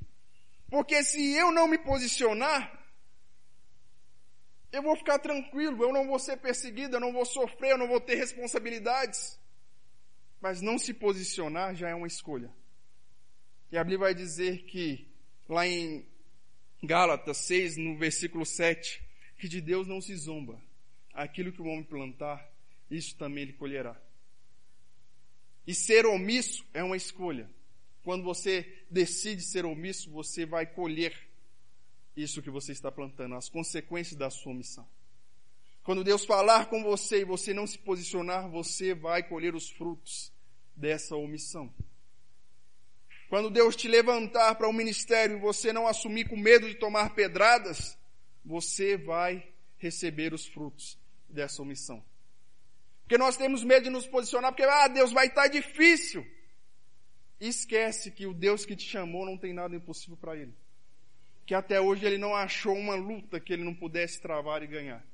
Porque 0.69 1.03
se 1.03 1.33
eu 1.35 1.51
não 1.51 1.67
me 1.67 1.77
posicionar, 1.77 2.83
eu 4.71 4.81
vou 4.81 4.95
ficar 4.95 5.19
tranquilo, 5.19 5.83
eu 5.83 5.93
não 5.93 6.07
vou 6.07 6.17
ser 6.17 6.37
perseguido, 6.37 6.95
eu 6.95 6.99
não 6.99 7.13
vou 7.13 7.25
sofrer, 7.25 7.71
eu 7.71 7.77
não 7.77 7.87
vou 7.87 8.01
ter 8.01 8.15
responsabilidades. 8.15 9.39
Mas 10.41 10.61
não 10.61 10.79
se 10.79 10.93
posicionar 10.93 11.75
já 11.75 11.89
é 11.89 11.95
uma 11.95 12.07
escolha. 12.07 12.51
E 13.71 13.77
a 13.77 13.83
Bíblia 13.83 13.99
vai 13.99 14.15
dizer 14.15 14.63
que, 14.65 15.07
lá 15.47 15.65
em 15.67 16.05
Gálatas 16.83 17.37
6, 17.37 17.77
no 17.77 17.97
versículo 17.97 18.45
7, 18.45 19.01
que 19.43 19.49
de 19.49 19.59
Deus 19.59 19.89
não 19.89 19.99
se 19.99 20.15
zomba. 20.15 20.57
Aquilo 21.13 21.51
que 21.51 21.61
o 21.61 21.65
homem 21.65 21.83
plantar, 21.83 22.49
isso 22.89 23.13
também 23.17 23.43
ele 23.43 23.51
colherá. 23.51 24.01
E 25.67 25.75
ser 25.75 26.05
omisso 26.05 26.65
é 26.73 26.81
uma 26.81 26.95
escolha. 26.95 27.49
Quando 28.05 28.23
você 28.23 28.85
decide 28.89 29.41
ser 29.41 29.65
omisso, 29.65 30.09
você 30.09 30.45
vai 30.45 30.65
colher 30.65 31.13
isso 32.15 32.41
que 32.41 32.49
você 32.49 32.71
está 32.71 32.89
plantando, 32.89 33.35
as 33.35 33.49
consequências 33.49 34.17
da 34.17 34.29
sua 34.29 34.53
omissão. 34.53 34.87
Quando 35.83 36.05
Deus 36.05 36.23
falar 36.23 36.67
com 36.67 36.81
você 36.81 37.19
e 37.19 37.25
você 37.25 37.53
não 37.53 37.67
se 37.67 37.77
posicionar, 37.77 38.49
você 38.49 38.93
vai 38.93 39.27
colher 39.27 39.53
os 39.53 39.69
frutos 39.69 40.31
dessa 40.73 41.17
omissão. 41.17 41.69
Quando 43.27 43.49
Deus 43.49 43.75
te 43.75 43.89
levantar 43.89 44.55
para 44.55 44.67
o 44.67 44.69
um 44.69 44.73
ministério 44.73 45.35
e 45.35 45.41
você 45.41 45.73
não 45.73 45.85
assumir 45.85 46.29
com 46.29 46.37
medo 46.37 46.65
de 46.65 46.75
tomar 46.75 47.13
pedradas, 47.13 47.97
você 48.43 48.97
vai 48.97 49.47
receber 49.77 50.33
os 50.33 50.45
frutos 50.45 50.97
dessa 51.29 51.61
omissão. 51.61 52.03
Porque 53.01 53.17
nós 53.17 53.37
temos 53.37 53.63
medo 53.63 53.83
de 53.83 53.89
nos 53.89 54.07
posicionar, 54.07 54.51
porque, 54.51 54.63
ah, 54.63 54.87
Deus 54.87 55.11
vai 55.11 55.27
estar 55.27 55.47
difícil. 55.47 56.25
Esquece 57.39 58.11
que 58.11 58.25
o 58.25 58.33
Deus 58.33 58.65
que 58.65 58.75
te 58.75 58.85
chamou 58.85 59.25
não 59.25 59.37
tem 59.37 59.53
nada 59.53 59.75
impossível 59.75 60.15
para 60.15 60.37
ele. 60.37 60.53
Que 61.45 61.53
até 61.53 61.81
hoje 61.81 62.05
ele 62.05 62.17
não 62.17 62.33
achou 62.33 62.73
uma 62.73 62.95
luta 62.95 63.39
que 63.39 63.51
ele 63.51 63.63
não 63.63 63.75
pudesse 63.75 64.21
travar 64.21 64.63
e 64.63 64.67
ganhar. 64.67 65.05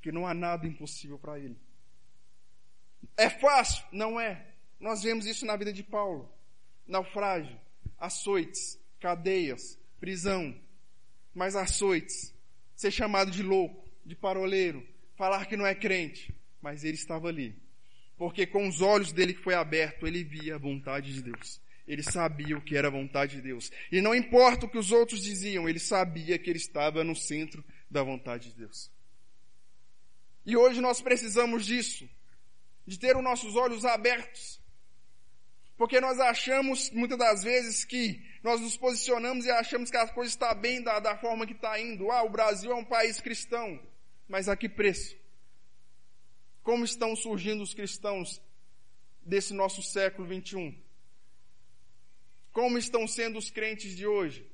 Que 0.00 0.12
não 0.12 0.26
há 0.26 0.32
nada 0.32 0.66
impossível 0.66 1.18
para 1.18 1.38
ele. 1.38 1.58
É 3.16 3.28
fácil? 3.28 3.84
Não 3.90 4.20
é. 4.20 4.46
Nós 4.78 5.02
vemos 5.02 5.26
isso 5.26 5.44
na 5.44 5.56
vida 5.56 5.72
de 5.72 5.82
Paulo. 5.82 6.32
Naufrágio, 6.86 7.60
açoites, 7.98 8.80
cadeias, 9.00 9.78
prisão. 9.98 10.58
Mas 11.34 11.56
açoites, 11.56 12.34
ser 12.74 12.90
chamado 12.90 13.30
de 13.30 13.42
louco, 13.42 13.88
de 14.04 14.16
paroleiro, 14.16 14.86
falar 15.16 15.46
que 15.46 15.56
não 15.56 15.66
é 15.66 15.74
crente. 15.74 16.34
Mas 16.60 16.84
ele 16.84 16.96
estava 16.96 17.28
ali. 17.28 17.54
Porque 18.16 18.46
com 18.46 18.68
os 18.68 18.82
olhos 18.82 19.12
dele 19.12 19.32
que 19.32 19.42
foi 19.42 19.54
aberto, 19.54 20.06
ele 20.06 20.22
via 20.22 20.56
a 20.56 20.58
vontade 20.58 21.12
de 21.14 21.22
Deus. 21.22 21.60
Ele 21.88 22.02
sabia 22.02 22.56
o 22.56 22.60
que 22.60 22.76
era 22.76 22.88
a 22.88 22.90
vontade 22.90 23.36
de 23.36 23.42
Deus. 23.42 23.72
E 23.90 24.00
não 24.00 24.14
importa 24.14 24.66
o 24.66 24.68
que 24.68 24.78
os 24.78 24.92
outros 24.92 25.22
diziam, 25.22 25.68
ele 25.68 25.78
sabia 25.78 26.38
que 26.38 26.50
ele 26.50 26.58
estava 26.58 27.02
no 27.02 27.16
centro 27.16 27.64
da 27.90 28.02
vontade 28.02 28.50
de 28.50 28.56
Deus. 28.56 28.90
E 30.44 30.56
hoje 30.56 30.80
nós 30.80 31.00
precisamos 31.00 31.66
disso, 31.66 32.08
de 32.86 32.98
ter 32.98 33.16
os 33.16 33.22
nossos 33.22 33.56
olhos 33.56 33.84
abertos. 33.84 34.59
Porque 35.80 35.98
nós 35.98 36.20
achamos, 36.20 36.90
muitas 36.90 37.16
das 37.16 37.42
vezes, 37.42 37.86
que 37.86 38.22
nós 38.42 38.60
nos 38.60 38.76
posicionamos 38.76 39.46
e 39.46 39.50
achamos 39.50 39.90
que 39.90 39.96
a 39.96 40.06
coisa 40.06 40.30
está 40.30 40.52
bem 40.52 40.82
da, 40.82 41.00
da 41.00 41.16
forma 41.16 41.46
que 41.46 41.54
está 41.54 41.80
indo. 41.80 42.10
Ah, 42.10 42.22
o 42.22 42.28
Brasil 42.28 42.70
é 42.70 42.74
um 42.74 42.84
país 42.84 43.18
cristão. 43.18 43.80
Mas 44.28 44.46
a 44.46 44.54
que 44.54 44.68
preço? 44.68 45.16
Como 46.62 46.84
estão 46.84 47.16
surgindo 47.16 47.62
os 47.62 47.72
cristãos 47.72 48.42
desse 49.22 49.54
nosso 49.54 49.82
século 49.82 50.28
21? 50.28 50.78
Como 52.52 52.76
estão 52.76 53.08
sendo 53.08 53.38
os 53.38 53.50
crentes 53.50 53.96
de 53.96 54.06
hoje? 54.06 54.46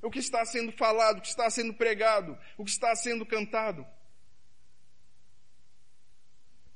O 0.00 0.12
que 0.12 0.20
está 0.20 0.44
sendo 0.44 0.70
falado, 0.70 1.18
o 1.18 1.22
que 1.22 1.26
está 1.26 1.50
sendo 1.50 1.74
pregado, 1.74 2.38
o 2.56 2.64
que 2.64 2.70
está 2.70 2.94
sendo 2.94 3.26
cantado? 3.26 3.84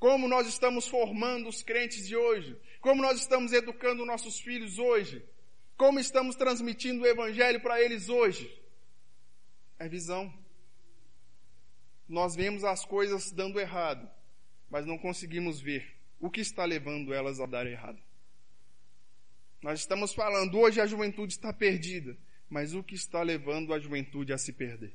Como 0.02 0.26
nós 0.26 0.48
estamos 0.48 0.88
formando 0.88 1.48
os 1.48 1.62
crentes 1.62 2.08
de 2.08 2.16
hoje? 2.16 2.60
Como 2.82 3.00
nós 3.00 3.20
estamos 3.20 3.52
educando 3.52 4.04
nossos 4.04 4.40
filhos 4.40 4.76
hoje? 4.76 5.24
Como 5.76 6.00
estamos 6.00 6.34
transmitindo 6.34 7.04
o 7.04 7.06
evangelho 7.06 7.60
para 7.60 7.80
eles 7.80 8.08
hoje? 8.08 8.52
É 9.78 9.88
visão. 9.88 10.34
Nós 12.08 12.34
vemos 12.34 12.64
as 12.64 12.84
coisas 12.84 13.30
dando 13.30 13.60
errado, 13.60 14.10
mas 14.68 14.84
não 14.84 14.98
conseguimos 14.98 15.60
ver 15.60 15.96
o 16.18 16.28
que 16.28 16.40
está 16.40 16.64
levando 16.64 17.14
elas 17.14 17.38
a 17.38 17.46
dar 17.46 17.68
errado. 17.68 18.02
Nós 19.62 19.78
estamos 19.78 20.12
falando, 20.12 20.58
hoje 20.58 20.80
a 20.80 20.86
juventude 20.86 21.34
está 21.34 21.52
perdida, 21.52 22.18
mas 22.50 22.74
o 22.74 22.82
que 22.82 22.96
está 22.96 23.22
levando 23.22 23.72
a 23.72 23.78
juventude 23.78 24.32
a 24.32 24.38
se 24.38 24.52
perder? 24.52 24.92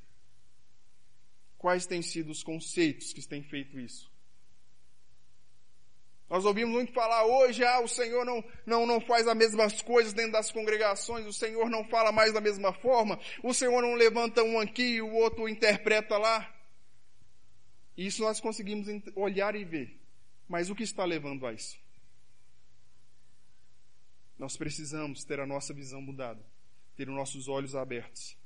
Quais 1.58 1.86
têm 1.86 2.02
sido 2.02 2.32
os 2.32 2.44
conceitos 2.44 3.14
que 3.14 3.26
têm 3.26 3.42
feito 3.42 3.80
isso? 3.80 4.12
Nós 6.30 6.44
ouvimos 6.44 6.74
muito 6.74 6.92
falar 6.92 7.26
hoje, 7.26 7.64
ah, 7.64 7.80
o 7.80 7.88
Senhor 7.88 8.26
não, 8.26 8.44
não, 8.66 8.86
não 8.86 9.00
faz 9.00 9.28
as 9.28 9.36
mesmas 9.36 9.82
coisas 9.82 10.12
dentro 10.12 10.34
das 10.34 10.52
congregações, 10.52 11.26
o 11.26 11.32
Senhor 11.32 11.70
não 11.70 11.86
fala 11.86 12.12
mais 12.12 12.34
da 12.34 12.42
mesma 12.42 12.74
forma, 12.74 13.18
o 13.42 13.54
Senhor 13.54 13.82
não 13.82 13.94
levanta 13.94 14.44
um 14.44 14.60
aqui 14.60 14.96
e 14.96 15.02
o 15.02 15.14
outro 15.14 15.48
interpreta 15.48 16.18
lá. 16.18 16.54
Isso 17.96 18.22
nós 18.22 18.42
conseguimos 18.42 18.88
olhar 19.16 19.56
e 19.56 19.64
ver. 19.64 19.98
Mas 20.48 20.70
o 20.70 20.76
que 20.76 20.84
está 20.84 21.04
levando 21.04 21.48
a 21.48 21.54
isso? 21.54 21.78
Nós 24.38 24.56
precisamos 24.56 25.24
ter 25.24 25.40
a 25.40 25.48
nossa 25.48 25.74
visão 25.74 26.02
mudada, 26.02 26.46
ter 26.96 27.10
os 27.10 27.16
nossos 27.16 27.48
olhos 27.48 27.76
abertos. 27.76 28.38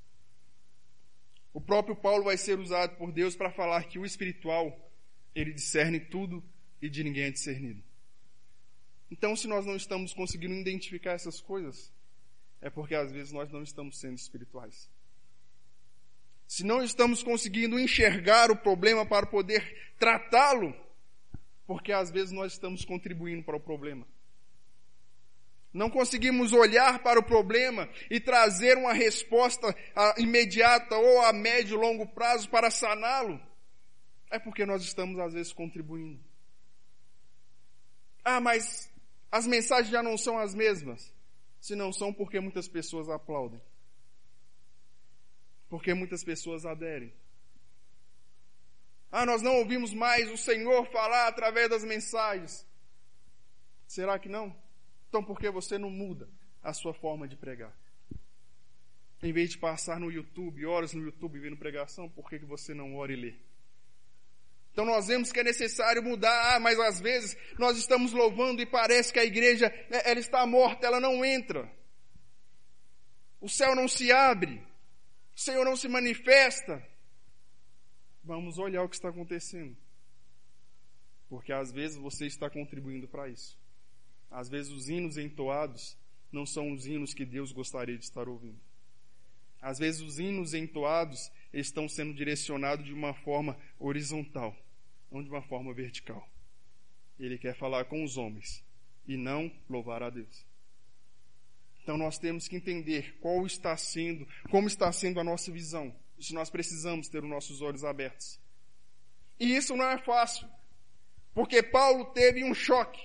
O 1.54 1.60
próprio 1.60 1.96
Paulo 1.96 2.24
vai 2.24 2.38
ser 2.38 2.58
usado 2.60 2.96
por 2.96 3.12
Deus 3.12 3.36
para 3.36 3.52
falar 3.52 3.84
que 3.86 4.00
o 4.00 4.06
espiritual, 4.06 4.89
ele 5.36 5.52
discerne 5.54 6.00
tudo 6.00 6.41
e 6.82 6.89
de 6.89 7.04
ninguém 7.04 7.26
é 7.26 7.32
discernido. 7.32 7.84
Então, 9.10 9.36
se 9.36 9.48
nós 9.48 9.65
não 9.65 9.76
estamos 9.76 10.13
conseguindo 10.13 10.54
identificar 10.54 11.12
essas 11.12 11.41
coisas, 11.41 11.91
é 12.62 12.70
porque 12.70 12.96
às 12.96 13.12
vezes 13.12 13.32
nós 13.32 13.52
não 13.52 13.62
estamos 13.62 14.00
sendo 14.00 14.17
espirituais. 14.17 14.89
Se 16.48 16.63
não 16.63 16.84
estamos 16.84 17.22
conseguindo 17.22 17.80
enxergar 17.80 18.52
o 18.52 18.56
problema 18.56 19.06
para 19.06 19.26
poder 19.26 19.94
tratá-lo, 19.98 20.74
porque 21.65 21.91
às 21.91 22.10
vezes 22.10 22.32
nós 22.32 22.54
estamos 22.54 22.84
contribuindo 22.84 23.44
para 23.44 23.56
o 23.56 23.60
problema. 23.60 24.06
Não 25.74 25.89
conseguimos 25.89 26.52
olhar 26.52 27.02
para 27.02 27.20
o 27.20 27.24
problema 27.24 27.89
e 28.10 28.20
trazer 28.20 28.78
uma 28.78 28.91
resposta 28.91 29.74
imediata 30.17 30.96
ou 30.98 31.22
a 31.22 31.32
médio 31.32 31.78
e 31.78 31.82
longo 31.82 32.06
prazo 32.08 32.50
para 32.50 32.70
saná-lo. 32.70 33.41
É 34.30 34.38
porque 34.38 34.65
nós 34.65 34.84
estamos 34.84 35.17
às 35.20 35.34
vezes 35.34 35.54
contribuindo. 35.54 36.31
Ah, 38.23 38.39
mas 38.39 38.89
as 39.31 39.47
mensagens 39.47 39.89
já 39.89 40.03
não 40.03 40.17
são 40.17 40.38
as 40.38 40.53
mesmas. 40.53 41.13
Se 41.60 41.75
não 41.75 41.93
são, 41.93 42.13
porque 42.13 42.39
muitas 42.39 42.67
pessoas 42.67 43.10
aplaudem. 43.10 43.62
Porque 45.69 45.93
muitas 45.93 46.23
pessoas 46.23 46.65
aderem. 46.65 47.13
Ah, 49.12 49.25
nós 49.25 49.41
não 49.41 49.57
ouvimos 49.57 49.93
mais 49.93 50.31
o 50.31 50.38
Senhor 50.38 50.86
falar 50.88 51.27
através 51.27 51.69
das 51.69 51.84
mensagens. 51.84 52.65
Será 53.86 54.17
que 54.17 54.29
não? 54.29 54.55
Então 55.10 55.23
por 55.23 55.38
que 55.38 55.49
você 55.49 55.77
não 55.77 55.89
muda 55.89 56.29
a 56.63 56.73
sua 56.73 56.93
forma 56.93 57.27
de 57.27 57.36
pregar? 57.36 57.77
Em 59.21 59.34
vez 59.34 59.51
de 59.51 59.57
passar 59.57 59.99
no 59.99 60.10
YouTube, 60.10 60.65
horas 60.65 60.93
no 60.93 61.03
YouTube 61.03 61.39
vendo 61.39 61.57
pregação, 61.57 62.10
por 62.10 62.29
que 62.29 62.39
você 62.39 62.73
não 62.73 62.95
ora 62.95 63.12
e 63.12 63.15
lê? 63.15 63.36
Então 64.71 64.86
nós 64.86 65.07
vemos 65.07 65.31
que 65.31 65.39
é 65.39 65.43
necessário 65.43 66.01
mudar, 66.01 66.55
ah, 66.55 66.60
mas 66.60 66.79
às 66.79 66.99
vezes 66.99 67.36
nós 67.60 67.77
estamos 67.77 68.13
louvando 68.13 68.62
e 68.62 68.65
parece 68.65 69.12
que 69.12 69.19
a 69.19 69.25
igreja, 69.25 69.69
né, 69.89 70.01
ela 70.05 70.19
está 70.19 70.45
morta, 70.45 70.88
ela 70.88 70.99
não 70.99 71.25
entra. 71.25 71.69
O 73.41 73.49
céu 73.49 73.75
não 73.75 73.88
se 73.88 74.12
abre. 74.12 74.63
O 75.36 75.39
Senhor 75.39 75.65
não 75.65 75.75
se 75.75 75.88
manifesta. 75.88 76.86
Vamos 78.23 78.57
olhar 78.57 78.84
o 78.84 78.89
que 78.89 78.95
está 78.95 79.10
acontecendo. 79.10 79.75
Porque 81.27 81.51
às 81.51 81.72
vezes 81.72 81.97
você 81.97 82.26
está 82.26 82.49
contribuindo 82.49 83.07
para 83.07 83.28
isso. 83.28 83.59
Às 84.30 84.47
vezes 84.47 84.72
os 84.72 84.88
hinos 84.88 85.17
entoados 85.17 85.97
não 86.32 86.45
são 86.45 86.72
os 86.72 86.86
hinos 86.86 87.13
que 87.13 87.26
Deus 87.26 87.51
gostaria 87.51 87.97
de 87.97 88.05
estar 88.05 88.30
ouvindo. 88.30 88.59
Às 89.62 89.78
vezes 89.78 90.01
os 90.01 90.20
hinos 90.20 90.53
entoados 90.53 91.32
estão 91.53 91.88
sendo 91.88 92.14
direcionados 92.14 92.86
de 92.86 92.93
uma 92.93 93.14
forma 93.14 93.57
horizontal, 93.80 94.55
não 95.12 95.24
de 95.24 95.30
uma 95.30 95.41
forma 95.41 95.74
vertical. 95.74 96.28
Ele 97.20 97.38
quer 97.38 97.55
falar 97.55 97.86
com 97.86 98.03
os 98.03 98.18
homens 98.18 98.64
e 99.07 99.16
não 99.16 99.51
louvar 99.70 100.01
a 100.01 100.09
Deus. 100.09 100.45
Então 101.84 101.97
nós 101.97 102.18
temos 102.18 102.47
que 102.47 102.55
entender 102.55 103.18
qual 103.20 103.45
está 103.45 103.76
sendo, 103.78 104.28
como 104.49 104.68
está 104.68 104.91
sendo 104.91 105.20
a 105.20 105.24
nossa 105.24 105.51
visão. 105.51 105.95
Isso 106.18 106.34
nós 106.34 106.49
precisamos 106.49 107.07
ter 107.07 107.24
os 107.24 107.30
nossos 107.30 107.62
olhos 107.62 107.84
abertos. 107.84 108.39
E 109.39 109.55
isso 109.55 109.76
não 109.76 109.86
é 109.86 109.97
fácil, 109.97 110.47
porque 111.34 111.64
Paulo 111.64 112.05
teve 112.14 112.43
um 112.43 112.53
choque. 112.53 113.01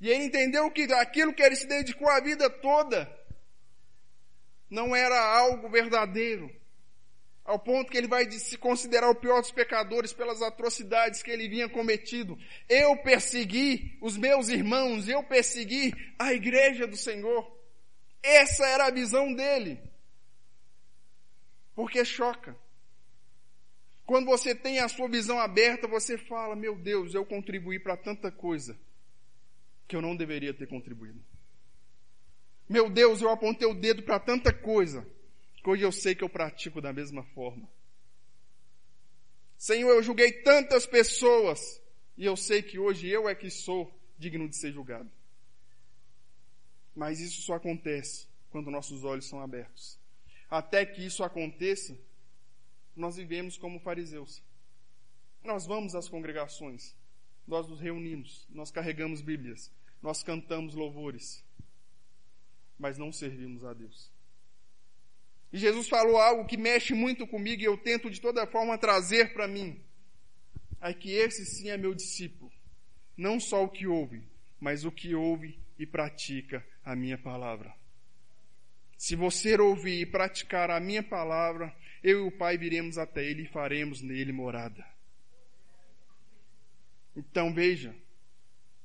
E 0.00 0.08
ele 0.08 0.24
entendeu 0.24 0.70
que 0.70 0.90
aquilo 0.94 1.34
que 1.34 1.42
ele 1.42 1.56
se 1.56 1.66
dedicou 1.66 2.08
a 2.08 2.20
vida 2.20 2.48
toda, 2.48 3.04
não 4.70 4.94
era 4.94 5.20
algo 5.20 5.68
verdadeiro. 5.68 6.50
Ao 7.44 7.58
ponto 7.58 7.90
que 7.90 7.98
ele 7.98 8.06
vai 8.06 8.30
se 8.30 8.56
considerar 8.56 9.10
o 9.10 9.14
pior 9.14 9.40
dos 9.40 9.50
pecadores 9.50 10.12
pelas 10.12 10.40
atrocidades 10.40 11.22
que 11.22 11.30
ele 11.30 11.48
vinha 11.48 11.68
cometido. 11.68 12.38
Eu 12.68 12.96
persegui 12.98 13.98
os 14.00 14.16
meus 14.16 14.48
irmãos, 14.48 15.08
eu 15.08 15.22
persegui 15.24 15.92
a 16.18 16.32
igreja 16.32 16.86
do 16.86 16.96
Senhor. 16.96 17.50
Essa 18.22 18.64
era 18.66 18.86
a 18.86 18.90
visão 18.90 19.34
dele. 19.34 19.80
Porque 21.74 22.04
choca. 22.04 22.56
Quando 24.06 24.26
você 24.26 24.54
tem 24.54 24.80
a 24.80 24.88
sua 24.88 25.08
visão 25.08 25.38
aberta, 25.38 25.88
você 25.88 26.18
fala: 26.18 26.54
Meu 26.54 26.76
Deus, 26.76 27.14
eu 27.14 27.24
contribuí 27.24 27.78
para 27.80 27.96
tanta 27.96 28.30
coisa 28.30 28.78
que 29.88 29.96
eu 29.96 30.02
não 30.02 30.14
deveria 30.14 30.54
ter 30.54 30.68
contribuído. 30.68 31.20
Meu 32.70 32.88
Deus, 32.88 33.20
eu 33.20 33.28
apontei 33.28 33.66
o 33.66 33.74
dedo 33.74 34.04
para 34.04 34.20
tanta 34.20 34.52
coisa 34.52 35.04
que 35.60 35.68
hoje 35.68 35.82
eu 35.82 35.90
sei 35.90 36.14
que 36.14 36.22
eu 36.22 36.28
pratico 36.28 36.80
da 36.80 36.92
mesma 36.92 37.24
forma. 37.34 37.68
Senhor, 39.58 39.90
eu 39.90 40.00
julguei 40.04 40.30
tantas 40.44 40.86
pessoas 40.86 41.82
e 42.16 42.24
eu 42.24 42.36
sei 42.36 42.62
que 42.62 42.78
hoje 42.78 43.08
eu 43.08 43.28
é 43.28 43.34
que 43.34 43.50
sou 43.50 43.92
digno 44.16 44.48
de 44.48 44.56
ser 44.56 44.70
julgado. 44.70 45.10
Mas 46.94 47.18
isso 47.18 47.42
só 47.42 47.54
acontece 47.54 48.28
quando 48.50 48.70
nossos 48.70 49.02
olhos 49.02 49.28
são 49.28 49.40
abertos. 49.40 49.98
Até 50.48 50.86
que 50.86 51.04
isso 51.04 51.24
aconteça, 51.24 51.98
nós 52.94 53.16
vivemos 53.16 53.58
como 53.58 53.80
fariseus. 53.80 54.40
Nós 55.42 55.66
vamos 55.66 55.96
às 55.96 56.08
congregações, 56.08 56.94
nós 57.48 57.68
nos 57.68 57.80
reunimos, 57.80 58.46
nós 58.48 58.70
carregamos 58.70 59.22
Bíblias, 59.22 59.72
nós 60.00 60.22
cantamos 60.22 60.76
louvores, 60.76 61.42
mas 62.80 62.96
não 62.96 63.12
servimos 63.12 63.62
a 63.64 63.74
Deus. 63.74 64.10
E 65.52 65.58
Jesus 65.58 65.88
falou 65.88 66.16
algo 66.16 66.46
que 66.46 66.56
mexe 66.56 66.94
muito 66.94 67.26
comigo 67.26 67.60
e 67.60 67.66
eu 67.66 67.76
tento 67.76 68.10
de 68.10 68.20
toda 68.20 68.46
forma 68.46 68.78
trazer 68.78 69.34
para 69.34 69.46
mim. 69.46 69.78
É 70.80 70.94
que 70.94 71.12
esse 71.12 71.44
sim 71.44 71.68
é 71.68 71.76
meu 71.76 71.94
discípulo. 71.94 72.50
Não 73.16 73.38
só 73.38 73.62
o 73.62 73.68
que 73.68 73.86
ouve, 73.86 74.22
mas 74.58 74.84
o 74.84 74.90
que 74.90 75.14
ouve 75.14 75.58
e 75.78 75.84
pratica 75.84 76.66
a 76.82 76.96
minha 76.96 77.18
palavra. 77.18 77.74
Se 78.96 79.14
você 79.14 79.54
ouvir 79.60 80.00
e 80.00 80.06
praticar 80.06 80.70
a 80.70 80.80
minha 80.80 81.02
palavra, 81.02 81.74
eu 82.02 82.24
e 82.24 82.28
o 82.28 82.32
Pai 82.32 82.56
viremos 82.56 82.96
até 82.96 83.22
ele 83.22 83.42
e 83.42 83.48
faremos 83.48 84.00
nele 84.00 84.32
morada. 84.32 84.86
Então 87.14 87.52
veja, 87.52 87.94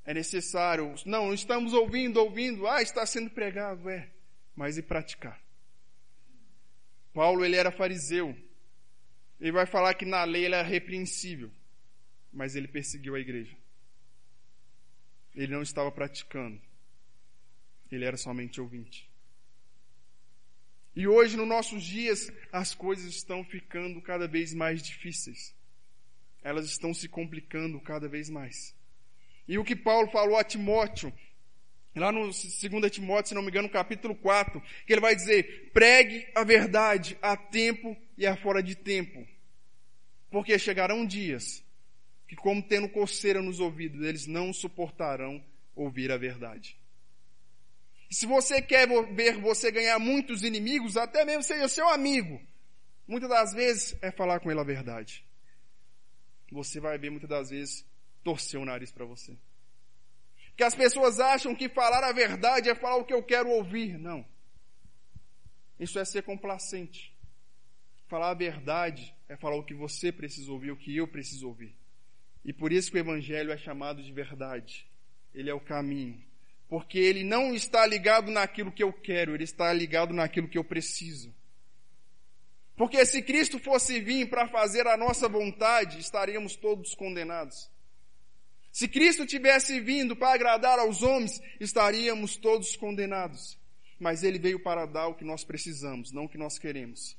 é 0.05 0.13
necessário. 0.13 0.93
Não, 1.05 1.33
estamos 1.33 1.73
ouvindo, 1.73 2.17
ouvindo. 2.17 2.67
Ah, 2.67 2.81
está 2.81 3.05
sendo 3.05 3.29
pregado, 3.29 3.89
é. 3.89 4.07
Mas 4.55 4.77
e 4.77 4.83
praticar? 4.83 5.41
Paulo, 7.13 7.43
ele 7.43 7.55
era 7.55 7.71
fariseu. 7.71 8.37
Ele 9.39 9.51
vai 9.51 9.65
falar 9.65 9.93
que 9.95 10.05
na 10.05 10.23
lei 10.23 10.45
ele 10.45 10.55
era 10.55 10.67
repreensível. 10.67 11.51
Mas 12.31 12.55
ele 12.55 12.67
perseguiu 12.67 13.15
a 13.15 13.19
igreja. 13.19 13.57
Ele 15.33 15.51
não 15.51 15.63
estava 15.63 15.91
praticando. 15.91 16.61
Ele 17.91 18.05
era 18.05 18.17
somente 18.17 18.61
ouvinte. 18.61 19.09
E 20.95 21.07
hoje, 21.07 21.35
nos 21.35 21.47
nossos 21.47 21.83
dias, 21.83 22.31
as 22.51 22.73
coisas 22.73 23.13
estão 23.13 23.43
ficando 23.43 24.01
cada 24.01 24.27
vez 24.27 24.53
mais 24.53 24.81
difíceis. 24.81 25.53
Elas 26.43 26.67
estão 26.67 26.93
se 26.93 27.09
complicando 27.09 27.81
cada 27.81 28.07
vez 28.07 28.29
mais. 28.29 28.74
E 29.47 29.57
o 29.57 29.63
que 29.63 29.75
Paulo 29.75 30.09
falou 30.09 30.37
a 30.37 30.43
Timóteo, 30.43 31.13
lá 31.95 32.11
no 32.11 32.23
2 32.23 32.35
Timóteo, 32.91 33.29
se 33.29 33.35
não 33.35 33.41
me 33.41 33.49
engano, 33.49 33.67
no 33.67 33.73
capítulo 33.73 34.15
4, 34.15 34.61
que 34.85 34.93
ele 34.93 35.01
vai 35.01 35.15
dizer, 35.15 35.71
pregue 35.71 36.27
a 36.35 36.43
verdade 36.43 37.17
a 37.21 37.37
tempo 37.37 37.95
e 38.17 38.25
a 38.25 38.35
fora 38.35 38.61
de 38.61 38.75
tempo. 38.75 39.25
Porque 40.29 40.57
chegarão 40.59 41.05
dias 41.05 41.63
que, 42.27 42.35
como 42.35 42.61
tendo 42.61 42.89
coceira 42.89 43.41
nos 43.41 43.59
ouvidos, 43.59 44.05
eles 44.05 44.25
não 44.25 44.51
suportarão 44.51 45.43
ouvir 45.75 46.11
a 46.11 46.17
verdade. 46.17 46.77
E 48.09 48.15
se 48.15 48.25
você 48.25 48.61
quer 48.61 48.87
ver 49.13 49.37
você 49.37 49.71
ganhar 49.71 49.99
muitos 49.99 50.43
inimigos, 50.43 50.97
até 50.97 51.23
mesmo 51.23 51.43
seja 51.43 51.67
seu 51.67 51.87
amigo, 51.89 52.41
muitas 53.07 53.29
das 53.29 53.53
vezes 53.53 53.95
é 54.01 54.11
falar 54.11 54.39
com 54.39 54.49
ele 54.49 54.59
a 54.59 54.63
verdade. 54.63 55.25
Você 56.51 56.79
vai 56.79 56.97
ver 56.97 57.09
muitas 57.09 57.29
das 57.29 57.49
vezes 57.49 57.85
torcer 58.25 58.59
o 58.59 58.65
nariz 58.65 58.91
para 58.91 59.05
você. 59.05 59.37
Que 60.57 60.63
as 60.63 60.73
pessoas 60.73 61.19
acham 61.19 61.55
que 61.55 61.69
falar 61.69 62.03
a 62.03 62.11
verdade 62.11 62.69
é 62.69 62.75
falar 62.75 62.97
o 62.97 63.05
que 63.05 63.13
eu 63.13 63.21
quero 63.21 63.49
ouvir. 63.49 63.99
Não. 63.99 64.25
Isso 65.79 65.99
é 65.99 66.03
ser 66.03 66.23
complacente. 66.23 67.15
Falar 68.07 68.31
a 68.31 68.33
verdade 68.33 69.13
é 69.29 69.37
falar 69.37 69.57
o 69.57 69.63
que 69.63 69.75
você 69.75 70.11
precisa 70.11 70.51
ouvir, 70.51 70.71
o 70.71 70.77
que 70.77 70.95
eu 70.95 71.07
preciso 71.07 71.47
ouvir. 71.47 71.75
E 72.43 72.51
por 72.51 72.71
isso 72.71 72.89
que 72.89 72.97
o 72.97 72.99
Evangelho 72.99 73.51
é 73.51 73.57
chamado 73.57 74.01
de 74.01 74.11
verdade. 74.11 74.87
Ele 75.33 75.49
é 75.49 75.53
o 75.53 75.59
caminho. 75.59 76.23
Porque 76.67 76.97
ele 76.97 77.23
não 77.23 77.53
está 77.53 77.85
ligado 77.85 78.31
naquilo 78.31 78.71
que 78.71 78.83
eu 78.83 78.91
quero, 78.91 79.35
ele 79.35 79.43
está 79.43 79.71
ligado 79.71 80.13
naquilo 80.13 80.47
que 80.47 80.57
eu 80.57 80.63
preciso. 80.63 81.33
Porque 82.75 83.05
se 83.05 83.21
Cristo 83.21 83.59
fosse 83.59 83.99
vir 83.99 84.29
para 84.29 84.47
fazer 84.47 84.87
a 84.87 84.97
nossa 84.97 85.29
vontade, 85.29 85.99
estaríamos 85.99 86.55
todos 86.55 86.95
condenados. 86.95 87.69
Se 88.75 88.89
Cristo 88.89 89.25
tivesse 89.25 89.79
vindo 89.79 90.17
para 90.17 90.33
agradar 90.33 90.79
aos 90.79 91.01
homens, 91.01 91.41
estaríamos 91.61 92.35
todos 92.35 92.75
condenados. 92.75 93.57
Mas 93.97 94.21
ele 94.21 94.37
veio 94.37 94.61
para 94.61 94.85
dar 94.85 95.07
o 95.07 95.15
que 95.15 95.23
nós 95.23 95.45
precisamos, 95.45 96.11
não 96.11 96.25
o 96.25 96.29
que 96.29 96.37
nós 96.37 96.59
queremos. 96.59 97.17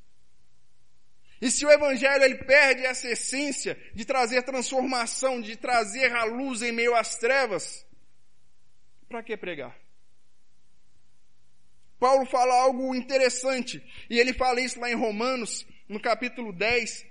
E 1.40 1.50
se 1.50 1.64
o 1.64 1.70
evangelho 1.70 2.22
ele 2.22 2.44
perde 2.44 2.84
essa 2.84 3.08
essência 3.08 3.74
de 3.94 4.04
trazer 4.04 4.42
transformação, 4.42 5.40
de 5.40 5.56
trazer 5.56 6.14
a 6.14 6.24
luz 6.24 6.60
em 6.60 6.72
meio 6.72 6.94
às 6.94 7.16
trevas, 7.16 7.86
para 9.08 9.22
que 9.22 9.34
pregar? 9.34 9.74
Paulo 11.98 12.26
fala 12.26 12.52
algo 12.52 12.94
interessante, 12.94 13.82
e 14.10 14.18
ele 14.18 14.34
fala 14.34 14.60
isso 14.60 14.78
lá 14.78 14.90
em 14.90 14.94
Romanos, 14.94 15.66
no 15.88 15.98
capítulo 15.98 16.52
10, 16.52 17.06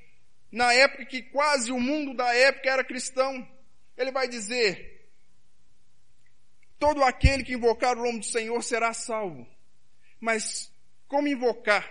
na 0.51 0.71
época 0.71 1.03
que 1.07 1.23
quase 1.23 1.71
o 1.71 1.79
mundo 1.79 2.13
da 2.13 2.31
época 2.35 2.69
era 2.69 2.83
cristão. 2.83 3.55
Ele 3.97 4.11
vai 4.11 4.27
dizer: 4.27 5.09
todo 6.79 7.03
aquele 7.03 7.43
que 7.43 7.53
invocar 7.53 7.97
o 7.97 8.03
nome 8.03 8.19
do 8.19 8.25
Senhor 8.25 8.61
será 8.63 8.93
salvo. 8.93 9.47
Mas 10.19 10.71
como 11.07 11.27
invocar 11.27 11.89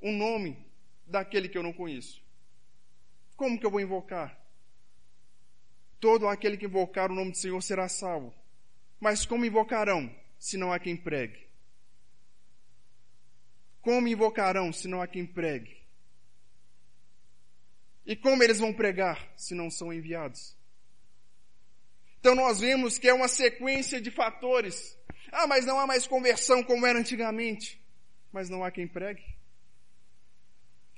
o 0.00 0.10
nome 0.10 0.58
daquele 1.06 1.48
que 1.48 1.56
eu 1.56 1.62
não 1.62 1.72
conheço? 1.72 2.22
Como 3.36 3.58
que 3.58 3.66
eu 3.66 3.70
vou 3.70 3.80
invocar? 3.80 4.38
Todo 6.00 6.28
aquele 6.28 6.56
que 6.56 6.66
invocar 6.66 7.10
o 7.10 7.14
nome 7.14 7.30
do 7.32 7.36
Senhor 7.36 7.60
será 7.62 7.88
salvo. 7.88 8.34
Mas 9.00 9.26
como 9.26 9.44
invocarão, 9.44 10.14
se 10.38 10.56
não 10.56 10.72
há 10.72 10.78
quem 10.78 10.96
pregue? 10.96 11.48
Como 13.80 14.08
invocarão, 14.08 14.72
se 14.72 14.88
não 14.88 15.02
há 15.02 15.06
quem 15.06 15.26
pregue? 15.26 15.82
E 18.06 18.14
como 18.14 18.42
eles 18.42 18.58
vão 18.58 18.72
pregar, 18.72 19.32
se 19.36 19.54
não 19.54 19.70
são 19.70 19.92
enviados? 19.92 20.56
Então 22.24 22.34
nós 22.34 22.58
vemos 22.58 22.96
que 22.96 23.06
é 23.06 23.12
uma 23.12 23.28
sequência 23.28 24.00
de 24.00 24.10
fatores. 24.10 24.98
Ah, 25.30 25.46
mas 25.46 25.66
não 25.66 25.78
há 25.78 25.86
mais 25.86 26.06
conversão 26.06 26.64
como 26.64 26.86
era 26.86 26.98
antigamente. 26.98 27.78
Mas 28.32 28.48
não 28.48 28.64
há 28.64 28.70
quem 28.70 28.88
pregue. 28.88 29.22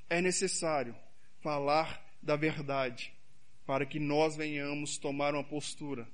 É 0.08 0.20
necessário 0.20 0.94
falar 1.40 2.00
da 2.22 2.36
verdade 2.36 3.12
para 3.66 3.84
que 3.84 3.98
nós 3.98 4.36
venhamos 4.36 4.98
tomar 4.98 5.34
uma 5.34 5.42
postura, 5.42 6.06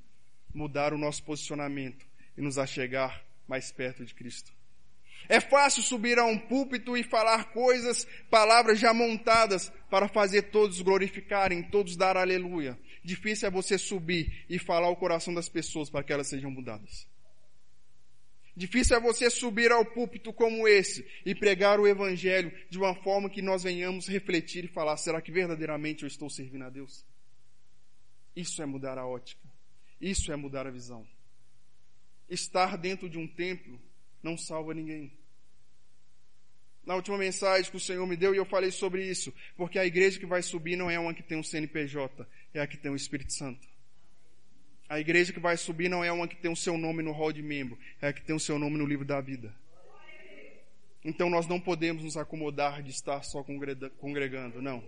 mudar 0.54 0.94
o 0.94 0.98
nosso 0.98 1.22
posicionamento 1.24 2.06
e 2.34 2.40
nos 2.40 2.56
achegar 2.56 3.22
mais 3.46 3.70
perto 3.70 4.06
de 4.06 4.14
Cristo. 4.14 4.50
É 5.28 5.40
fácil 5.40 5.82
subir 5.82 6.18
a 6.18 6.24
um 6.24 6.38
púlpito 6.38 6.96
e 6.96 7.02
falar 7.02 7.52
coisas, 7.52 8.06
palavras 8.30 8.80
já 8.80 8.94
montadas 8.94 9.70
para 9.90 10.08
fazer 10.08 10.44
todos 10.44 10.80
glorificarem, 10.80 11.62
todos 11.62 11.96
dar 11.96 12.16
aleluia. 12.16 12.78
Difícil 13.04 13.48
é 13.48 13.50
você 13.50 13.76
subir 13.76 14.44
e 14.48 14.58
falar 14.58 14.88
o 14.88 14.96
coração 14.96 15.34
das 15.34 15.48
pessoas 15.48 15.90
para 15.90 16.04
que 16.04 16.12
elas 16.12 16.28
sejam 16.28 16.50
mudadas. 16.50 17.06
Difícil 18.54 18.96
é 18.96 19.00
você 19.00 19.30
subir 19.30 19.72
ao 19.72 19.84
púlpito 19.84 20.32
como 20.32 20.68
esse 20.68 21.06
e 21.24 21.34
pregar 21.34 21.80
o 21.80 21.86
evangelho 21.86 22.52
de 22.68 22.78
uma 22.78 22.94
forma 22.94 23.30
que 23.30 23.40
nós 23.40 23.62
venhamos 23.62 24.06
refletir 24.06 24.64
e 24.64 24.68
falar: 24.68 24.96
será 24.98 25.22
que 25.22 25.32
verdadeiramente 25.32 26.02
eu 26.02 26.06
estou 26.06 26.28
servindo 26.28 26.64
a 26.64 26.70
Deus? 26.70 27.04
Isso 28.36 28.62
é 28.62 28.66
mudar 28.66 28.98
a 28.98 29.06
ótica. 29.06 29.42
Isso 30.00 30.32
é 30.32 30.36
mudar 30.36 30.66
a 30.66 30.70
visão. 30.70 31.06
Estar 32.28 32.76
dentro 32.76 33.08
de 33.08 33.18
um 33.18 33.26
templo 33.26 33.80
não 34.22 34.36
salva 34.36 34.74
ninguém. 34.74 35.12
Na 36.84 36.96
última 36.96 37.16
mensagem 37.16 37.70
que 37.70 37.76
o 37.76 37.80
Senhor 37.80 38.04
me 38.06 38.16
deu, 38.16 38.34
e 38.34 38.38
eu 38.38 38.44
falei 38.44 38.72
sobre 38.72 39.08
isso, 39.08 39.32
porque 39.56 39.78
a 39.78 39.86
igreja 39.86 40.18
que 40.18 40.26
vai 40.26 40.42
subir 40.42 40.76
não 40.76 40.90
é 40.90 40.98
uma 40.98 41.14
que 41.14 41.22
tem 41.22 41.38
um 41.38 41.42
CNPJ, 41.42 42.26
é 42.54 42.60
a 42.60 42.66
que 42.66 42.76
tem 42.76 42.90
o 42.90 42.96
Espírito 42.96 43.32
Santo. 43.32 43.66
A 44.88 45.00
igreja 45.00 45.32
que 45.32 45.40
vai 45.40 45.56
subir 45.56 45.88
não 45.88 46.04
é 46.04 46.12
uma 46.12 46.28
que 46.28 46.36
tem 46.36 46.50
o 46.50 46.56
seu 46.56 46.76
nome 46.76 47.02
no 47.02 47.12
hall 47.12 47.32
de 47.32 47.42
membro, 47.42 47.78
é 48.00 48.08
a 48.08 48.12
que 48.12 48.22
tem 48.22 48.36
o 48.36 48.40
seu 48.40 48.58
nome 48.58 48.76
no 48.76 48.86
livro 48.86 49.04
da 49.04 49.20
vida. 49.20 49.54
Então 51.04 51.28
nós 51.28 51.46
não 51.46 51.60
podemos 51.60 52.04
nos 52.04 52.16
acomodar 52.16 52.82
de 52.82 52.90
estar 52.90 53.22
só 53.22 53.44
congregando, 53.98 54.62
não. 54.62 54.84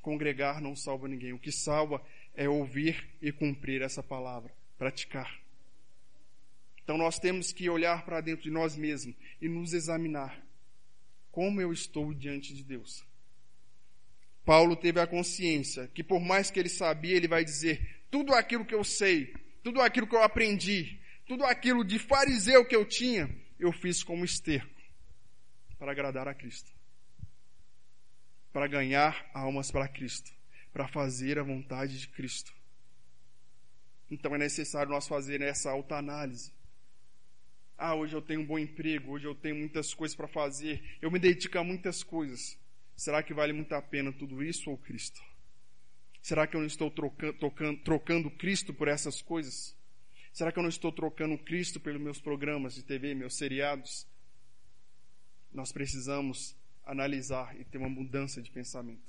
Congregar 0.00 0.60
não 0.60 0.76
salva 0.76 1.08
ninguém. 1.08 1.32
O 1.32 1.38
que 1.38 1.50
salva 1.50 2.04
é 2.34 2.48
ouvir 2.48 3.08
e 3.22 3.32
cumprir 3.32 3.82
essa 3.82 4.02
palavra, 4.02 4.52
praticar. 4.78 5.40
Então 6.82 6.98
nós 6.98 7.18
temos 7.18 7.50
que 7.50 7.70
olhar 7.70 8.04
para 8.04 8.20
dentro 8.20 8.42
de 8.42 8.50
nós 8.50 8.76
mesmos 8.76 9.16
e 9.40 9.48
nos 9.48 9.72
examinar. 9.72 10.38
Como 11.32 11.60
eu 11.60 11.72
estou 11.72 12.12
diante 12.12 12.54
de 12.54 12.62
Deus? 12.62 13.02
Paulo 14.44 14.76
teve 14.76 15.00
a 15.00 15.06
consciência 15.06 15.88
que 15.88 16.02
por 16.04 16.20
mais 16.20 16.50
que 16.50 16.60
ele 16.60 16.68
sabia, 16.68 17.16
ele 17.16 17.28
vai 17.28 17.44
dizer, 17.44 18.02
tudo 18.10 18.34
aquilo 18.34 18.64
que 18.64 18.74
eu 18.74 18.84
sei, 18.84 19.34
tudo 19.62 19.80
aquilo 19.80 20.06
que 20.06 20.14
eu 20.14 20.22
aprendi, 20.22 21.00
tudo 21.26 21.44
aquilo 21.44 21.82
de 21.82 21.98
fariseu 21.98 22.64
que 22.66 22.76
eu 22.76 22.84
tinha, 22.84 23.28
eu 23.58 23.72
fiz 23.72 24.02
como 24.02 24.24
esterco 24.24 24.68
para 25.78 25.92
agradar 25.92 26.28
a 26.28 26.34
Cristo. 26.34 26.72
Para 28.52 28.66
ganhar 28.66 29.28
almas 29.34 29.70
para 29.70 29.88
Cristo, 29.88 30.30
para 30.72 30.86
fazer 30.86 31.38
a 31.38 31.42
vontade 31.42 31.98
de 31.98 32.08
Cristo. 32.08 32.52
Então 34.10 34.34
é 34.34 34.38
necessário 34.38 34.90
nós 34.90 35.08
fazer 35.08 35.40
essa 35.40 35.70
autoanálise. 35.70 36.52
Ah, 37.76 37.94
hoje 37.94 38.14
eu 38.14 38.22
tenho 38.22 38.40
um 38.42 38.46
bom 38.46 38.58
emprego, 38.58 39.12
hoje 39.12 39.26
eu 39.26 39.34
tenho 39.34 39.56
muitas 39.56 39.92
coisas 39.92 40.14
para 40.14 40.28
fazer, 40.28 40.82
eu 41.02 41.10
me 41.10 41.18
dedico 41.18 41.58
a 41.58 41.64
muitas 41.64 42.02
coisas. 42.02 42.56
Será 42.96 43.22
que 43.22 43.34
vale 43.34 43.52
muito 43.52 43.72
a 43.74 43.82
pena 43.82 44.12
tudo 44.12 44.42
isso 44.42 44.70
ou 44.70 44.78
Cristo? 44.78 45.20
Será 46.22 46.46
que 46.46 46.56
eu 46.56 46.60
não 46.60 46.66
estou 46.66 46.90
trocando, 46.90 47.34
trocando, 47.34 47.80
trocando 47.82 48.30
Cristo 48.30 48.72
por 48.72 48.88
essas 48.88 49.20
coisas? 49.20 49.76
Será 50.32 50.50
que 50.50 50.58
eu 50.58 50.62
não 50.62 50.70
estou 50.70 50.90
trocando 50.90 51.36
Cristo 51.38 51.78
pelos 51.78 52.00
meus 52.00 52.20
programas 52.20 52.74
de 52.74 52.82
TV, 52.82 53.14
meus 53.14 53.36
seriados? 53.36 54.06
Nós 55.52 55.70
precisamos 55.70 56.56
analisar 56.84 57.58
e 57.60 57.64
ter 57.64 57.78
uma 57.78 57.88
mudança 57.88 58.40
de 58.40 58.50
pensamento. 58.50 59.02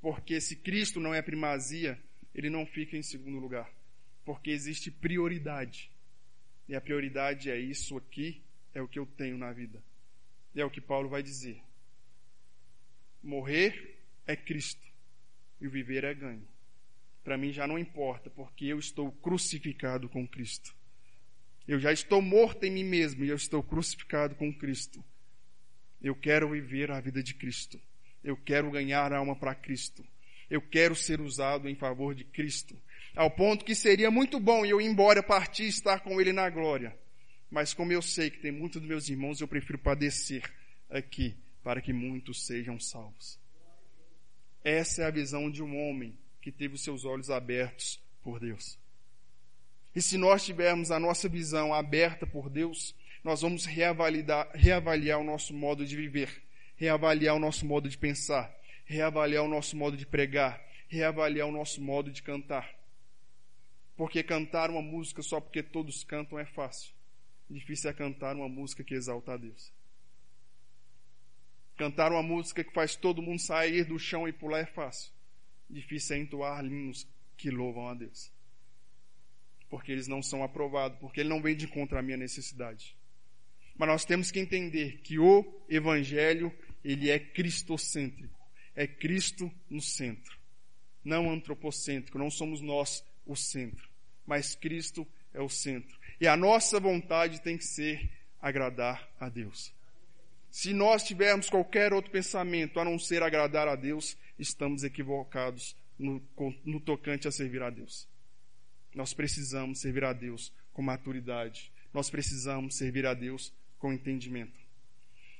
Porque 0.00 0.40
se 0.40 0.56
Cristo 0.56 1.00
não 1.00 1.14
é 1.14 1.22
primazia, 1.22 2.00
ele 2.34 2.50
não 2.50 2.66
fica 2.66 2.96
em 2.96 3.02
segundo 3.02 3.38
lugar. 3.38 3.70
Porque 4.24 4.50
existe 4.50 4.90
prioridade. 4.90 5.90
E 6.68 6.74
a 6.74 6.80
prioridade 6.80 7.50
é 7.50 7.58
isso 7.58 7.96
aqui, 7.96 8.42
é 8.72 8.80
o 8.80 8.88
que 8.88 8.98
eu 8.98 9.06
tenho 9.06 9.36
na 9.36 9.52
vida. 9.52 9.82
E 10.54 10.60
é 10.60 10.64
o 10.64 10.70
que 10.70 10.80
Paulo 10.80 11.08
vai 11.08 11.22
dizer. 11.22 11.62
Morrer 13.22 13.98
é 14.26 14.34
Cristo 14.34 14.86
e 15.60 15.68
viver 15.68 16.04
é 16.04 16.12
ganho. 16.12 16.46
Para 17.22 17.38
mim 17.38 17.52
já 17.52 17.66
não 17.66 17.78
importa, 17.78 18.28
porque 18.28 18.66
eu 18.66 18.78
estou 18.78 19.12
crucificado 19.12 20.08
com 20.08 20.26
Cristo. 20.26 20.74
Eu 21.66 21.78
já 21.78 21.92
estou 21.92 22.20
morto 22.20 22.64
em 22.64 22.70
mim 22.70 22.82
mesmo 22.82 23.24
e 23.24 23.28
eu 23.28 23.36
estou 23.36 23.62
crucificado 23.62 24.34
com 24.34 24.52
Cristo. 24.52 25.02
Eu 26.02 26.16
quero 26.16 26.50
viver 26.50 26.90
a 26.90 27.00
vida 27.00 27.22
de 27.22 27.34
Cristo. 27.34 27.80
Eu 28.24 28.36
quero 28.36 28.70
ganhar 28.70 29.12
a 29.12 29.18
alma 29.18 29.36
para 29.36 29.54
Cristo. 29.54 30.04
Eu 30.50 30.60
quero 30.60 30.96
ser 30.96 31.20
usado 31.20 31.68
em 31.68 31.76
favor 31.76 32.14
de 32.14 32.24
Cristo. 32.24 32.76
Ao 33.14 33.30
ponto 33.30 33.64
que 33.64 33.74
seria 33.74 34.10
muito 34.10 34.40
bom 34.40 34.66
eu 34.66 34.80
ir 34.80 34.86
embora 34.86 35.22
partir 35.22 35.64
e 35.64 35.68
estar 35.68 36.00
com 36.00 36.20
Ele 36.20 36.32
na 36.32 36.50
glória. 36.50 36.98
Mas 37.48 37.72
como 37.72 37.92
eu 37.92 38.02
sei 38.02 38.30
que 38.30 38.40
tem 38.40 38.50
muitos 38.50 38.80
dos 38.80 38.88
meus 38.88 39.08
irmãos, 39.08 39.40
eu 39.40 39.46
prefiro 39.46 39.78
padecer 39.78 40.42
aqui 40.90 41.36
para 41.62 41.80
que 41.80 41.92
muitos 41.92 42.44
sejam 42.44 42.78
salvos. 42.78 43.38
Essa 44.64 45.02
é 45.02 45.04
a 45.06 45.10
visão 45.10 45.50
de 45.50 45.62
um 45.62 45.88
homem 45.88 46.16
que 46.40 46.52
teve 46.52 46.74
os 46.74 46.82
seus 46.82 47.04
olhos 47.04 47.30
abertos 47.30 48.00
por 48.22 48.38
Deus. 48.38 48.78
E 49.94 50.00
se 50.00 50.16
nós 50.16 50.44
tivermos 50.44 50.90
a 50.90 50.98
nossa 50.98 51.28
visão 51.28 51.74
aberta 51.74 52.26
por 52.26 52.48
Deus, 52.48 52.94
nós 53.22 53.42
vamos 53.42 53.64
reavaliar, 53.64 54.50
reavaliar 54.54 55.20
o 55.20 55.24
nosso 55.24 55.52
modo 55.52 55.84
de 55.84 55.96
viver, 55.96 56.42
reavaliar 56.76 57.36
o 57.36 57.38
nosso 57.38 57.66
modo 57.66 57.88
de 57.88 57.98
pensar, 57.98 58.52
reavaliar 58.84 59.44
o 59.44 59.48
nosso 59.48 59.76
modo 59.76 59.96
de 59.96 60.06
pregar, 60.06 60.64
reavaliar 60.88 61.46
o 61.46 61.52
nosso 61.52 61.80
modo 61.80 62.10
de 62.10 62.22
cantar. 62.22 62.68
Porque 63.96 64.22
cantar 64.22 64.70
uma 64.70 64.82
música 64.82 65.22
só 65.22 65.40
porque 65.40 65.62
todos 65.62 66.02
cantam 66.02 66.38
é 66.38 66.46
fácil. 66.46 66.92
Difícil 67.48 67.90
é 67.90 67.92
cantar 67.92 68.34
uma 68.34 68.48
música 68.48 68.82
que 68.82 68.94
exalta 68.94 69.34
a 69.34 69.36
Deus. 69.36 69.72
Cantar 71.76 72.12
uma 72.12 72.22
música 72.22 72.62
que 72.62 72.72
faz 72.72 72.96
todo 72.96 73.22
mundo 73.22 73.40
sair 73.40 73.84
do 73.84 73.98
chão 73.98 74.28
e 74.28 74.32
pular 74.32 74.60
é 74.60 74.66
fácil. 74.66 75.12
Difícil 75.68 76.16
é 76.16 76.18
entoar 76.20 76.64
hinos 76.64 77.08
que 77.36 77.50
louvam 77.50 77.88
a 77.88 77.94
Deus 77.94 78.30
porque 79.72 79.90
eles 79.90 80.06
não 80.06 80.22
são 80.22 80.44
aprovados, 80.44 80.98
porque 80.98 81.20
ele 81.20 81.30
não 81.30 81.40
vem 81.40 81.56
de 81.56 81.64
encontro 81.64 81.98
à 81.98 82.02
minha 82.02 82.18
necessidade. 82.18 82.94
Mas 83.74 83.88
nós 83.88 84.04
temos 84.04 84.30
que 84.30 84.38
entender 84.38 84.98
que 84.98 85.18
o 85.18 85.64
evangelho, 85.66 86.52
ele 86.84 87.08
é 87.08 87.18
cristocêntrico. 87.18 88.38
É 88.76 88.86
Cristo 88.86 89.50
no 89.70 89.80
centro. 89.80 90.38
Não 91.02 91.30
antropocêntrico, 91.30 92.18
não 92.18 92.30
somos 92.30 92.60
nós 92.60 93.02
o 93.24 93.34
centro, 93.34 93.88
mas 94.26 94.54
Cristo 94.54 95.08
é 95.32 95.40
o 95.40 95.48
centro. 95.48 95.98
E 96.20 96.26
a 96.28 96.36
nossa 96.36 96.78
vontade 96.78 97.40
tem 97.40 97.56
que 97.56 97.64
ser 97.64 98.10
agradar 98.42 99.10
a 99.18 99.30
Deus. 99.30 99.72
Se 100.52 100.74
nós 100.74 101.02
tivermos 101.02 101.48
qualquer 101.48 101.94
outro 101.94 102.10
pensamento 102.10 102.78
a 102.78 102.84
não 102.84 102.98
ser 102.98 103.22
agradar 103.22 103.66
a 103.66 103.74
Deus, 103.74 104.18
estamos 104.38 104.84
equivocados 104.84 105.74
no, 105.98 106.22
no 106.62 106.78
tocante 106.78 107.26
a 107.26 107.32
servir 107.32 107.62
a 107.62 107.70
Deus. 107.70 108.06
Nós 108.94 109.14
precisamos 109.14 109.80
servir 109.80 110.04
a 110.04 110.12
Deus 110.12 110.52
com 110.74 110.82
maturidade. 110.82 111.72
Nós 111.90 112.10
precisamos 112.10 112.76
servir 112.76 113.06
a 113.06 113.14
Deus 113.14 113.50
com 113.78 113.94
entendimento. 113.94 114.60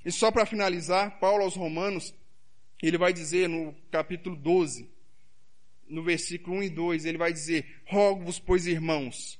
E 0.03 0.11
só 0.11 0.33
para 0.33 0.47
finalizar, 0.47 1.19
Paulo 1.21 1.45
aos 1.45 1.57
Romanos, 1.57 2.15
ele 2.83 2.97
vai 2.97 3.13
dizer 3.13 3.51
no 3.51 3.75
capítulo 3.91 4.35
12, 4.35 4.89
no 5.91 6.03
versículo 6.03 6.57
1 6.57 6.63
e 6.63 6.71
2, 6.71 7.05
ele 7.05 7.19
vai 7.19 7.35
dizer: 7.35 7.83
Rogo-vos, 7.85 8.39
pois, 8.39 8.67
irmãos, 8.67 9.39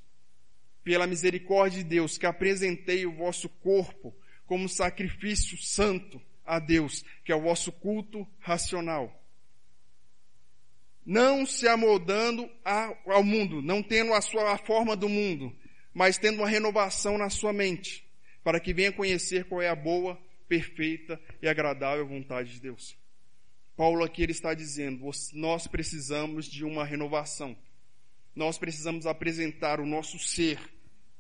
pela 0.85 1.07
misericórdia 1.07 1.83
de 1.83 1.89
Deus, 1.89 2.19
que 2.19 2.27
apresentei 2.27 3.07
o 3.07 3.17
vosso 3.17 3.49
corpo 3.49 4.15
como 4.47 4.69
sacrifício 4.69 5.57
santo 5.59 6.21
a 6.45 6.59
Deus, 6.59 7.05
que 7.25 7.33
é 7.33 7.35
o 7.35 7.43
vosso 7.43 7.73
culto 7.73 8.27
racional 8.39 9.23
não 11.05 11.45
se 11.45 11.67
amoldando 11.67 12.49
ao 12.65 13.25
mundo, 13.25 13.61
não 13.61 13.83
tendo 13.83 14.15
a 14.15 14.21
sua 14.21 14.53
a 14.53 14.59
forma 14.59 14.97
do 14.97 15.09
mundo, 15.09 15.55
mas 15.93 16.17
tendo 16.17 16.39
uma 16.39 16.49
renovação 16.49 17.19
na 17.19 17.29
sua 17.29 17.53
mente, 17.53 18.07
para 18.43 18.61
que 18.61 18.73
venha 18.73 18.93
conhecer 18.93 19.45
qual 19.45 19.61
é 19.61 19.69
a 19.69 19.77
boa, 19.77 20.19
perfeita 20.49 21.21
e 21.41 21.49
agradável 21.49 22.07
vontade 22.07 22.53
de 22.53 22.61
Deus. 22.61 22.97
Paulo 23.77 24.05
aqui 24.05 24.23
ele 24.23 24.33
está 24.33 24.55
dizendo, 24.55 25.11
nós 25.33 25.67
precisamos 25.67 26.47
de 26.47 26.65
uma 26.65 26.85
renovação. 26.85 27.57
Nós 28.35 28.59
precisamos 28.59 29.07
apresentar 29.07 29.81
o 29.81 29.87
nosso 29.87 30.19
ser 30.19 30.59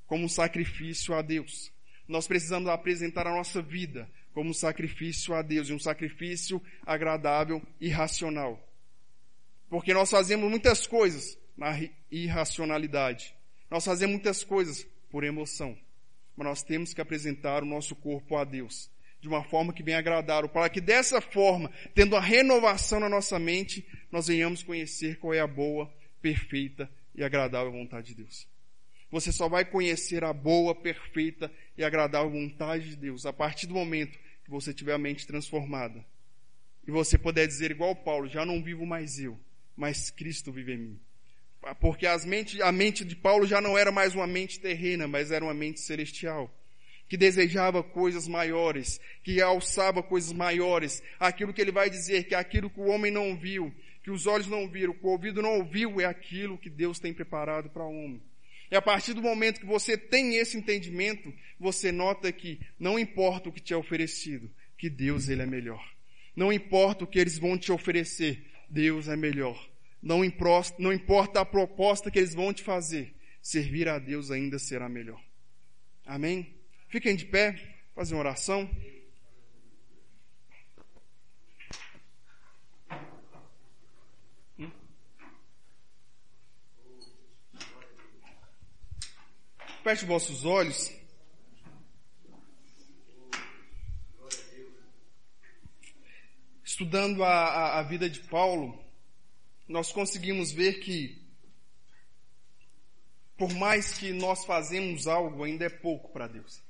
como 0.06 0.24
um 0.24 0.28
sacrifício 0.28 1.14
a 1.14 1.22
Deus. 1.22 1.71
Nós 2.08 2.26
precisamos 2.26 2.68
apresentar 2.68 3.26
a 3.26 3.34
nossa 3.34 3.62
vida 3.62 4.08
como 4.32 4.50
um 4.50 4.54
sacrifício 4.54 5.34
a 5.34 5.42
Deus, 5.42 5.68
e 5.68 5.72
um 5.72 5.78
sacrifício 5.78 6.60
agradável 6.86 7.62
e 7.80 7.88
racional. 7.88 8.58
Porque 9.68 9.92
nós 9.92 10.10
fazemos 10.10 10.48
muitas 10.48 10.86
coisas 10.86 11.38
na 11.56 11.78
irracionalidade. 12.10 13.34
Nós 13.70 13.84
fazemos 13.84 14.14
muitas 14.14 14.42
coisas 14.42 14.86
por 15.10 15.24
emoção. 15.24 15.76
Mas 16.36 16.46
nós 16.46 16.62
temos 16.62 16.94
que 16.94 17.00
apresentar 17.00 17.62
o 17.62 17.66
nosso 17.66 17.94
corpo 17.94 18.36
a 18.36 18.44
Deus 18.44 18.90
de 19.22 19.28
uma 19.28 19.44
forma 19.44 19.72
que 19.72 19.84
venha 19.84 20.00
agradar, 20.00 20.48
para 20.48 20.68
que 20.68 20.80
dessa 20.80 21.20
forma, 21.20 21.70
tendo 21.94 22.16
a 22.16 22.20
renovação 22.20 22.98
na 22.98 23.08
nossa 23.08 23.38
mente, 23.38 23.86
nós 24.10 24.26
venhamos 24.26 24.64
conhecer 24.64 25.16
qual 25.20 25.32
é 25.32 25.38
a 25.38 25.46
boa, 25.46 25.88
perfeita 26.20 26.90
e 27.14 27.22
agradável 27.22 27.70
vontade 27.70 28.08
de 28.08 28.16
Deus. 28.16 28.48
Você 29.12 29.30
só 29.30 29.46
vai 29.46 29.62
conhecer 29.62 30.24
a 30.24 30.32
boa, 30.32 30.74
perfeita 30.74 31.52
e 31.76 31.84
agradável 31.84 32.30
vontade 32.30 32.88
de 32.88 32.96
Deus 32.96 33.26
a 33.26 33.32
partir 33.32 33.66
do 33.66 33.74
momento 33.74 34.18
que 34.42 34.50
você 34.50 34.72
tiver 34.72 34.94
a 34.94 34.98
mente 34.98 35.26
transformada. 35.26 36.02
E 36.88 36.90
você 36.90 37.18
puder 37.18 37.46
dizer 37.46 37.70
igual 37.70 37.94
Paulo, 37.94 38.26
já 38.26 38.46
não 38.46 38.62
vivo 38.62 38.86
mais 38.86 39.18
eu, 39.18 39.38
mas 39.76 40.10
Cristo 40.10 40.50
vive 40.50 40.72
em 40.72 40.78
mim. 40.78 41.00
Porque 41.78 42.06
mente, 42.26 42.60
a 42.62 42.72
mente 42.72 43.04
de 43.04 43.14
Paulo 43.14 43.46
já 43.46 43.60
não 43.60 43.76
era 43.76 43.92
mais 43.92 44.14
uma 44.14 44.26
mente 44.26 44.58
terrena, 44.58 45.06
mas 45.06 45.30
era 45.30 45.44
uma 45.44 45.54
mente 45.54 45.80
celestial. 45.80 46.50
Que 47.06 47.16
desejava 47.18 47.82
coisas 47.82 48.26
maiores, 48.26 48.98
que 49.22 49.42
alçava 49.42 50.02
coisas 50.02 50.32
maiores. 50.32 51.02
Aquilo 51.20 51.52
que 51.52 51.60
ele 51.60 51.70
vai 51.70 51.90
dizer, 51.90 52.24
que 52.24 52.34
aquilo 52.34 52.70
que 52.70 52.80
o 52.80 52.86
homem 52.86 53.12
não 53.12 53.36
viu, 53.36 53.72
que 54.02 54.10
os 54.10 54.26
olhos 54.26 54.46
não 54.46 54.66
viram, 54.66 54.94
que 54.94 55.04
o 55.04 55.10
ouvido 55.10 55.42
não 55.42 55.58
ouviu, 55.58 56.00
é 56.00 56.06
aquilo 56.06 56.56
que 56.56 56.70
Deus 56.70 56.98
tem 56.98 57.12
preparado 57.12 57.68
para 57.68 57.84
o 57.84 57.90
homem. 57.90 58.31
E 58.72 58.74
a 58.74 58.80
partir 58.80 59.12
do 59.12 59.20
momento 59.20 59.60
que 59.60 59.66
você 59.66 59.98
tem 59.98 60.36
esse 60.36 60.56
entendimento, 60.56 61.30
você 61.60 61.92
nota 61.92 62.32
que 62.32 62.58
não 62.78 62.98
importa 62.98 63.50
o 63.50 63.52
que 63.52 63.60
te 63.60 63.74
é 63.74 63.76
oferecido, 63.76 64.50
que 64.78 64.88
Deus 64.88 65.28
ele 65.28 65.42
é 65.42 65.46
melhor. 65.46 65.86
Não 66.34 66.50
importa 66.50 67.04
o 67.04 67.06
que 67.06 67.18
eles 67.18 67.36
vão 67.36 67.58
te 67.58 67.70
oferecer, 67.70 68.42
Deus 68.70 69.08
é 69.08 69.14
melhor. 69.14 69.62
Não 70.00 70.24
importa, 70.24 70.74
não 70.78 70.90
importa 70.90 71.42
a 71.42 71.44
proposta 71.44 72.10
que 72.10 72.18
eles 72.18 72.32
vão 72.32 72.50
te 72.50 72.62
fazer, 72.62 73.14
servir 73.42 73.90
a 73.90 73.98
Deus 73.98 74.30
ainda 74.30 74.58
será 74.58 74.88
melhor. 74.88 75.22
Amém? 76.06 76.56
Fiquem 76.88 77.14
de 77.14 77.26
pé. 77.26 77.54
Fazer 77.94 78.14
uma 78.14 78.20
oração. 78.20 78.70
Feche 89.82 90.06
vossos 90.06 90.44
olhos. 90.44 90.92
Estudando 96.64 97.24
a, 97.24 97.28
a, 97.28 97.78
a 97.80 97.82
vida 97.82 98.08
de 98.08 98.20
Paulo, 98.20 98.80
nós 99.66 99.90
conseguimos 99.90 100.52
ver 100.52 100.74
que 100.80 101.20
por 103.36 103.52
mais 103.54 103.98
que 103.98 104.12
nós 104.12 104.44
fazemos 104.44 105.08
algo, 105.08 105.42
ainda 105.42 105.64
é 105.64 105.68
pouco 105.68 106.12
para 106.12 106.28
Deus. 106.28 106.62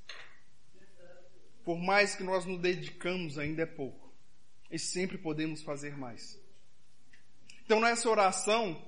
Por 1.63 1.79
mais 1.79 2.15
que 2.15 2.23
nós 2.23 2.47
nos 2.47 2.59
dedicamos, 2.63 3.39
ainda 3.39 3.63
é 3.63 3.67
pouco. 3.67 4.11
E 4.71 4.79
sempre 4.79 5.19
podemos 5.19 5.63
fazer 5.63 5.99
mais. 5.99 6.41
Então 7.63 7.79
nessa 7.79 8.09
oração, 8.09 8.83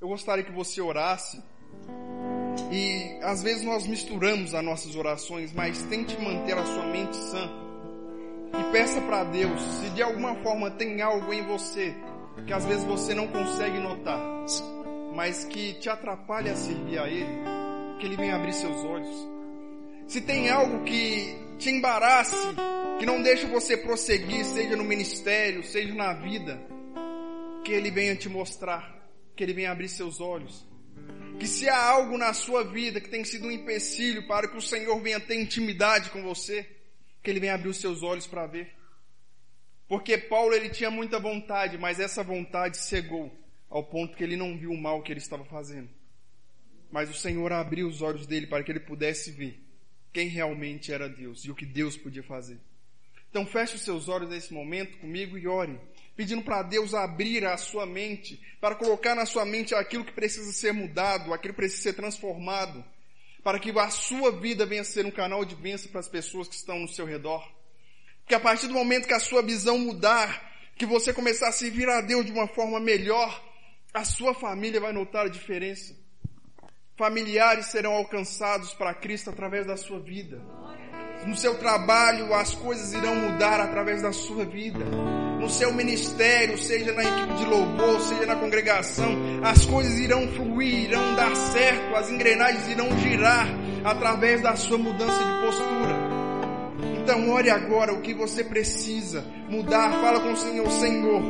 eu 0.00 0.08
gostaria 0.08 0.42
que 0.42 0.50
você 0.50 0.80
orasse. 0.80 1.40
E 2.70 3.18
às 3.22 3.42
vezes 3.42 3.62
nós 3.62 3.86
misturamos 3.86 4.54
as 4.54 4.64
nossas 4.64 4.94
orações, 4.94 5.52
mas 5.52 5.82
tente 5.84 6.20
manter 6.20 6.56
a 6.56 6.64
sua 6.64 6.86
mente 6.86 7.16
sã. 7.16 7.50
E 8.58 8.72
peça 8.72 9.00
para 9.02 9.24
Deus, 9.24 9.60
se 9.60 9.90
de 9.90 10.02
alguma 10.02 10.34
forma 10.36 10.70
tem 10.70 11.00
algo 11.00 11.32
em 11.32 11.42
você 11.46 11.94
que 12.46 12.52
às 12.52 12.64
vezes 12.64 12.84
você 12.84 13.14
não 13.14 13.26
consegue 13.28 13.78
notar, 13.78 14.20
mas 15.14 15.44
que 15.44 15.74
te 15.74 15.88
atrapalha 15.88 16.52
a 16.52 16.56
servir 16.56 16.98
a 16.98 17.08
Ele, 17.08 17.26
que 17.98 18.06
Ele 18.06 18.16
venha 18.16 18.36
abrir 18.36 18.52
seus 18.52 18.84
olhos. 18.84 19.28
Se 20.06 20.20
tem 20.20 20.48
algo 20.48 20.84
que 20.84 21.36
te 21.58 21.70
embarace, 21.70 22.36
que 22.98 23.06
não 23.06 23.22
deixa 23.22 23.46
você 23.48 23.76
prosseguir, 23.76 24.44
seja 24.44 24.76
no 24.76 24.84
ministério, 24.84 25.62
seja 25.62 25.94
na 25.94 26.14
vida, 26.14 26.60
que 27.64 27.72
Ele 27.72 27.90
venha 27.90 28.16
te 28.16 28.28
mostrar, 28.28 28.96
que 29.36 29.42
Ele 29.42 29.52
venha 29.52 29.72
abrir 29.72 29.88
seus 29.88 30.20
olhos. 30.20 30.66
Que 31.38 31.46
se 31.46 31.68
há 31.68 31.80
algo 31.80 32.18
na 32.18 32.32
sua 32.32 32.64
vida 32.64 33.00
que 33.00 33.08
tem 33.08 33.24
sido 33.24 33.46
um 33.46 33.50
empecilho 33.50 34.26
para 34.26 34.48
que 34.48 34.56
o 34.56 34.62
Senhor 34.62 35.00
venha 35.00 35.20
ter 35.20 35.40
intimidade 35.40 36.10
com 36.10 36.22
você, 36.22 36.68
que 37.22 37.30
Ele 37.30 37.40
venha 37.40 37.54
abrir 37.54 37.68
os 37.68 37.76
seus 37.76 38.02
olhos 38.02 38.26
para 38.26 38.46
ver. 38.46 38.78
Porque 39.88 40.18
Paulo 40.18 40.54
ele 40.54 40.68
tinha 40.68 40.90
muita 40.90 41.18
vontade, 41.18 41.78
mas 41.78 41.98
essa 41.98 42.22
vontade 42.22 42.76
cegou 42.76 43.34
ao 43.70 43.82
ponto 43.82 44.16
que 44.16 44.22
ele 44.22 44.36
não 44.36 44.56
viu 44.56 44.70
o 44.70 44.80
mal 44.80 45.02
que 45.02 45.10
ele 45.10 45.18
estava 45.18 45.44
fazendo. 45.46 45.88
Mas 46.90 47.08
o 47.08 47.14
Senhor 47.14 47.52
abriu 47.52 47.88
os 47.88 48.02
olhos 48.02 48.26
dele 48.26 48.46
para 48.46 48.62
que 48.62 48.70
ele 48.70 48.80
pudesse 48.80 49.30
ver 49.30 49.58
quem 50.12 50.28
realmente 50.28 50.92
era 50.92 51.08
Deus 51.08 51.44
e 51.44 51.50
o 51.50 51.54
que 51.54 51.64
Deus 51.64 51.96
podia 51.96 52.22
fazer. 52.22 52.58
Então 53.30 53.46
feche 53.46 53.76
os 53.76 53.82
seus 53.82 54.08
olhos 54.08 54.28
nesse 54.28 54.52
momento 54.52 54.98
comigo 54.98 55.38
e 55.38 55.46
ore, 55.46 55.78
pedindo 56.18 56.42
para 56.42 56.64
Deus 56.64 56.94
abrir 56.94 57.46
a 57.46 57.56
sua 57.56 57.86
mente, 57.86 58.42
para 58.60 58.74
colocar 58.74 59.14
na 59.14 59.24
sua 59.24 59.44
mente 59.44 59.72
aquilo 59.72 60.04
que 60.04 60.10
precisa 60.10 60.52
ser 60.52 60.72
mudado, 60.72 61.32
aquilo 61.32 61.54
que 61.54 61.60
precisa 61.60 61.80
ser 61.80 61.92
transformado, 61.92 62.84
para 63.40 63.60
que 63.60 63.70
a 63.70 63.88
sua 63.88 64.32
vida 64.32 64.66
venha 64.66 64.80
a 64.80 64.84
ser 64.84 65.06
um 65.06 65.12
canal 65.12 65.44
de 65.44 65.54
bênção 65.54 65.92
para 65.92 66.00
as 66.00 66.08
pessoas 66.08 66.48
que 66.48 66.56
estão 66.56 66.80
no 66.80 66.88
seu 66.88 67.06
redor. 67.06 67.48
Que 68.26 68.34
a 68.34 68.40
partir 68.40 68.66
do 68.66 68.74
momento 68.74 69.06
que 69.06 69.14
a 69.14 69.20
sua 69.20 69.42
visão 69.42 69.78
mudar, 69.78 70.42
que 70.76 70.84
você 70.84 71.12
começar 71.12 71.50
a 71.50 71.52
servir 71.52 71.88
a 71.88 72.00
Deus 72.00 72.26
de 72.26 72.32
uma 72.32 72.48
forma 72.48 72.80
melhor, 72.80 73.40
a 73.94 74.04
sua 74.04 74.34
família 74.34 74.80
vai 74.80 74.92
notar 74.92 75.26
a 75.26 75.30
diferença. 75.30 75.94
Familiares 76.96 77.66
serão 77.66 77.92
alcançados 77.92 78.74
para 78.74 78.92
Cristo 78.92 79.30
através 79.30 79.64
da 79.68 79.76
sua 79.76 80.00
vida. 80.00 80.42
No 81.24 81.36
seu 81.36 81.56
trabalho, 81.58 82.34
as 82.34 82.56
coisas 82.56 82.92
irão 82.92 83.14
mudar 83.14 83.60
através 83.60 84.02
da 84.02 84.12
sua 84.12 84.44
vida. 84.44 84.84
No 85.38 85.48
seu 85.48 85.72
ministério, 85.72 86.58
seja 86.58 86.92
na 86.92 87.02
equipe 87.02 87.34
de 87.34 87.44
louvor, 87.44 88.00
seja 88.00 88.26
na 88.26 88.36
congregação, 88.36 89.16
as 89.42 89.64
coisas 89.64 89.98
irão 89.98 90.26
fluir, 90.28 90.84
irão 90.84 91.14
dar 91.14 91.34
certo, 91.36 91.94
as 91.94 92.10
engrenagens 92.10 92.68
irão 92.68 92.88
girar 92.98 93.48
através 93.84 94.40
da 94.42 94.56
sua 94.56 94.78
mudança 94.78 95.12
de 95.12 95.46
postura. 95.46 96.18
Então 97.08 97.30
ore 97.30 97.48
agora 97.48 97.94
o 97.94 98.02
que 98.02 98.12
você 98.12 98.44
precisa 98.44 99.24
mudar. 99.48 99.90
Fala 100.02 100.20
com 100.20 100.32
o 100.32 100.36
Senhor, 100.36 100.70
Senhor. 100.70 101.22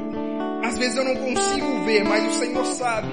Às 0.64 0.76
vezes 0.76 0.96
eu 0.96 1.04
não 1.04 1.14
consigo 1.14 1.84
ver, 1.84 2.04
mas 2.04 2.34
o 2.34 2.38
Senhor 2.38 2.64
sabe 2.66 3.08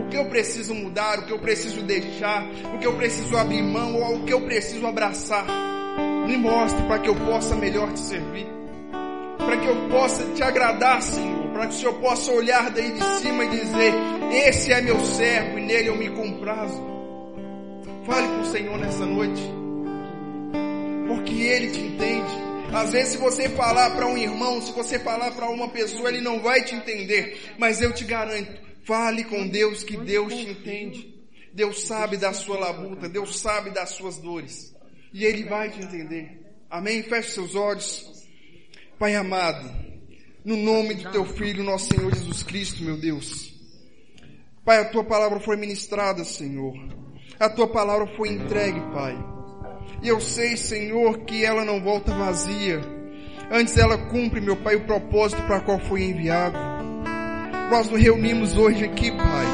o 0.00 0.08
que 0.08 0.16
eu 0.16 0.26
preciso 0.26 0.72
mudar, 0.72 1.18
o 1.18 1.26
que 1.26 1.32
eu 1.32 1.38
preciso 1.40 1.82
deixar, 1.82 2.46
o 2.74 2.78
que 2.78 2.86
eu 2.86 2.94
preciso 2.94 3.36
abrir 3.36 3.62
mão 3.62 4.00
ou 4.00 4.16
o 4.18 4.24
que 4.24 4.32
eu 4.32 4.40
preciso 4.42 4.86
abraçar. 4.86 5.46
Me 6.26 6.36
mostre 6.36 6.80
para 6.86 7.00
que 7.00 7.08
eu 7.08 7.16
possa 7.16 7.56
melhor 7.56 7.92
te 7.92 7.98
servir, 7.98 8.46
para 9.46 9.56
que 9.56 9.66
eu 9.66 9.88
possa 9.88 10.24
te 10.34 10.42
agradar, 10.42 11.00
Senhor, 11.00 11.48
para 11.52 11.66
que 11.68 11.74
o 11.74 11.78
Senhor 11.78 11.94
possa 11.94 12.32
olhar 12.32 12.70
daí 12.70 12.92
de 12.92 13.04
cima 13.20 13.44
e 13.44 13.48
dizer: 13.48 13.94
Esse 14.48 14.72
é 14.72 14.82
meu 14.82 15.00
servo 15.00 15.58
e 15.58 15.62
nele 15.62 15.88
eu 15.88 15.96
me 15.96 16.10
comprazo. 16.10 16.84
Fale 18.04 18.28
com 18.28 18.40
o 18.40 18.46
Senhor 18.46 18.78
nessa 18.78 19.06
noite 19.06 19.56
porque 21.06 21.34
Ele 21.42 21.70
te 21.70 21.80
entende. 21.80 22.46
Às 22.72 22.92
vezes, 22.92 23.12
se 23.12 23.18
você 23.18 23.48
falar 23.48 23.90
para 23.96 24.06
um 24.06 24.18
irmão, 24.18 24.60
se 24.60 24.72
você 24.72 24.98
falar 24.98 25.30
para 25.32 25.48
uma 25.48 25.68
pessoa, 25.68 26.08
ele 26.08 26.20
não 26.20 26.40
vai 26.40 26.62
te 26.62 26.74
entender. 26.74 27.54
Mas 27.58 27.80
eu 27.80 27.92
te 27.92 28.04
garanto, 28.04 28.60
fale 28.84 29.24
com 29.24 29.46
Deus 29.46 29.82
que 29.82 29.96
Deus 29.96 30.34
te 30.34 30.50
entende. 30.50 31.14
Deus 31.52 31.86
sabe 31.86 32.16
da 32.16 32.32
sua 32.32 32.58
labuta, 32.58 33.08
Deus 33.08 33.38
sabe 33.38 33.70
das 33.70 33.90
suas 33.90 34.18
dores. 34.18 34.74
E 35.12 35.24
Ele 35.24 35.44
vai 35.44 35.70
te 35.70 35.80
entender. 35.80 36.42
Amém? 36.68 37.02
Feche 37.02 37.30
seus 37.30 37.54
olhos. 37.54 38.15
Pai 38.98 39.14
amado, 39.14 39.70
no 40.42 40.56
nome 40.56 40.94
do 40.94 41.10
Teu 41.12 41.26
Filho, 41.26 41.62
nosso 41.62 41.94
Senhor 41.94 42.14
Jesus 42.14 42.42
Cristo, 42.42 42.82
meu 42.82 42.96
Deus. 42.96 43.52
Pai, 44.64 44.78
a 44.78 44.86
Tua 44.86 45.04
palavra 45.04 45.38
foi 45.38 45.54
ministrada, 45.54 46.24
Senhor. 46.24 46.72
A 47.38 47.46
Tua 47.50 47.68
palavra 47.68 48.06
foi 48.16 48.30
entregue, 48.30 48.80
Pai. 48.94 49.14
E 50.02 50.08
eu 50.08 50.18
sei, 50.18 50.56
Senhor, 50.56 51.18
que 51.26 51.44
ela 51.44 51.62
não 51.62 51.78
volta 51.78 52.16
vazia. 52.16 52.80
Antes 53.50 53.76
ela 53.76 53.98
cumpre, 53.98 54.40
meu 54.40 54.56
Pai, 54.56 54.76
o 54.76 54.86
propósito 54.86 55.42
para 55.42 55.60
qual 55.60 55.78
foi 55.78 56.04
enviado. 56.04 56.56
Nós 57.70 57.90
nos 57.90 58.00
reunimos 58.00 58.56
hoje 58.56 58.82
aqui, 58.82 59.10
Pai. 59.10 59.46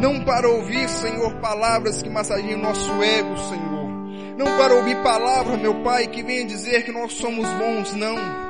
Não 0.00 0.24
para 0.24 0.48
ouvir, 0.48 0.88
Senhor, 0.88 1.34
palavras 1.40 2.02
que 2.02 2.08
massageiem 2.08 2.56
nosso 2.56 2.90
ego, 3.02 3.36
Senhor. 3.36 3.86
Não 4.38 4.46
para 4.56 4.74
ouvir 4.74 4.96
palavras, 5.02 5.60
meu 5.60 5.82
Pai, 5.82 6.06
que 6.06 6.22
venha 6.22 6.46
dizer 6.46 6.86
que 6.86 6.92
nós 6.92 7.12
somos 7.12 7.46
bons, 7.52 7.92
não. 7.92 8.45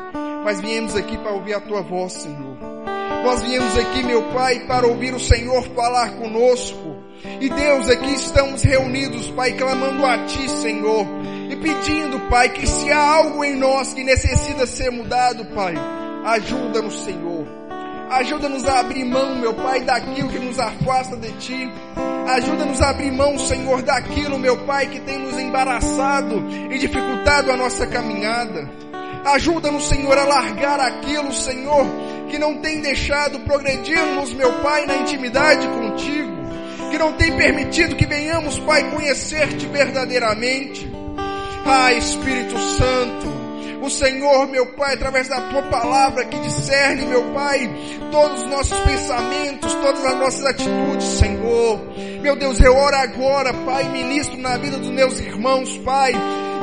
Mas 0.47 0.61
viemos 0.61 0.95
aqui 0.95 1.19
para 1.19 1.33
ouvir 1.33 1.55
a 1.55 1.61
Tua 1.61 1.83
voz, 1.83 2.13
Senhor. 2.13 2.57
Nós 3.25 3.43
viemos 3.43 3.77
aqui, 3.77 4.05
meu 4.05 4.23
Pai, 4.33 4.61
para 4.61 4.87
ouvir 4.87 5.13
o 5.13 5.19
Senhor 5.19 5.61
falar 5.75 6.11
conosco. 6.13 6.99
E 7.41 7.49
Deus, 7.49 7.89
aqui 7.89 8.15
estamos 8.15 8.63
reunidos, 8.63 9.29
Pai, 9.33 9.55
clamando 9.55 10.07
a 10.07 10.19
Ti, 10.19 10.49
Senhor, 10.49 11.05
e 11.51 11.57
pedindo, 11.57 12.21
Pai, 12.31 12.51
que 12.51 12.65
se 12.65 12.93
há 12.93 13.15
algo 13.17 13.45
em 13.45 13.57
nós 13.57 13.93
que 13.93 14.05
necessita 14.05 14.67
ser 14.67 14.89
mudado, 14.93 15.47
Pai, 15.47 15.75
ajuda-nos, 16.27 17.03
Senhor. 17.03 17.45
Ajuda-nos 18.09 18.69
a 18.69 18.79
abrir 18.79 19.05
mão, 19.05 19.35
meu 19.35 19.53
Pai, 19.53 19.81
daquilo 19.81 20.29
que 20.29 20.39
nos 20.39 20.61
afasta 20.61 21.17
de 21.17 21.33
Ti. 21.39 21.69
Ajuda-nos 22.37 22.81
a 22.81 22.91
abrir 22.91 23.11
mão, 23.11 23.37
Senhor, 23.37 23.83
daquilo, 23.83 24.39
meu 24.39 24.59
Pai, 24.59 24.87
que 24.87 25.01
tem 25.01 25.19
nos 25.19 25.37
embaraçado 25.41 26.41
e 26.71 26.79
dificultado 26.79 27.51
a 27.51 27.57
nossa 27.57 27.85
caminhada. 27.89 28.86
Ajuda-nos, 29.35 29.89
Senhor, 29.89 30.17
a 30.17 30.25
largar 30.25 30.81
aquilo, 30.81 31.33
Senhor, 31.33 31.87
que 32.31 32.39
não 32.39 32.59
tem 32.59 32.81
deixado 32.81 33.41
progredirmos, 33.41 34.33
meu 34.33 34.53
Pai, 34.63 34.87
na 34.87 34.97
intimidade 34.97 35.67
contigo 35.69 36.37
que 36.91 36.99
não 36.99 37.13
tem 37.15 37.37
permitido 37.37 37.97
que 37.97 38.07
venhamos, 38.07 38.59
Pai, 38.61 38.91
conhecer-te 38.91 39.67
verdadeiramente. 39.67 40.91
Ah, 41.65 41.93
Espírito 41.93 42.59
Santo, 42.59 43.27
o 43.83 43.91
Senhor, 43.91 44.47
meu 44.49 44.67
Pai, 44.75 44.95
através 44.95 45.29
da 45.29 45.41
tua 45.51 45.63
palavra 45.63 46.25
que 46.25 46.39
discerne, 46.39 47.05
meu 47.07 47.35
Pai, 47.35 47.69
todos 48.11 48.43
os 48.43 48.49
nossos 48.49 48.79
pensamentos, 48.81 49.75
todas 49.75 50.05
as 50.05 50.17
nossas 50.17 50.47
atitudes, 50.47 51.07
Senhor. 51.19 51.81
Meu 52.23 52.37
Deus, 52.37 52.61
eu 52.61 52.75
oro 52.75 52.97
agora, 52.97 53.53
Pai, 53.53 53.85
ministro 53.91 54.39
na 54.39 54.57
vida 54.57 54.79
dos 54.79 54.91
meus 54.91 55.19
irmãos, 55.19 55.77
Pai, 55.79 56.13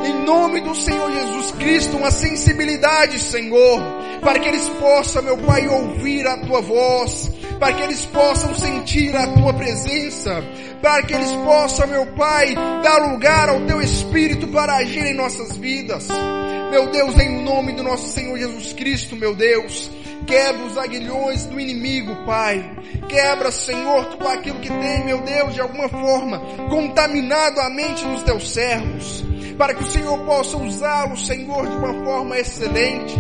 em 0.06 0.24
nome 0.24 0.62
do 0.62 0.76
Senhor 0.76 1.12
Jesus 1.12 1.52
Cristo, 1.52 1.98
uma 1.98 2.12
sensibilidade, 2.12 3.20
Senhor, 3.20 3.82
para 4.22 4.40
que 4.40 4.48
eles 4.48 4.68
possam, 4.80 5.24
meu 5.24 5.38
Pai, 5.38 5.68
ouvir 5.68 6.28
a 6.28 6.38
tua 6.38 6.62
voz, 6.62 7.32
para 7.60 7.74
que 7.74 7.82
eles 7.82 8.06
possam 8.06 8.54
sentir 8.56 9.16
a 9.16 9.28
tua 9.28 9.54
presença, 9.54 10.44
para 10.82 11.04
que 11.04 11.14
eles 11.14 11.32
possam, 11.32 11.88
meu 11.88 12.06
Pai, 12.08 12.54
dar 12.84 13.12
lugar 13.12 13.50
ao 13.50 13.62
teu 13.62 13.82
Espírito 13.82 14.48
para 14.48 14.76
agir 14.78 15.06
em 15.06 15.14
nossas 15.14 15.56
vidas. 15.56 16.08
Meu 16.72 16.88
Deus, 16.88 17.20
em 17.20 17.44
nome 17.44 17.74
do 17.74 17.84
nosso 17.84 18.12
Senhor 18.12 18.38
Jesus 18.38 18.74
Cristo, 18.74 19.16
meu 19.16 19.36
Deus, 19.36 19.90
quebra 20.26 20.64
os 20.64 20.78
aguilhões 20.78 21.46
do 21.46 21.60
inimigo, 21.60 22.26
Pai. 22.26 22.78
Quebra, 23.08 23.52
Senhor, 23.52 24.06
tudo 24.06 24.28
aquilo 24.28 24.60
que 24.60 24.70
tem, 24.70 25.06
meu 25.06 25.22
Deus, 25.22 25.54
de 25.54 25.62
alguma 25.62 25.88
forma, 25.88 26.40
contaminado 26.70 27.60
a 27.60 27.70
mente 27.70 28.04
dos 28.06 28.24
teus 28.24 28.52
servos. 28.52 29.24
Para 29.58 29.74
que 29.74 29.84
o 29.84 29.88
Senhor 29.88 30.18
possa 30.26 30.58
usá-lo, 30.58 31.18
Senhor, 31.18 31.68
de 31.68 31.76
uma 31.76 31.94
forma 32.04 32.38
excelente. 32.38 33.16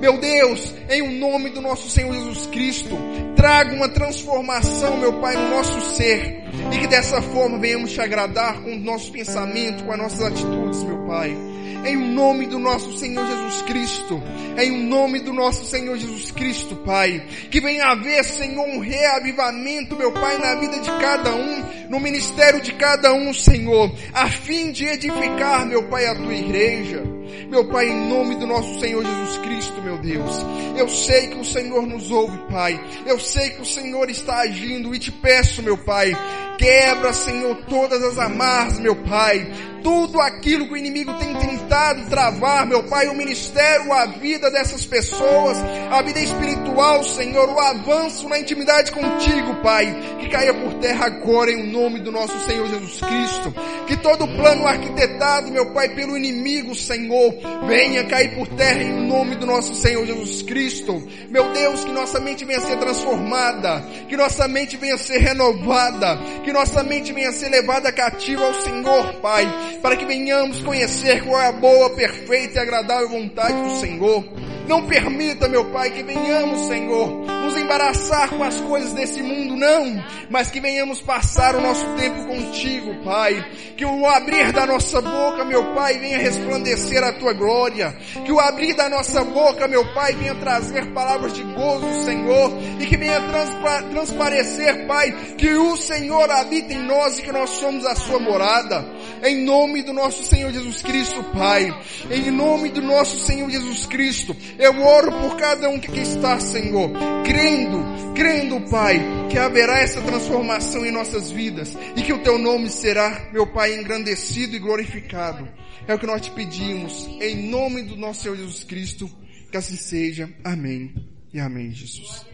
Meu 0.00 0.18
Deus, 0.18 0.74
em 0.90 1.02
o 1.02 1.10
nome 1.10 1.50
do 1.50 1.60
nosso 1.60 1.88
Senhor 1.88 2.12
Jesus 2.12 2.46
Cristo, 2.46 2.96
traga 3.36 3.74
uma 3.74 3.88
transformação, 3.88 4.96
meu 4.98 5.14
Pai, 5.20 5.36
no 5.36 5.50
nosso 5.50 5.80
ser, 5.96 6.44
e 6.72 6.78
que 6.78 6.86
dessa 6.86 7.20
forma 7.22 7.58
venhamos 7.58 7.92
te 7.92 8.00
agradar 8.00 8.60
com 8.62 8.76
os 8.76 8.82
nossos 8.82 9.10
pensamentos, 9.10 9.82
com 9.82 9.92
as 9.92 9.98
nossas 9.98 10.22
atitudes, 10.22 10.82
meu 10.82 10.98
Pai 11.06 11.53
em 11.84 11.96
nome 11.96 12.46
do 12.46 12.58
nosso 12.58 12.96
Senhor 12.96 13.26
Jesus 13.26 13.62
Cristo, 13.62 14.22
em 14.56 14.86
nome 14.86 15.20
do 15.20 15.32
nosso 15.32 15.64
Senhor 15.66 15.96
Jesus 15.96 16.30
Cristo, 16.30 16.76
Pai, 16.76 17.26
que 17.50 17.60
venha 17.60 17.86
haver, 17.86 18.24
Senhor, 18.24 18.66
um 18.66 18.78
reavivamento, 18.78 19.96
meu 19.96 20.12
Pai, 20.12 20.38
na 20.38 20.54
vida 20.54 20.80
de 20.80 20.90
cada 20.90 21.34
um, 21.34 21.62
no 21.90 22.00
ministério 22.00 22.60
de 22.60 22.72
cada 22.72 23.12
um, 23.12 23.32
Senhor, 23.34 23.94
a 24.12 24.28
fim 24.28 24.72
de 24.72 24.86
edificar, 24.86 25.66
meu 25.66 25.84
Pai, 25.88 26.06
a 26.06 26.14
tua 26.14 26.34
igreja. 26.34 27.02
Meu 27.48 27.68
Pai, 27.68 27.88
em 27.88 28.08
nome 28.08 28.36
do 28.36 28.46
nosso 28.46 28.80
Senhor 28.80 29.04
Jesus 29.04 29.38
Cristo, 29.38 29.82
meu 29.82 29.98
Deus, 29.98 30.32
eu 30.76 30.88
sei 30.88 31.28
que 31.28 31.38
o 31.38 31.44
Senhor 31.44 31.86
nos 31.86 32.10
ouve, 32.10 32.36
Pai. 32.50 32.80
Eu 33.06 33.18
sei 33.18 33.50
que 33.50 33.62
o 33.62 33.66
Senhor 33.66 34.08
está 34.08 34.40
agindo 34.40 34.94
e 34.94 34.98
te 34.98 35.10
peço, 35.10 35.62
meu 35.62 35.76
Pai, 35.76 36.12
quebra, 36.58 37.12
Senhor, 37.12 37.56
todas 37.68 38.02
as 38.02 38.18
amarras, 38.18 38.78
meu 38.78 38.96
Pai 38.96 39.46
tudo 39.84 40.18
aquilo 40.18 40.66
que 40.66 40.72
o 40.72 40.76
inimigo 40.78 41.12
tem 41.18 41.34
tentado 41.36 42.08
travar, 42.08 42.66
meu 42.66 42.82
Pai, 42.84 43.06
o 43.06 43.14
ministério, 43.14 43.92
a 43.92 44.06
vida 44.06 44.50
dessas 44.50 44.86
pessoas, 44.86 45.58
a 45.90 46.00
vida 46.00 46.20
espiritual, 46.20 47.04
Senhor, 47.04 47.50
o 47.50 47.60
avanço 47.60 48.26
na 48.26 48.38
intimidade 48.38 48.90
contigo, 48.90 49.56
Pai, 49.62 49.94
que 50.18 50.30
caia 50.30 50.54
por 50.54 50.74
terra 50.74 51.06
agora 51.06 51.52
em 51.52 51.70
nome 51.70 52.00
do 52.00 52.10
nosso 52.10 52.38
Senhor 52.46 52.66
Jesus 52.66 52.98
Cristo. 52.98 53.54
Que 53.86 53.96
todo 53.98 54.26
plano 54.26 54.66
arquitetado, 54.66 55.52
meu 55.52 55.70
Pai, 55.74 55.90
pelo 55.90 56.16
inimigo, 56.16 56.74
Senhor, 56.74 57.34
venha 57.66 58.04
cair 58.04 58.34
por 58.34 58.48
terra 58.48 58.82
em 58.82 59.06
nome 59.06 59.36
do 59.36 59.44
nosso 59.44 59.74
Senhor 59.74 60.06
Jesus 60.06 60.40
Cristo. 60.40 61.06
Meu 61.28 61.52
Deus, 61.52 61.84
que 61.84 61.92
nossa 61.92 62.18
mente 62.18 62.46
venha 62.46 62.58
a 62.58 62.62
ser 62.62 62.78
transformada, 62.78 63.84
que 64.08 64.16
nossa 64.16 64.48
mente 64.48 64.78
venha 64.78 64.94
a 64.94 64.98
ser 64.98 65.18
renovada, 65.18 66.18
que 66.42 66.52
nossa 66.52 66.82
mente 66.82 67.12
venha 67.12 67.28
a 67.28 67.32
ser 67.32 67.50
levada 67.50 67.92
cativa 67.92 68.46
ao 68.46 68.54
Senhor, 68.54 69.14
Pai 69.20 69.73
para 69.76 69.96
que 69.96 70.04
venhamos 70.04 70.60
conhecer 70.60 71.24
qual 71.24 71.40
é 71.40 71.48
a 71.48 71.52
boa, 71.52 71.90
perfeita 71.90 72.58
e 72.58 72.62
agradável 72.62 73.08
vontade 73.08 73.60
do 73.62 73.80
Senhor. 73.80 74.24
Não 74.66 74.86
permita, 74.86 75.48
meu 75.48 75.66
Pai, 75.66 75.90
que 75.90 76.02
venhamos, 76.02 76.66
Senhor, 76.68 77.08
nos 77.44 77.56
embaraçar 77.56 78.30
com 78.30 78.42
as 78.42 78.58
coisas 78.62 78.92
desse 78.92 79.22
mundo, 79.22 79.56
não, 79.56 80.02
mas 80.30 80.50
que 80.50 80.60
venhamos 80.60 81.00
passar 81.02 81.54
o 81.54 81.60
nosso 81.60 81.86
tempo 81.96 82.26
contigo, 82.26 83.04
Pai. 83.04 83.44
Que 83.76 83.84
o 83.84 84.06
abrir 84.06 84.52
da 84.52 84.66
nossa 84.66 85.02
boca, 85.02 85.44
meu 85.44 85.74
Pai, 85.74 85.98
venha 85.98 86.18
resplandecer 86.18 87.02
a 87.04 87.12
tua 87.12 87.34
glória. 87.34 87.94
Que 88.24 88.32
o 88.32 88.40
abrir 88.40 88.74
da 88.74 88.88
nossa 88.88 89.22
boca, 89.22 89.68
meu 89.68 89.84
Pai, 89.92 90.14
venha 90.14 90.34
trazer 90.36 90.86
palavras 90.92 91.34
de 91.34 91.42
gozo, 91.42 92.04
Senhor, 92.04 92.52
e 92.80 92.86
que 92.86 92.96
venha 92.96 93.20
transpa 93.20 93.82
transparecer, 93.90 94.86
Pai, 94.86 95.12
que 95.36 95.52
o 95.54 95.76
Senhor 95.76 96.30
habita 96.30 96.72
em 96.72 96.82
nós 96.82 97.18
e 97.18 97.22
que 97.22 97.32
nós 97.32 97.50
somos 97.50 97.84
a 97.84 97.94
sua 97.94 98.18
morada. 98.18 98.84
Em 99.22 99.44
nome 99.44 99.82
do 99.82 99.92
nosso 99.92 100.22
Senhor 100.24 100.52
Jesus 100.52 100.82
Cristo, 100.82 101.22
Pai. 101.34 101.74
Em 102.10 102.30
nome 102.30 102.70
do 102.70 102.82
nosso 102.82 103.18
Senhor 103.20 103.50
Jesus 103.50 103.86
Cristo. 103.86 104.34
Eu 104.58 104.82
oro 104.82 105.10
por 105.12 105.36
cada 105.36 105.68
um 105.68 105.78
que 105.78 105.90
aqui 105.90 106.00
está, 106.00 106.38
Senhor. 106.40 106.90
Crendo, 107.24 107.84
crendo, 108.14 108.60
Pai, 108.70 109.00
que 109.30 109.38
haverá 109.38 109.78
essa 109.80 110.00
transformação 110.00 110.84
em 110.84 110.90
nossas 110.90 111.30
vidas. 111.30 111.76
E 111.96 112.02
que 112.02 112.12
o 112.12 112.22
Teu 112.22 112.38
nome 112.38 112.70
será, 112.70 113.28
meu 113.32 113.46
Pai, 113.46 113.74
engrandecido 113.74 114.54
e 114.56 114.58
glorificado. 114.58 115.48
É 115.86 115.94
o 115.94 115.98
que 115.98 116.06
nós 116.06 116.22
te 116.22 116.30
pedimos. 116.30 117.06
Em 117.20 117.48
nome 117.48 117.82
do 117.82 117.96
nosso 117.96 118.22
Senhor 118.22 118.36
Jesus 118.36 118.64
Cristo. 118.64 119.10
Que 119.50 119.56
assim 119.56 119.76
seja. 119.76 120.32
Amém. 120.42 120.94
E 121.32 121.40
amém, 121.40 121.70
Jesus. 121.72 122.26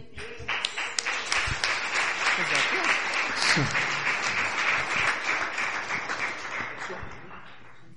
Obrigado. 2.35 3.90